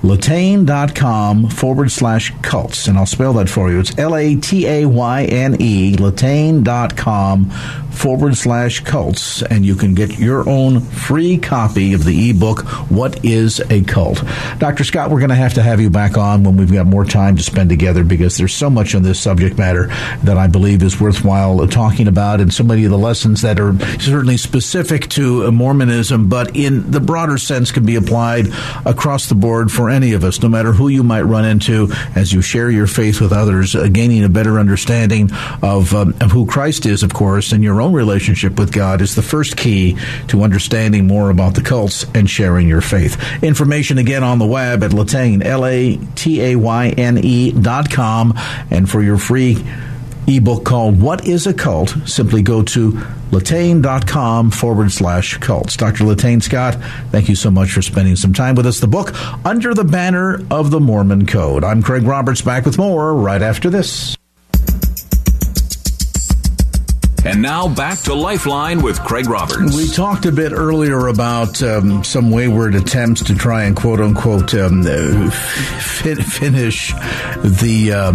latayne.com 0.06 1.50
forward 1.50 1.90
slash 1.90 2.32
cults. 2.42 2.86
And 2.86 2.96
I'll 2.96 3.06
spell 3.06 3.32
that 3.34 3.48
for 3.48 3.70
you. 3.70 3.80
It's 3.80 3.98
L 3.98 4.14
A 4.14 4.36
T 4.36 4.66
A 4.66 4.86
Y 4.86 5.24
N 5.24 5.56
E, 5.60 5.96
latayne.com 5.96 7.50
forward 7.96 8.36
slash 8.36 8.80
cults. 8.80 9.42
And 9.42 9.64
you 9.64 9.74
can 9.74 9.94
get 9.94 10.18
your 10.18 10.48
own 10.48 10.80
free 10.80 11.38
copy 11.38 11.94
of 11.94 12.04
the 12.04 12.30
ebook, 12.30 12.60
What 12.90 13.24
is 13.24 13.60
a 13.70 13.82
Cult? 13.82 14.22
Dr. 14.58 14.84
Scott, 14.84 15.10
we're 15.10 15.20
going 15.20 15.30
to 15.30 15.34
have 15.34 15.54
to 15.54 15.62
have 15.62 15.80
you 15.80 15.90
back 15.90 16.16
on 16.16 16.44
when 16.44 16.56
we've 16.56 16.72
got 16.72 16.86
more 16.86 17.04
time 17.04 17.36
to 17.36 17.42
spend 17.42 17.70
together 17.70 18.04
because 18.04 18.36
there's 18.36 18.54
so 18.54 18.68
much 18.70 18.94
on 18.94 19.02
this 19.02 19.18
subject 19.18 19.58
matter 19.58 19.86
that 20.24 20.36
I 20.36 20.46
believe 20.46 20.82
is 20.82 21.00
worthwhile 21.00 21.66
talking 21.68 22.06
about 22.06 22.40
and 22.40 22.52
so 22.52 22.62
many 22.62 22.84
of 22.84 22.90
the 22.90 22.98
lessons 22.98 23.42
that 23.42 23.58
are 23.58 23.76
certainly 23.98 24.36
specific 24.36 25.08
to 25.10 25.50
Mormonism, 25.50 26.28
but 26.28 26.54
in 26.54 26.90
the 26.90 27.00
broader 27.00 27.38
sense 27.38 27.72
can 27.72 27.86
be 27.86 27.96
applied 27.96 28.46
across 28.84 29.28
the 29.28 29.34
board 29.34 29.72
for 29.72 29.88
any 29.96 30.12
of 30.12 30.22
us, 30.22 30.40
no 30.42 30.48
matter 30.48 30.72
who 30.72 30.86
you 30.88 31.02
might 31.02 31.22
run 31.22 31.44
into 31.44 31.88
as 32.14 32.32
you 32.32 32.40
share 32.42 32.70
your 32.70 32.86
faith 32.86 33.20
with 33.20 33.32
others, 33.32 33.74
uh, 33.74 33.88
gaining 33.88 34.22
a 34.22 34.28
better 34.28 34.60
understanding 34.60 35.30
of, 35.62 35.92
um, 35.94 36.14
of 36.20 36.30
who 36.30 36.46
Christ 36.46 36.86
is, 36.86 37.02
of 37.02 37.12
course, 37.12 37.50
and 37.52 37.64
your 37.64 37.80
own 37.80 37.92
relationship 37.92 38.58
with 38.58 38.70
God 38.72 39.00
is 39.00 39.14
the 39.14 39.22
first 39.22 39.56
key 39.56 39.96
to 40.28 40.42
understanding 40.42 41.06
more 41.06 41.30
about 41.30 41.54
the 41.54 41.62
cults 41.62 42.06
and 42.14 42.28
sharing 42.28 42.68
your 42.68 42.82
faith. 42.82 43.16
Information 43.42 43.98
again 43.98 44.22
on 44.22 44.38
the 44.38 44.46
web 44.46 44.84
at 44.84 44.90
Latayne, 44.92 45.42
L-A-T-A-Y-N-E 45.44 45.92
dot 47.52 47.90
com. 47.90 48.34
And 48.70 48.88
for 48.88 49.02
your 49.02 49.18
free 49.18 49.64
ebook 50.26 50.64
called 50.64 51.00
What 51.00 51.26
is 51.26 51.46
a 51.46 51.54
Cult, 51.54 51.96
simply 52.04 52.42
go 52.42 52.62
to 52.62 52.92
latayne.com 53.30 54.50
forward 54.50 54.92
slash 54.92 55.38
cults. 55.38 55.76
Dr. 55.76 56.04
Latayne 56.04 56.42
Scott, 56.42 56.76
thank 57.10 57.28
you 57.28 57.36
so 57.36 57.50
much 57.50 57.72
for 57.72 57.82
spending 57.82 58.16
some 58.16 58.32
time 58.32 58.54
with 58.54 58.66
us. 58.66 58.80
The 58.80 58.86
book, 58.86 59.14
Under 59.44 59.74
the 59.74 59.84
Banner 59.84 60.40
of 60.50 60.70
the 60.70 60.80
Mormon 60.80 61.26
Code. 61.26 61.64
I'm 61.64 61.82
Craig 61.82 62.04
Roberts, 62.04 62.42
back 62.42 62.64
with 62.64 62.78
more 62.78 63.14
right 63.14 63.42
after 63.42 63.70
this. 63.70 64.16
And 67.26 67.42
now 67.42 67.66
back 67.66 67.98
to 68.02 68.14
Lifeline 68.14 68.82
with 68.82 69.02
Craig 69.02 69.28
Roberts. 69.28 69.74
We 69.74 69.88
talked 69.88 70.26
a 70.26 70.32
bit 70.32 70.52
earlier 70.52 71.08
about 71.08 71.60
um, 71.60 72.04
some 72.04 72.30
wayward 72.30 72.76
attempts 72.76 73.24
to 73.24 73.34
try 73.34 73.64
and 73.64 73.74
quote 73.74 73.98
unquote 73.98 74.54
um, 74.54 74.84
fin- 74.84 76.22
finish 76.22 76.92
the 77.42 77.90
uh, 77.92 78.12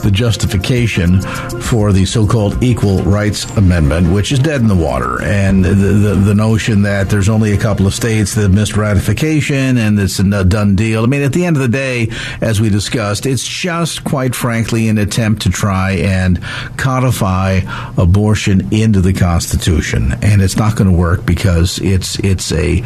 the 0.00 0.10
justification 0.10 1.20
for 1.60 1.92
the 1.92 2.06
so-called 2.06 2.62
Equal 2.62 3.02
Rights 3.02 3.44
Amendment, 3.56 4.10
which 4.10 4.32
is 4.32 4.38
dead 4.38 4.62
in 4.62 4.68
the 4.68 4.74
water, 4.74 5.22
and 5.22 5.62
the, 5.62 5.74
the, 5.74 6.14
the 6.14 6.34
notion 6.34 6.82
that 6.82 7.10
there's 7.10 7.28
only 7.28 7.52
a 7.52 7.58
couple 7.58 7.86
of 7.86 7.94
states 7.94 8.34
that 8.34 8.42
have 8.42 8.54
missed 8.54 8.78
ratification 8.78 9.76
and 9.76 9.98
it's 9.98 10.18
a 10.18 10.44
done 10.44 10.74
deal. 10.74 11.04
I 11.04 11.06
mean, 11.06 11.22
at 11.22 11.34
the 11.34 11.44
end 11.44 11.56
of 11.56 11.62
the 11.62 11.68
day, 11.68 12.08
as 12.40 12.62
we 12.62 12.70
discussed, 12.70 13.26
it's 13.26 13.46
just 13.46 14.04
quite 14.04 14.34
frankly 14.34 14.88
an 14.88 14.96
attempt 14.96 15.42
to 15.42 15.50
try 15.50 15.92
and 15.92 16.42
codify 16.78 17.60
abortion 17.98 18.53
into 18.72 19.00
the 19.00 19.12
Constitution, 19.12 20.12
and 20.22 20.42
it's 20.42 20.56
not 20.56 20.76
going 20.76 20.90
to 20.90 20.96
work 20.96 21.24
because 21.24 21.78
it's 21.78 22.18
it's 22.20 22.52
a 22.52 22.82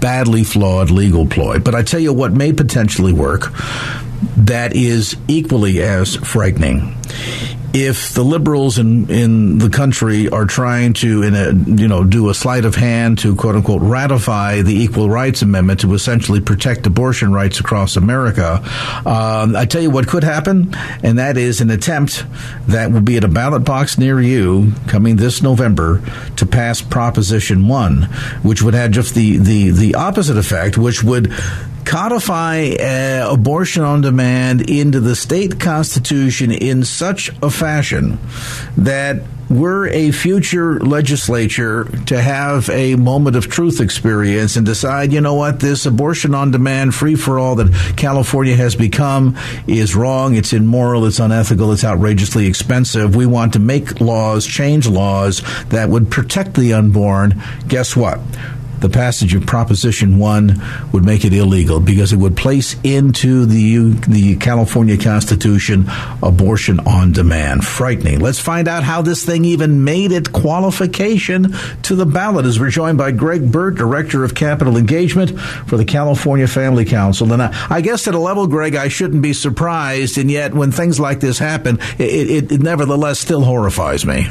badly 0.00 0.44
flawed 0.44 0.90
legal 0.90 1.26
ploy. 1.26 1.58
But 1.58 1.74
I 1.74 1.82
tell 1.82 2.00
you 2.00 2.12
what 2.12 2.32
may 2.32 2.52
potentially 2.52 3.12
work 3.12 3.52
that 4.36 4.74
is 4.74 5.16
equally 5.28 5.82
as 5.82 6.16
frightening. 6.16 6.96
If 7.74 8.12
the 8.12 8.22
liberals 8.22 8.78
in, 8.78 9.08
in 9.10 9.56
the 9.56 9.70
country 9.70 10.28
are 10.28 10.44
trying 10.44 10.92
to, 10.94 11.22
in 11.22 11.34
a, 11.34 11.52
you 11.80 11.88
know, 11.88 12.04
do 12.04 12.28
a 12.28 12.34
sleight 12.34 12.66
of 12.66 12.74
hand 12.74 13.20
to 13.20 13.34
quote 13.34 13.54
unquote 13.54 13.80
ratify 13.80 14.60
the 14.60 14.74
Equal 14.74 15.08
Rights 15.08 15.40
Amendment 15.40 15.80
to 15.80 15.94
essentially 15.94 16.40
protect 16.40 16.86
abortion 16.86 17.32
rights 17.32 17.60
across 17.60 17.96
America, 17.96 18.62
um, 19.06 19.56
I 19.56 19.64
tell 19.64 19.80
you 19.80 19.88
what 19.88 20.06
could 20.06 20.22
happen, 20.22 20.74
and 21.02 21.18
that 21.18 21.38
is 21.38 21.62
an 21.62 21.70
attempt 21.70 22.26
that 22.66 22.92
will 22.92 23.00
be 23.00 23.16
at 23.16 23.24
a 23.24 23.28
ballot 23.28 23.64
box 23.64 23.96
near 23.96 24.20
you 24.20 24.72
coming 24.86 25.16
this 25.16 25.40
November 25.40 26.02
to 26.36 26.44
pass 26.44 26.82
Proposition 26.82 27.68
1, 27.68 28.02
which 28.42 28.60
would 28.60 28.74
have 28.74 28.90
just 28.90 29.14
the, 29.14 29.38
the, 29.38 29.70
the 29.70 29.94
opposite 29.94 30.36
effect, 30.36 30.76
which 30.76 31.02
would 31.02 31.32
codify 31.84 32.70
uh, 32.70 33.28
abortion 33.30 33.82
on 33.82 34.00
demand 34.00 34.70
into 34.70 35.00
the 35.00 35.16
state 35.16 35.60
constitution 35.60 36.50
in 36.52 36.84
such 36.84 37.30
a 37.42 37.50
fashion 37.50 38.18
that 38.76 39.22
we're 39.52 39.88
a 39.88 40.10
future 40.12 40.80
legislature 40.80 41.84
to 42.06 42.20
have 42.20 42.70
a 42.70 42.96
moment 42.96 43.36
of 43.36 43.48
truth 43.48 43.80
experience 43.80 44.56
and 44.56 44.64
decide, 44.64 45.12
you 45.12 45.20
know 45.20 45.34
what, 45.34 45.60
this 45.60 45.84
abortion 45.84 46.34
on 46.34 46.50
demand 46.50 46.94
free 46.94 47.16
for 47.16 47.38
all 47.38 47.56
that 47.56 47.94
California 47.96 48.56
has 48.56 48.74
become 48.74 49.36
is 49.66 49.94
wrong, 49.94 50.36
it's 50.36 50.54
immoral, 50.54 51.04
it's 51.04 51.18
unethical, 51.18 51.70
it's 51.72 51.84
outrageously 51.84 52.46
expensive. 52.46 53.14
We 53.14 53.26
want 53.26 53.52
to 53.52 53.58
make 53.58 54.00
laws, 54.00 54.46
change 54.46 54.88
laws 54.88 55.42
that 55.68 55.90
would 55.90 56.10
protect 56.10 56.54
the 56.54 56.72
unborn. 56.72 57.42
Guess 57.68 57.94
what? 57.94 58.20
The 58.82 58.88
passage 58.88 59.34
of 59.34 59.46
Proposition 59.46 60.18
1 60.18 60.90
would 60.92 61.04
make 61.04 61.24
it 61.24 61.32
illegal 61.32 61.80
because 61.80 62.12
it 62.12 62.16
would 62.16 62.36
place 62.36 62.76
into 62.82 63.46
the, 63.46 63.92
the 64.08 64.36
California 64.36 64.98
Constitution 64.98 65.86
abortion 66.22 66.80
on 66.80 67.12
demand. 67.12 67.64
Frightening. 67.64 68.20
Let's 68.20 68.40
find 68.40 68.68
out 68.68 68.82
how 68.82 69.00
this 69.00 69.24
thing 69.24 69.44
even 69.44 69.84
made 69.84 70.12
it 70.12 70.32
qualification 70.32 71.54
to 71.82 71.94
the 71.94 72.04
ballot 72.04 72.44
as 72.44 72.58
we're 72.58 72.70
joined 72.70 72.98
by 72.98 73.12
Greg 73.12 73.50
Burt, 73.50 73.76
Director 73.76 74.24
of 74.24 74.34
Capital 74.34 74.76
Engagement 74.76 75.38
for 75.40 75.76
the 75.76 75.84
California 75.84 76.48
Family 76.48 76.84
Council. 76.84 77.32
And 77.32 77.40
I, 77.40 77.66
I 77.70 77.80
guess 77.80 78.08
at 78.08 78.14
a 78.14 78.18
level, 78.18 78.48
Greg, 78.48 78.74
I 78.74 78.88
shouldn't 78.88 79.22
be 79.22 79.32
surprised, 79.32 80.18
and 80.18 80.30
yet 80.30 80.54
when 80.54 80.72
things 80.72 80.98
like 80.98 81.20
this 81.20 81.38
happen, 81.38 81.78
it, 81.98 82.30
it, 82.30 82.52
it 82.52 82.60
nevertheless 82.60 83.20
still 83.20 83.42
horrifies 83.42 84.04
me. 84.04 84.26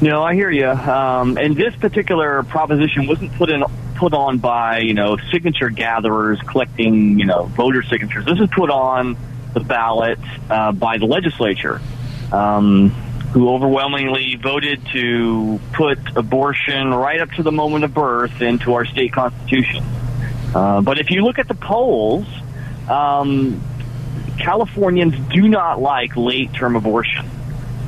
No, 0.00 0.22
I 0.22 0.34
hear 0.34 0.50
you. 0.50 0.68
Um, 0.68 1.36
and 1.38 1.56
this 1.56 1.74
particular 1.74 2.44
proposition 2.44 3.06
wasn't 3.06 3.32
put 3.34 3.50
in 3.50 3.64
put 3.96 4.14
on 4.14 4.38
by 4.38 4.78
you 4.78 4.94
know 4.94 5.16
signature 5.32 5.70
gatherers 5.70 6.40
collecting 6.42 7.18
you 7.18 7.26
know 7.26 7.44
voter 7.44 7.82
signatures. 7.82 8.24
This 8.24 8.38
is 8.38 8.48
put 8.54 8.70
on 8.70 9.16
the 9.54 9.60
ballot 9.60 10.20
uh, 10.48 10.70
by 10.70 10.98
the 10.98 11.06
legislature, 11.06 11.80
um, 12.30 12.90
who 13.32 13.48
overwhelmingly 13.48 14.36
voted 14.36 14.86
to 14.92 15.58
put 15.72 15.98
abortion 16.16 16.94
right 16.94 17.20
up 17.20 17.30
to 17.32 17.42
the 17.42 17.52
moment 17.52 17.82
of 17.82 17.92
birth 17.92 18.40
into 18.40 18.74
our 18.74 18.84
state 18.84 19.12
constitution. 19.12 19.84
Uh, 20.54 20.80
but 20.80 21.00
if 21.00 21.10
you 21.10 21.24
look 21.24 21.40
at 21.40 21.48
the 21.48 21.54
polls, 21.54 22.26
um, 22.88 23.60
Californians 24.38 25.14
do 25.30 25.48
not 25.48 25.80
like 25.80 26.16
late 26.16 26.54
term 26.54 26.76
abortion. 26.76 27.28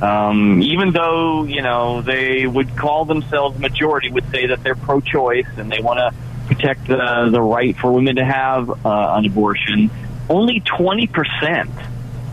Um, 0.02 0.62
even 0.62 0.92
though 0.92 1.44
you 1.44 1.62
know 1.62 2.00
they 2.00 2.46
would 2.46 2.76
call 2.76 3.04
themselves 3.04 3.58
majority, 3.58 4.10
would 4.10 4.30
say 4.30 4.46
that 4.46 4.62
they're 4.62 4.74
pro-choice 4.74 5.46
and 5.58 5.70
they 5.70 5.80
want 5.80 5.98
to 5.98 6.14
protect 6.46 6.86
the 6.86 7.28
the 7.30 7.40
right 7.40 7.76
for 7.76 7.92
women 7.92 8.16
to 8.16 8.24
have 8.24 8.70
uh, 8.70 9.14
an 9.16 9.26
abortion. 9.26 9.90
Only 10.28 10.60
twenty 10.60 11.06
percent 11.06 11.70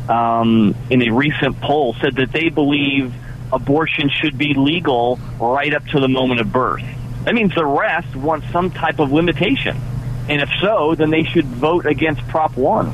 um, 0.09 0.76
in 0.89 1.01
a 1.01 1.11
recent 1.11 1.59
poll 1.59 1.93
said 1.95 2.15
that 2.15 2.32
they 2.32 2.49
believe 2.49 3.13
abortion 3.51 4.09
should 4.09 4.38
be 4.38 4.53
legal 4.53 5.20
right 5.39 5.74
up 5.74 5.86
to 5.88 5.99
the 5.99 6.07
moment 6.07 6.39
of 6.39 6.51
birth. 6.51 6.86
That 7.26 7.34
means 7.34 7.53
the 7.53 7.65
rest 7.65 8.15
want 8.15 8.45
some 8.53 8.72
type 8.72 8.99
of 8.99 9.11
limitation, 9.11 9.78
and 10.30 10.41
if 10.41 10.49
so, 10.61 10.95
then 10.95 11.09
they 11.09 11.24
should 11.24 11.45
vote 11.45 11.86
against 11.86 12.26
Prop 12.30 12.55
One. 12.55 12.93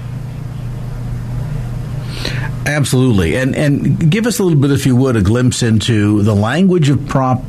Absolutely. 2.66 3.36
And 3.36 3.56
and 3.56 4.12
give 4.12 4.26
us 4.26 4.40
a 4.40 4.44
little 4.44 4.60
bit, 4.60 4.72
if 4.72 4.86
you 4.86 4.96
would, 4.96 5.16
a 5.16 5.22
glimpse 5.22 5.64
into 5.64 6.24
the 6.24 6.36
language 6.36 6.90
of 6.90 7.08
Prop 7.08 7.42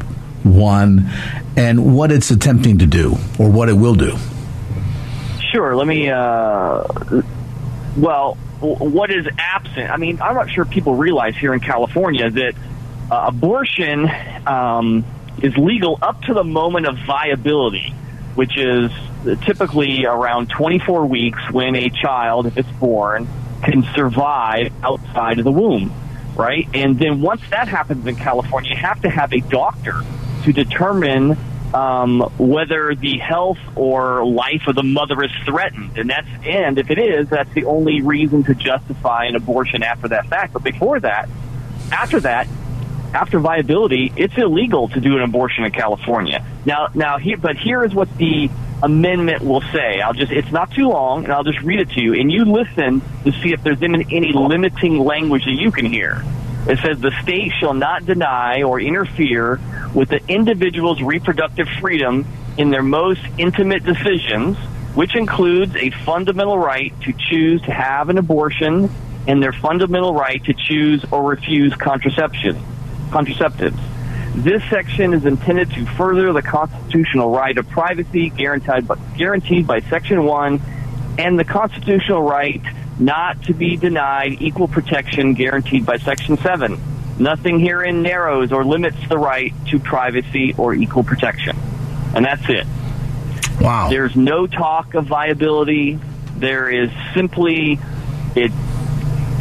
1 0.42 1.10
and 1.56 1.96
what 1.96 2.10
it's 2.10 2.30
attempting 2.30 2.78
to 2.78 2.86
do 2.86 3.16
or 3.38 3.50
what 3.50 3.68
it 3.68 3.74
will 3.74 3.94
do. 3.94 4.16
Sure. 5.52 5.76
Let 5.76 5.86
me, 5.86 6.10
uh, 6.10 6.82
well, 7.96 8.34
what 8.60 9.10
is 9.10 9.26
absent? 9.38 9.90
I 9.90 9.96
mean, 9.96 10.20
I'm 10.20 10.34
not 10.34 10.50
sure 10.50 10.64
people 10.64 10.96
realize 10.96 11.36
here 11.36 11.54
in 11.54 11.60
California 11.60 12.30
that 12.30 12.54
uh, 13.10 13.26
abortion 13.28 14.10
um, 14.46 15.04
is 15.42 15.56
legal 15.56 15.98
up 16.02 16.22
to 16.22 16.34
the 16.34 16.44
moment 16.44 16.86
of 16.86 16.98
viability, 17.06 17.94
which 18.34 18.58
is 18.58 18.90
typically 19.42 20.06
around 20.06 20.50
24 20.50 21.06
weeks 21.06 21.38
when 21.52 21.76
a 21.76 21.88
child, 21.88 22.52
it's 22.56 22.68
born, 22.80 23.28
can 23.64 23.82
survive 23.94 24.72
outside 24.82 25.38
of 25.38 25.44
the 25.44 25.52
womb, 25.52 25.92
right? 26.36 26.68
And 26.74 26.98
then 26.98 27.20
once 27.20 27.42
that 27.50 27.68
happens 27.68 28.06
in 28.06 28.16
California, 28.16 28.70
you 28.70 28.76
have 28.76 29.00
to 29.02 29.10
have 29.10 29.32
a 29.32 29.40
doctor 29.40 30.02
to 30.44 30.52
determine 30.52 31.36
um, 31.72 32.20
whether 32.38 32.94
the 32.94 33.18
health 33.18 33.58
or 33.74 34.24
life 34.24 34.62
of 34.68 34.76
the 34.76 34.82
mother 34.82 35.22
is 35.24 35.32
threatened. 35.44 35.98
And 35.98 36.08
that's, 36.08 36.28
and 36.44 36.78
if 36.78 36.90
it 36.90 36.98
is, 36.98 37.28
that's 37.28 37.52
the 37.54 37.64
only 37.64 38.00
reason 38.00 38.44
to 38.44 38.54
justify 38.54 39.24
an 39.24 39.34
abortion 39.34 39.82
after 39.82 40.08
that 40.08 40.28
fact. 40.28 40.52
But 40.52 40.62
before 40.62 41.00
that, 41.00 41.28
after 41.90 42.20
that, 42.20 42.46
after 43.12 43.38
viability, 43.38 44.12
it's 44.16 44.36
illegal 44.36 44.88
to 44.88 45.00
do 45.00 45.16
an 45.16 45.22
abortion 45.22 45.64
in 45.64 45.72
California. 45.72 46.44
Now, 46.64 46.88
now 46.94 47.18
here, 47.18 47.36
but 47.36 47.56
here 47.56 47.84
is 47.84 47.94
what 47.94 48.14
the 48.18 48.50
amendment 48.82 49.42
will 49.42 49.62
say. 49.72 50.00
I'll 50.00 50.12
just, 50.12 50.32
it's 50.32 50.50
not 50.50 50.70
too 50.70 50.88
long, 50.88 51.24
and 51.24 51.32
I'll 51.32 51.44
just 51.44 51.60
read 51.62 51.80
it 51.80 51.90
to 51.90 52.00
you. 52.00 52.14
And 52.14 52.30
you 52.30 52.44
listen 52.44 53.02
to 53.24 53.32
see 53.32 53.52
if 53.52 53.62
there's 53.62 53.82
any, 53.82 54.04
any 54.10 54.32
limiting 54.32 54.98
language 54.98 55.44
that 55.44 55.52
you 55.58 55.70
can 55.70 55.86
hear. 55.86 56.24
It 56.66 56.78
says 56.78 56.98
the 56.98 57.12
state 57.22 57.52
shall 57.60 57.74
not 57.74 58.06
deny 58.06 58.62
or 58.62 58.80
interfere 58.80 59.60
with 59.94 60.08
the 60.08 60.20
individual's 60.28 61.02
reproductive 61.02 61.68
freedom 61.80 62.26
in 62.56 62.70
their 62.70 62.82
most 62.82 63.20
intimate 63.36 63.84
decisions, 63.84 64.56
which 64.94 65.14
includes 65.14 65.76
a 65.76 65.90
fundamental 65.90 66.58
right 66.58 66.98
to 67.02 67.12
choose 67.12 67.60
to 67.62 67.72
have 67.72 68.08
an 68.08 68.16
abortion 68.16 68.90
and 69.26 69.42
their 69.42 69.52
fundamental 69.52 70.14
right 70.14 70.42
to 70.44 70.54
choose 70.54 71.04
or 71.10 71.22
refuse 71.22 71.74
contraception, 71.74 72.56
contraceptives. 73.10 73.78
This 74.34 74.62
section 74.68 75.14
is 75.14 75.24
intended 75.24 75.70
to 75.72 75.86
further 75.86 76.32
the 76.32 76.42
constitutional 76.42 77.30
right 77.30 77.56
of 77.56 77.68
privacy 77.68 78.30
guaranteed 78.30 78.88
by, 78.88 78.96
guaranteed 79.16 79.66
by 79.66 79.80
Section 79.80 80.24
1 80.24 80.60
and 81.18 81.38
the 81.38 81.44
constitutional 81.44 82.22
right 82.22 82.60
not 82.98 83.42
to 83.44 83.54
be 83.54 83.76
denied 83.76 84.42
equal 84.42 84.66
protection 84.66 85.34
guaranteed 85.34 85.86
by 85.86 85.98
Section 85.98 86.36
7. 86.36 86.80
Nothing 87.18 87.60
herein 87.60 88.02
narrows 88.02 88.50
or 88.50 88.64
limits 88.64 88.96
the 89.08 89.18
right 89.18 89.52
to 89.68 89.78
privacy 89.78 90.52
or 90.58 90.74
equal 90.74 91.04
protection. 91.04 91.56
And 92.14 92.24
that's 92.24 92.48
it. 92.48 92.66
Wow. 93.60 93.88
There's 93.88 94.16
no 94.16 94.48
talk 94.48 94.94
of 94.94 95.06
viability. 95.06 96.00
There 96.36 96.68
is 96.68 96.90
simply, 97.14 97.78
it 98.34 98.50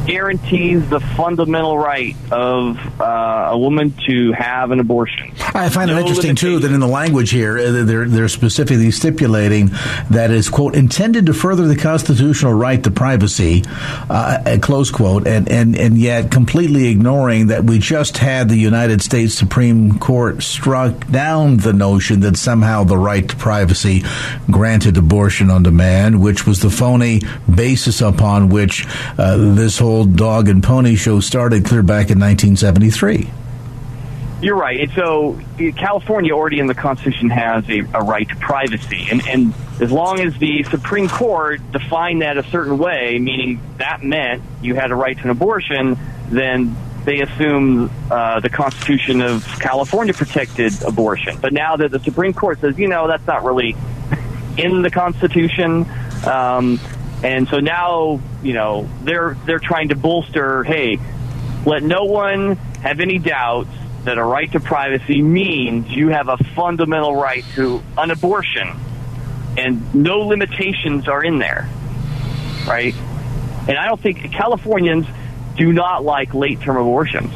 guarantees 0.06 0.88
the 0.90 1.00
fundamental 1.00 1.78
right 1.78 2.16
of 2.32 2.78
uh, 3.00 3.50
a 3.52 3.58
woman 3.58 3.94
to 4.08 4.32
have 4.34 4.72
an 4.72 4.80
abortion. 4.80 5.32
I 5.54 5.70
find 5.70 5.90
no 5.90 5.98
it 5.98 6.02
interesting 6.02 6.36
too 6.36 6.60
that 6.60 6.72
in 6.72 6.80
the 6.80 6.88
language 6.88 7.32
here 7.32 7.58
uh, 7.58 7.84
they're 7.84 8.08
they're 8.08 8.28
specifically 8.28 8.92
stipulating 8.92 9.68
that 10.10 10.32
it's 10.32 10.50
quote 10.50 10.76
intended 10.76 11.28
to 11.28 11.34
further 11.34 11.68
the 11.68 11.76
constitutional 11.76 12.54
right 12.54 12.84
to 12.84 12.92
privacy, 12.92 13.64
uh, 14.10 14.58
close 14.62 14.92
quote, 14.92 15.28
and 15.28 15.50
and 15.50 15.78
and 15.78 15.98
yet 15.98 16.32
completely 16.32 16.88
ignoring 16.88 17.48
that 17.48 17.64
we 17.64 17.80
just 17.80 18.18
had 18.18 18.50
the 18.50 18.58
United 18.58 19.02
States 19.02 19.34
Supreme 19.34 20.00
Court 20.00 20.44
struck 20.44 21.08
down 21.08 21.58
the 21.58 21.74
notion 21.74 22.22
that 22.22 22.38
somehow 22.38 22.84
the 22.84 22.98
right 22.98 23.28
to 23.30 23.36
privacy 23.36 24.04
granted 24.52 24.98
abortion 24.98 25.50
on 25.50 25.64
demand, 25.64 26.22
which 26.22 26.46
was 26.46 26.62
the 26.62 26.70
phony 26.70 27.22
basis 27.54 28.02
upon 28.02 28.50
which 28.50 28.86
uh, 29.18 29.38
this 29.38 29.78
whole 29.78 29.93
old 29.94 30.16
dog 30.16 30.50
and 30.50 30.64
pony 30.64 30.96
show 30.96 31.20
started 31.20 31.66
clear 31.66 31.84
back 31.84 32.10
in 32.10 32.20
1973. 32.20 33.30
You're 34.42 34.58
right. 34.58 34.90
So 34.96 35.40
California 35.78 36.34
already 36.34 36.60
in 36.60 36.68
the 36.68 36.74
Constitution 36.74 37.30
has 37.30 37.70
a, 37.70 37.80
a 37.94 38.04
right 38.04 38.28
to 38.28 38.36
privacy. 38.36 39.08
And, 39.10 39.26
and 39.28 39.54
as 39.80 39.92
long 39.92 40.20
as 40.20 40.36
the 40.38 40.64
Supreme 40.64 41.08
Court 41.08 41.62
defined 41.72 42.24
that 42.24 42.38
a 42.38 42.44
certain 42.44 42.78
way, 42.78 43.20
meaning 43.20 43.62
that 43.78 44.04
meant 44.04 44.44
you 44.62 44.76
had 44.76 44.92
a 44.92 44.96
right 44.96 45.16
to 45.16 45.24
an 45.24 45.30
abortion, 45.30 45.98
then 46.28 46.76
they 47.06 47.22
assume 47.22 47.90
uh, 48.10 48.40
the 48.40 48.50
Constitution 48.50 49.22
of 49.22 49.46
California 49.60 50.14
protected 50.14 50.74
abortion. 50.84 51.38
But 51.40 51.54
now 51.54 51.78
that 51.78 51.92
the 51.92 52.00
Supreme 52.00 52.34
Court 52.34 52.60
says, 52.60 52.78
you 52.78 52.88
know, 52.88 53.08
that's 53.08 53.28
not 53.28 53.44
really 53.44 53.76
in 54.58 54.82
the 54.82 54.90
Constitution. 54.90 55.86
Um, 56.26 56.80
and 57.24 57.48
so 57.48 57.60
now, 57.60 58.20
you 58.44 58.54
know, 58.54 58.90
they're 59.02 59.38
they're 59.46 59.60
trying 59.60 59.90
to 59.90 59.96
bolster. 59.96 60.64
Hey, 60.64 61.00
let 61.66 61.82
no 61.82 62.04
one 62.04 62.58
have 62.84 63.00
any 63.00 63.18
doubts 63.18 63.70
that 64.04 64.18
a 64.18 64.24
right 64.24 64.52
to 64.52 64.60
privacy 64.60 65.22
means 65.22 65.90
you 65.90 66.10
have 66.10 66.28
a 66.28 66.38
fundamental 66.38 67.16
right 67.16 67.46
to 67.56 67.82
an 67.98 68.12
abortion, 68.12 68.78
and 69.58 69.96
no 69.96 70.20
limitations 70.20 71.08
are 71.08 71.24
in 71.24 71.40
there, 71.40 71.70
right? 72.68 72.94
And 73.68 73.78
I 73.78 73.88
don't 73.88 74.02
think 74.02 74.34
Californians 74.34 75.08
do 75.56 75.72
not 75.72 76.04
like 76.04 76.34
late 76.34 76.60
term 76.60 76.76
abortions. 76.76 77.34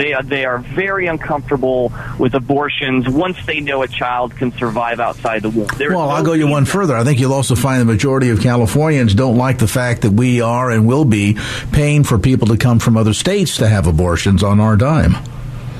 They 0.00 0.14
are, 0.14 0.22
they 0.22 0.46
are 0.46 0.60
very 0.60 1.08
uncomfortable 1.08 1.92
with 2.18 2.32
abortions 2.34 3.06
once 3.06 3.36
they 3.44 3.60
know 3.60 3.82
a 3.82 3.88
child 3.88 4.34
can 4.34 4.50
survive 4.52 4.98
outside 4.98 5.42
the 5.42 5.50
womb. 5.50 5.68
There's 5.76 5.92
well, 5.92 6.06
no 6.06 6.14
I'll 6.14 6.24
go 6.24 6.32
you 6.32 6.48
one 6.48 6.64
further. 6.64 6.96
I 6.96 7.04
think 7.04 7.20
you'll 7.20 7.34
also 7.34 7.54
find 7.54 7.82
the 7.82 7.84
majority 7.84 8.30
of 8.30 8.40
Californians 8.40 9.12
don't 9.12 9.36
like 9.36 9.58
the 9.58 9.68
fact 9.68 10.00
that 10.00 10.12
we 10.12 10.40
are 10.40 10.70
and 10.70 10.88
will 10.88 11.04
be 11.04 11.36
paying 11.72 12.02
for 12.02 12.18
people 12.18 12.48
to 12.48 12.56
come 12.56 12.78
from 12.78 12.96
other 12.96 13.12
states 13.12 13.58
to 13.58 13.68
have 13.68 13.86
abortions 13.86 14.42
on 14.42 14.58
our 14.58 14.74
dime. 14.74 15.16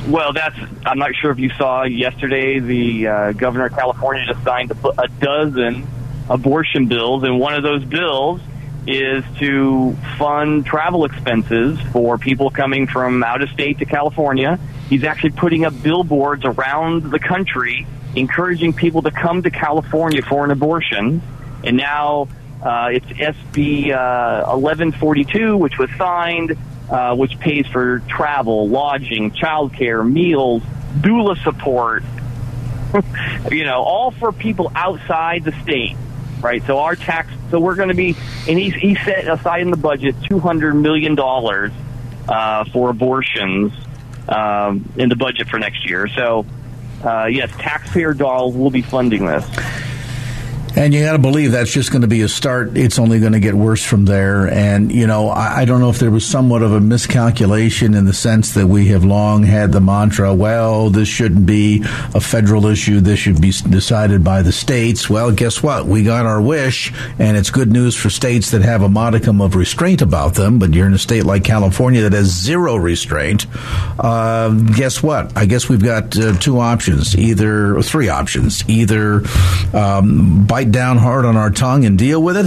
Well, 0.07 0.35
that's. 0.35 0.59
I'm 0.85 0.99
not 0.99 1.14
sure 1.14 1.31
if 1.31 1.39
you 1.39 1.49
saw 1.57 1.85
yesterday. 1.85 2.59
The 2.59 3.07
uh, 3.07 3.33
governor 3.33 3.66
of 3.66 3.73
California 3.73 4.27
just 4.27 4.45
signed 4.45 4.71
a, 4.71 5.03
a 5.03 5.09
dozen 5.09 5.87
abortion 6.29 6.89
bills, 6.89 7.23
and 7.23 7.41
one 7.41 7.55
of 7.55 7.62
those 7.62 7.85
bills 7.87 8.43
is 8.87 9.24
to 9.39 9.97
fund 10.18 10.66
travel 10.66 11.05
expenses 11.05 11.78
for 11.93 12.18
people 12.18 12.51
coming 12.51 12.87
from 12.87 13.22
out 13.22 13.43
of 13.43 13.51
state 13.51 13.78
to 13.78 13.85
California. 13.85 14.59
He's 14.89 15.05
actually 15.05 15.31
putting 15.31 15.64
up 15.64 15.81
billboards 15.83 16.45
around 16.45 17.11
the 17.11 17.18
country 17.18 17.87
encouraging 18.16 18.72
people 18.72 19.03
to 19.03 19.11
come 19.11 19.43
to 19.43 19.51
California 19.51 20.22
for 20.22 20.45
an 20.45 20.51
abortion. 20.51 21.22
And 21.62 21.76
now 21.76 22.28
uh, 22.62 22.89
it's 22.93 23.07
SB 23.07 23.93
uh, 23.93 24.57
1142, 24.57 25.57
which 25.57 25.78
was 25.78 25.91
signed, 25.97 26.57
uh, 26.91 27.14
which 27.14 27.39
pays 27.39 27.66
for 27.66 28.01
travel, 28.01 28.68
lodging, 28.68 29.31
childcare, 29.31 30.11
meals, 30.11 30.62
doula 30.99 31.41
support. 31.45 32.03
you 33.53 33.64
know, 33.64 33.83
all 33.83 34.11
for 34.11 34.33
people 34.33 34.72
outside 34.74 35.45
the 35.45 35.53
state 35.62 35.97
right? 36.43 36.62
So 36.66 36.78
our 36.78 36.97
tax, 36.97 37.33
so 37.51 37.61
we're 37.61 37.74
going 37.74 37.88
to 37.88 37.94
be, 37.94 38.16
and 38.48 38.59
he 38.59 38.70
he 38.70 38.94
set 38.94 39.28
aside 39.28 39.62
in 39.62 39.70
the 39.70 39.76
budget 39.76 40.14
two 40.28 40.38
hundred 40.38 40.74
million 40.74 41.14
dollars 41.14 41.72
uh, 42.28 42.64
for 42.64 42.90
abortions 42.90 43.72
um, 44.28 44.90
in 44.96 45.09
the 45.09 45.16
budget 45.16 45.48
for 45.48 45.59
next 45.59 45.88
year. 45.88 46.09
So 46.09 46.46
uh, 47.05 47.26
yes, 47.26 47.51
taxpayer 47.59 48.14
dollars 48.14 48.55
will 48.55 48.70
be 48.70 48.82
funding 48.82 49.26
this. 49.26 49.44
And 50.77 50.95
you 50.95 51.05
got 51.05 51.12
to 51.12 51.18
believe 51.18 51.53
that's 51.53 51.73
just 51.73 51.91
going 51.91 52.03
to 52.03 52.09
be 52.09 52.23
a 52.23 52.29
start. 52.29 52.77
It's 52.77 52.99
only 52.99 53.18
going 53.18 53.33
to 53.33 53.41
get 53.41 53.55
worse 53.55 53.85
from 53.85 54.05
there. 54.05 54.49
And, 54.49 54.93
you 54.93 55.07
know, 55.07 55.29
I, 55.29 55.61
I, 55.61 55.64
don't 55.64 55.81
know 55.81 55.91
if 55.91 55.99
there 55.99 56.11
was 56.11 56.25
somewhat 56.25 56.62
of 56.62 56.73
a 56.73 56.81
miscalculation 56.81 57.95
in 57.95 58.05
the 58.05 58.12
sense 58.12 58.55
that 58.55 58.66
we 58.66 58.87
have 58.89 59.05
long 59.05 59.43
had 59.43 59.73
the 59.73 59.81
mantra, 59.81 60.33
well, 60.33 60.89
this 60.91 61.09
shouldn't 61.09 61.45
be 61.45 61.83
a 62.14 62.21
federal 62.21 62.66
issue. 62.66 63.01
This 63.01 63.18
should 63.18 63.41
be 63.41 63.51
decided 63.51 64.23
by 64.23 64.43
the 64.43 64.53
states. 64.53 65.11
Well, 65.11 65.33
guess 65.33 65.62
what? 65.62 65.87
We 65.87 66.05
got 66.05 66.25
our 66.25 66.41
wish, 66.41 66.93
and 67.18 67.37
it's 67.37 67.51
good 67.51 67.73
news 67.73 67.97
for 67.97 68.09
states 68.09 68.53
that 68.53 68.62
have 68.62 68.83
a 68.83 68.89
modicum 68.89 69.41
of 69.41 69.57
restraint 69.57 70.03
about 70.03 70.35
them. 70.35 70.59
But 70.59 70.73
you're 70.75 70.87
in 70.87 70.95
a 70.95 70.99
state 70.99 71.25
like 71.25 71.43
California 71.45 72.03
that 72.03 72.12
has 72.12 72.27
zero 72.27 72.77
restraint. 72.77 73.47
Uh, 73.99 74.51
guess 74.51 75.03
what? 75.03 75.37
I 75.37 75.47
guess 75.47 75.68
we've 75.68 75.83
got 75.83 76.16
uh, 76.16 76.39
two 76.39 76.61
options, 76.61 77.16
either, 77.16 77.83
three 77.83 78.09
options. 78.09 78.68
Either 78.68 79.23
um, 79.75 80.47
down 80.73 80.99
hard 80.99 81.25
on 81.25 81.37
our 81.37 81.51
tongue 81.51 81.85
and 81.85 81.99
deal 81.99 82.23
with 82.23 82.37
it. 82.37 82.47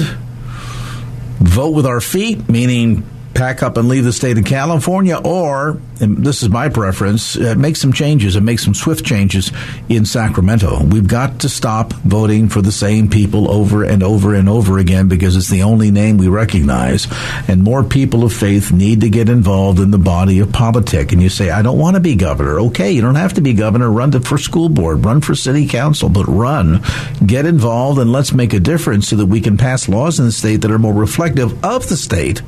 Vote 1.40 1.72
with 1.72 1.86
our 1.86 2.02
feet, 2.02 2.50
meaning 2.50 3.04
pack 3.34 3.64
up 3.64 3.78
and 3.78 3.88
leave 3.88 4.04
the 4.04 4.14
state 4.14 4.38
of 4.38 4.46
California, 4.46 5.18
or 5.18 5.80
this 5.98 6.44
is 6.44 6.50
my 6.50 6.70
preference, 6.70 7.36
uh, 7.36 7.56
make 7.58 7.76
some 7.76 7.94
changes 7.94 8.36
and 8.36 8.46
make 8.46 8.60
some 8.60 8.74
swift 8.74 9.06
changes 9.06 9.52
in 9.90 10.06
Sacramento. 10.06 10.84
We've 10.84 11.08
got 11.08 11.40
to 11.40 11.50
stop 11.50 11.94
voting 11.94 12.50
for 12.50 12.62
the 12.62 12.72
same 12.72 13.10
people 13.10 13.50
over 13.50 13.84
and 13.84 14.04
over 14.04 14.36
and 14.36 14.50
over 14.50 14.78
again 14.78 15.08
because 15.08 15.36
it's 15.36 15.50
the 15.50 15.64
only 15.64 15.92
name 15.92 16.18
we 16.18 16.28
recognize. 16.28 17.08
And 17.48 17.64
more 17.64 17.84
people 17.84 18.24
of 18.24 18.34
faith 18.34 18.72
need 18.72 19.02
to 19.02 19.10
get 19.10 19.30
involved 19.30 19.80
in 19.80 19.92
the 19.92 19.98
body 19.98 20.40
of 20.40 20.52
politic. 20.52 21.12
And 21.12 21.22
you 21.22 21.30
say, 21.30 21.50
I 21.50 21.62
don't 21.62 21.80
want 21.80 21.96
to 21.96 22.00
be 22.00 22.16
governor. 22.16 22.60
Okay, 22.60 22.92
you 22.92 23.02
don't 23.02 23.16
have 23.16 23.34
to 23.34 23.42
be 23.42 23.54
governor. 23.54 23.90
Run 23.92 24.12
to, 24.12 24.20
for 24.20 24.38
school 24.38 24.70
board, 24.70 25.06
run 25.06 25.22
for 25.22 25.36
city 25.36 25.68
council, 25.68 26.10
but 26.10 26.28
run, 26.28 26.84
get 27.26 27.46
involved, 27.46 28.00
and 28.00 28.12
let's 28.12 28.34
make 28.34 28.54
a 28.54 28.60
difference 28.60 29.08
so 29.08 29.16
that 29.16 29.26
we 29.26 29.42
can 29.42 29.58
pass 29.58 29.90
laws 29.90 30.20
in 30.20 30.26
the 30.26 30.32
state 30.32 30.58
that 30.58 30.72
are 30.72 30.80
more 30.80 30.94
reflective 30.94 31.64
of 31.64 31.88
the 31.88 31.98
state 31.98 32.42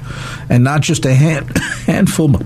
and 0.50 0.64
not 0.64 0.75
just 0.82 1.06
a 1.06 1.14
hand, 1.14 1.58
handful 1.86 2.40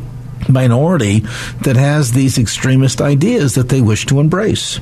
minority 0.50 1.20
that 1.62 1.76
has 1.76 2.12
these 2.12 2.38
extremist 2.38 3.02
ideas 3.02 3.56
that 3.56 3.70
they 3.70 3.82
wish 3.82 4.06
to 4.08 4.20
embrace. 4.20 4.80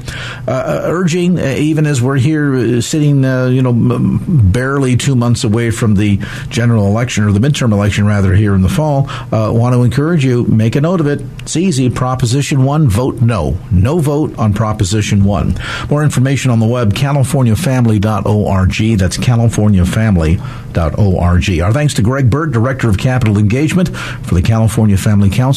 Uh, 0.47 0.51
uh 0.51 0.82
urging, 0.86 1.39
uh, 1.39 1.55
even 1.57 1.86
as 1.86 2.01
we're 2.01 2.18
here 2.18 2.55
uh, 2.55 2.82
sitting, 2.82 3.26
uh, 3.26 3.47
you 3.47 3.61
know, 3.61 3.70
m- 3.70 4.51
barely 4.51 4.95
two 4.95 5.15
months 5.15 5.43
away 5.43 5.72
from 5.72 5.95
the 5.95 6.18
general 6.49 6.88
election 6.88 7.24
or 7.24 7.32
the 7.32 7.39
midterm 7.39 7.72
election, 7.72 8.05
rather, 8.05 8.34
here 8.34 8.55
in 8.55 8.61
the 8.61 8.70
fall, 8.70 9.09
uh, 9.09 9.51
want 9.51 9.76
to 9.76 9.84
encourage 9.84 10.24
you, 10.24 10.45
make 10.45 10.76
a 10.76 10.82
note 10.82 10.99
of 10.99 11.07
it. 11.07 11.22
It's 11.41 11.57
easy. 11.57 11.89
Proposition 11.89 12.63
1, 12.63 12.89
vote 12.89 13.22
no. 13.22 13.57
No 13.72 13.99
vote 13.99 14.38
on 14.38 14.53
Proposition 14.53 15.24
1. 15.24 15.55
More 15.89 16.03
information 16.03 16.51
on 16.51 16.59
the 16.59 16.68
web, 16.68 16.93
californiafamily.org. 16.93 18.97
That's 18.97 19.18
californiafamily.org. 19.18 21.61
Our 21.61 21.74
thanks 21.74 21.93
to 21.95 22.01
Greg 22.01 22.30
Burt, 22.30 22.51
Director 22.51 22.89
of 22.89 22.97
Capital 22.97 23.38
Engagement 23.38 23.89
for 23.89 24.36
the 24.36 24.41
California 24.41 24.97
Family 24.97 25.30
Council 25.30 25.57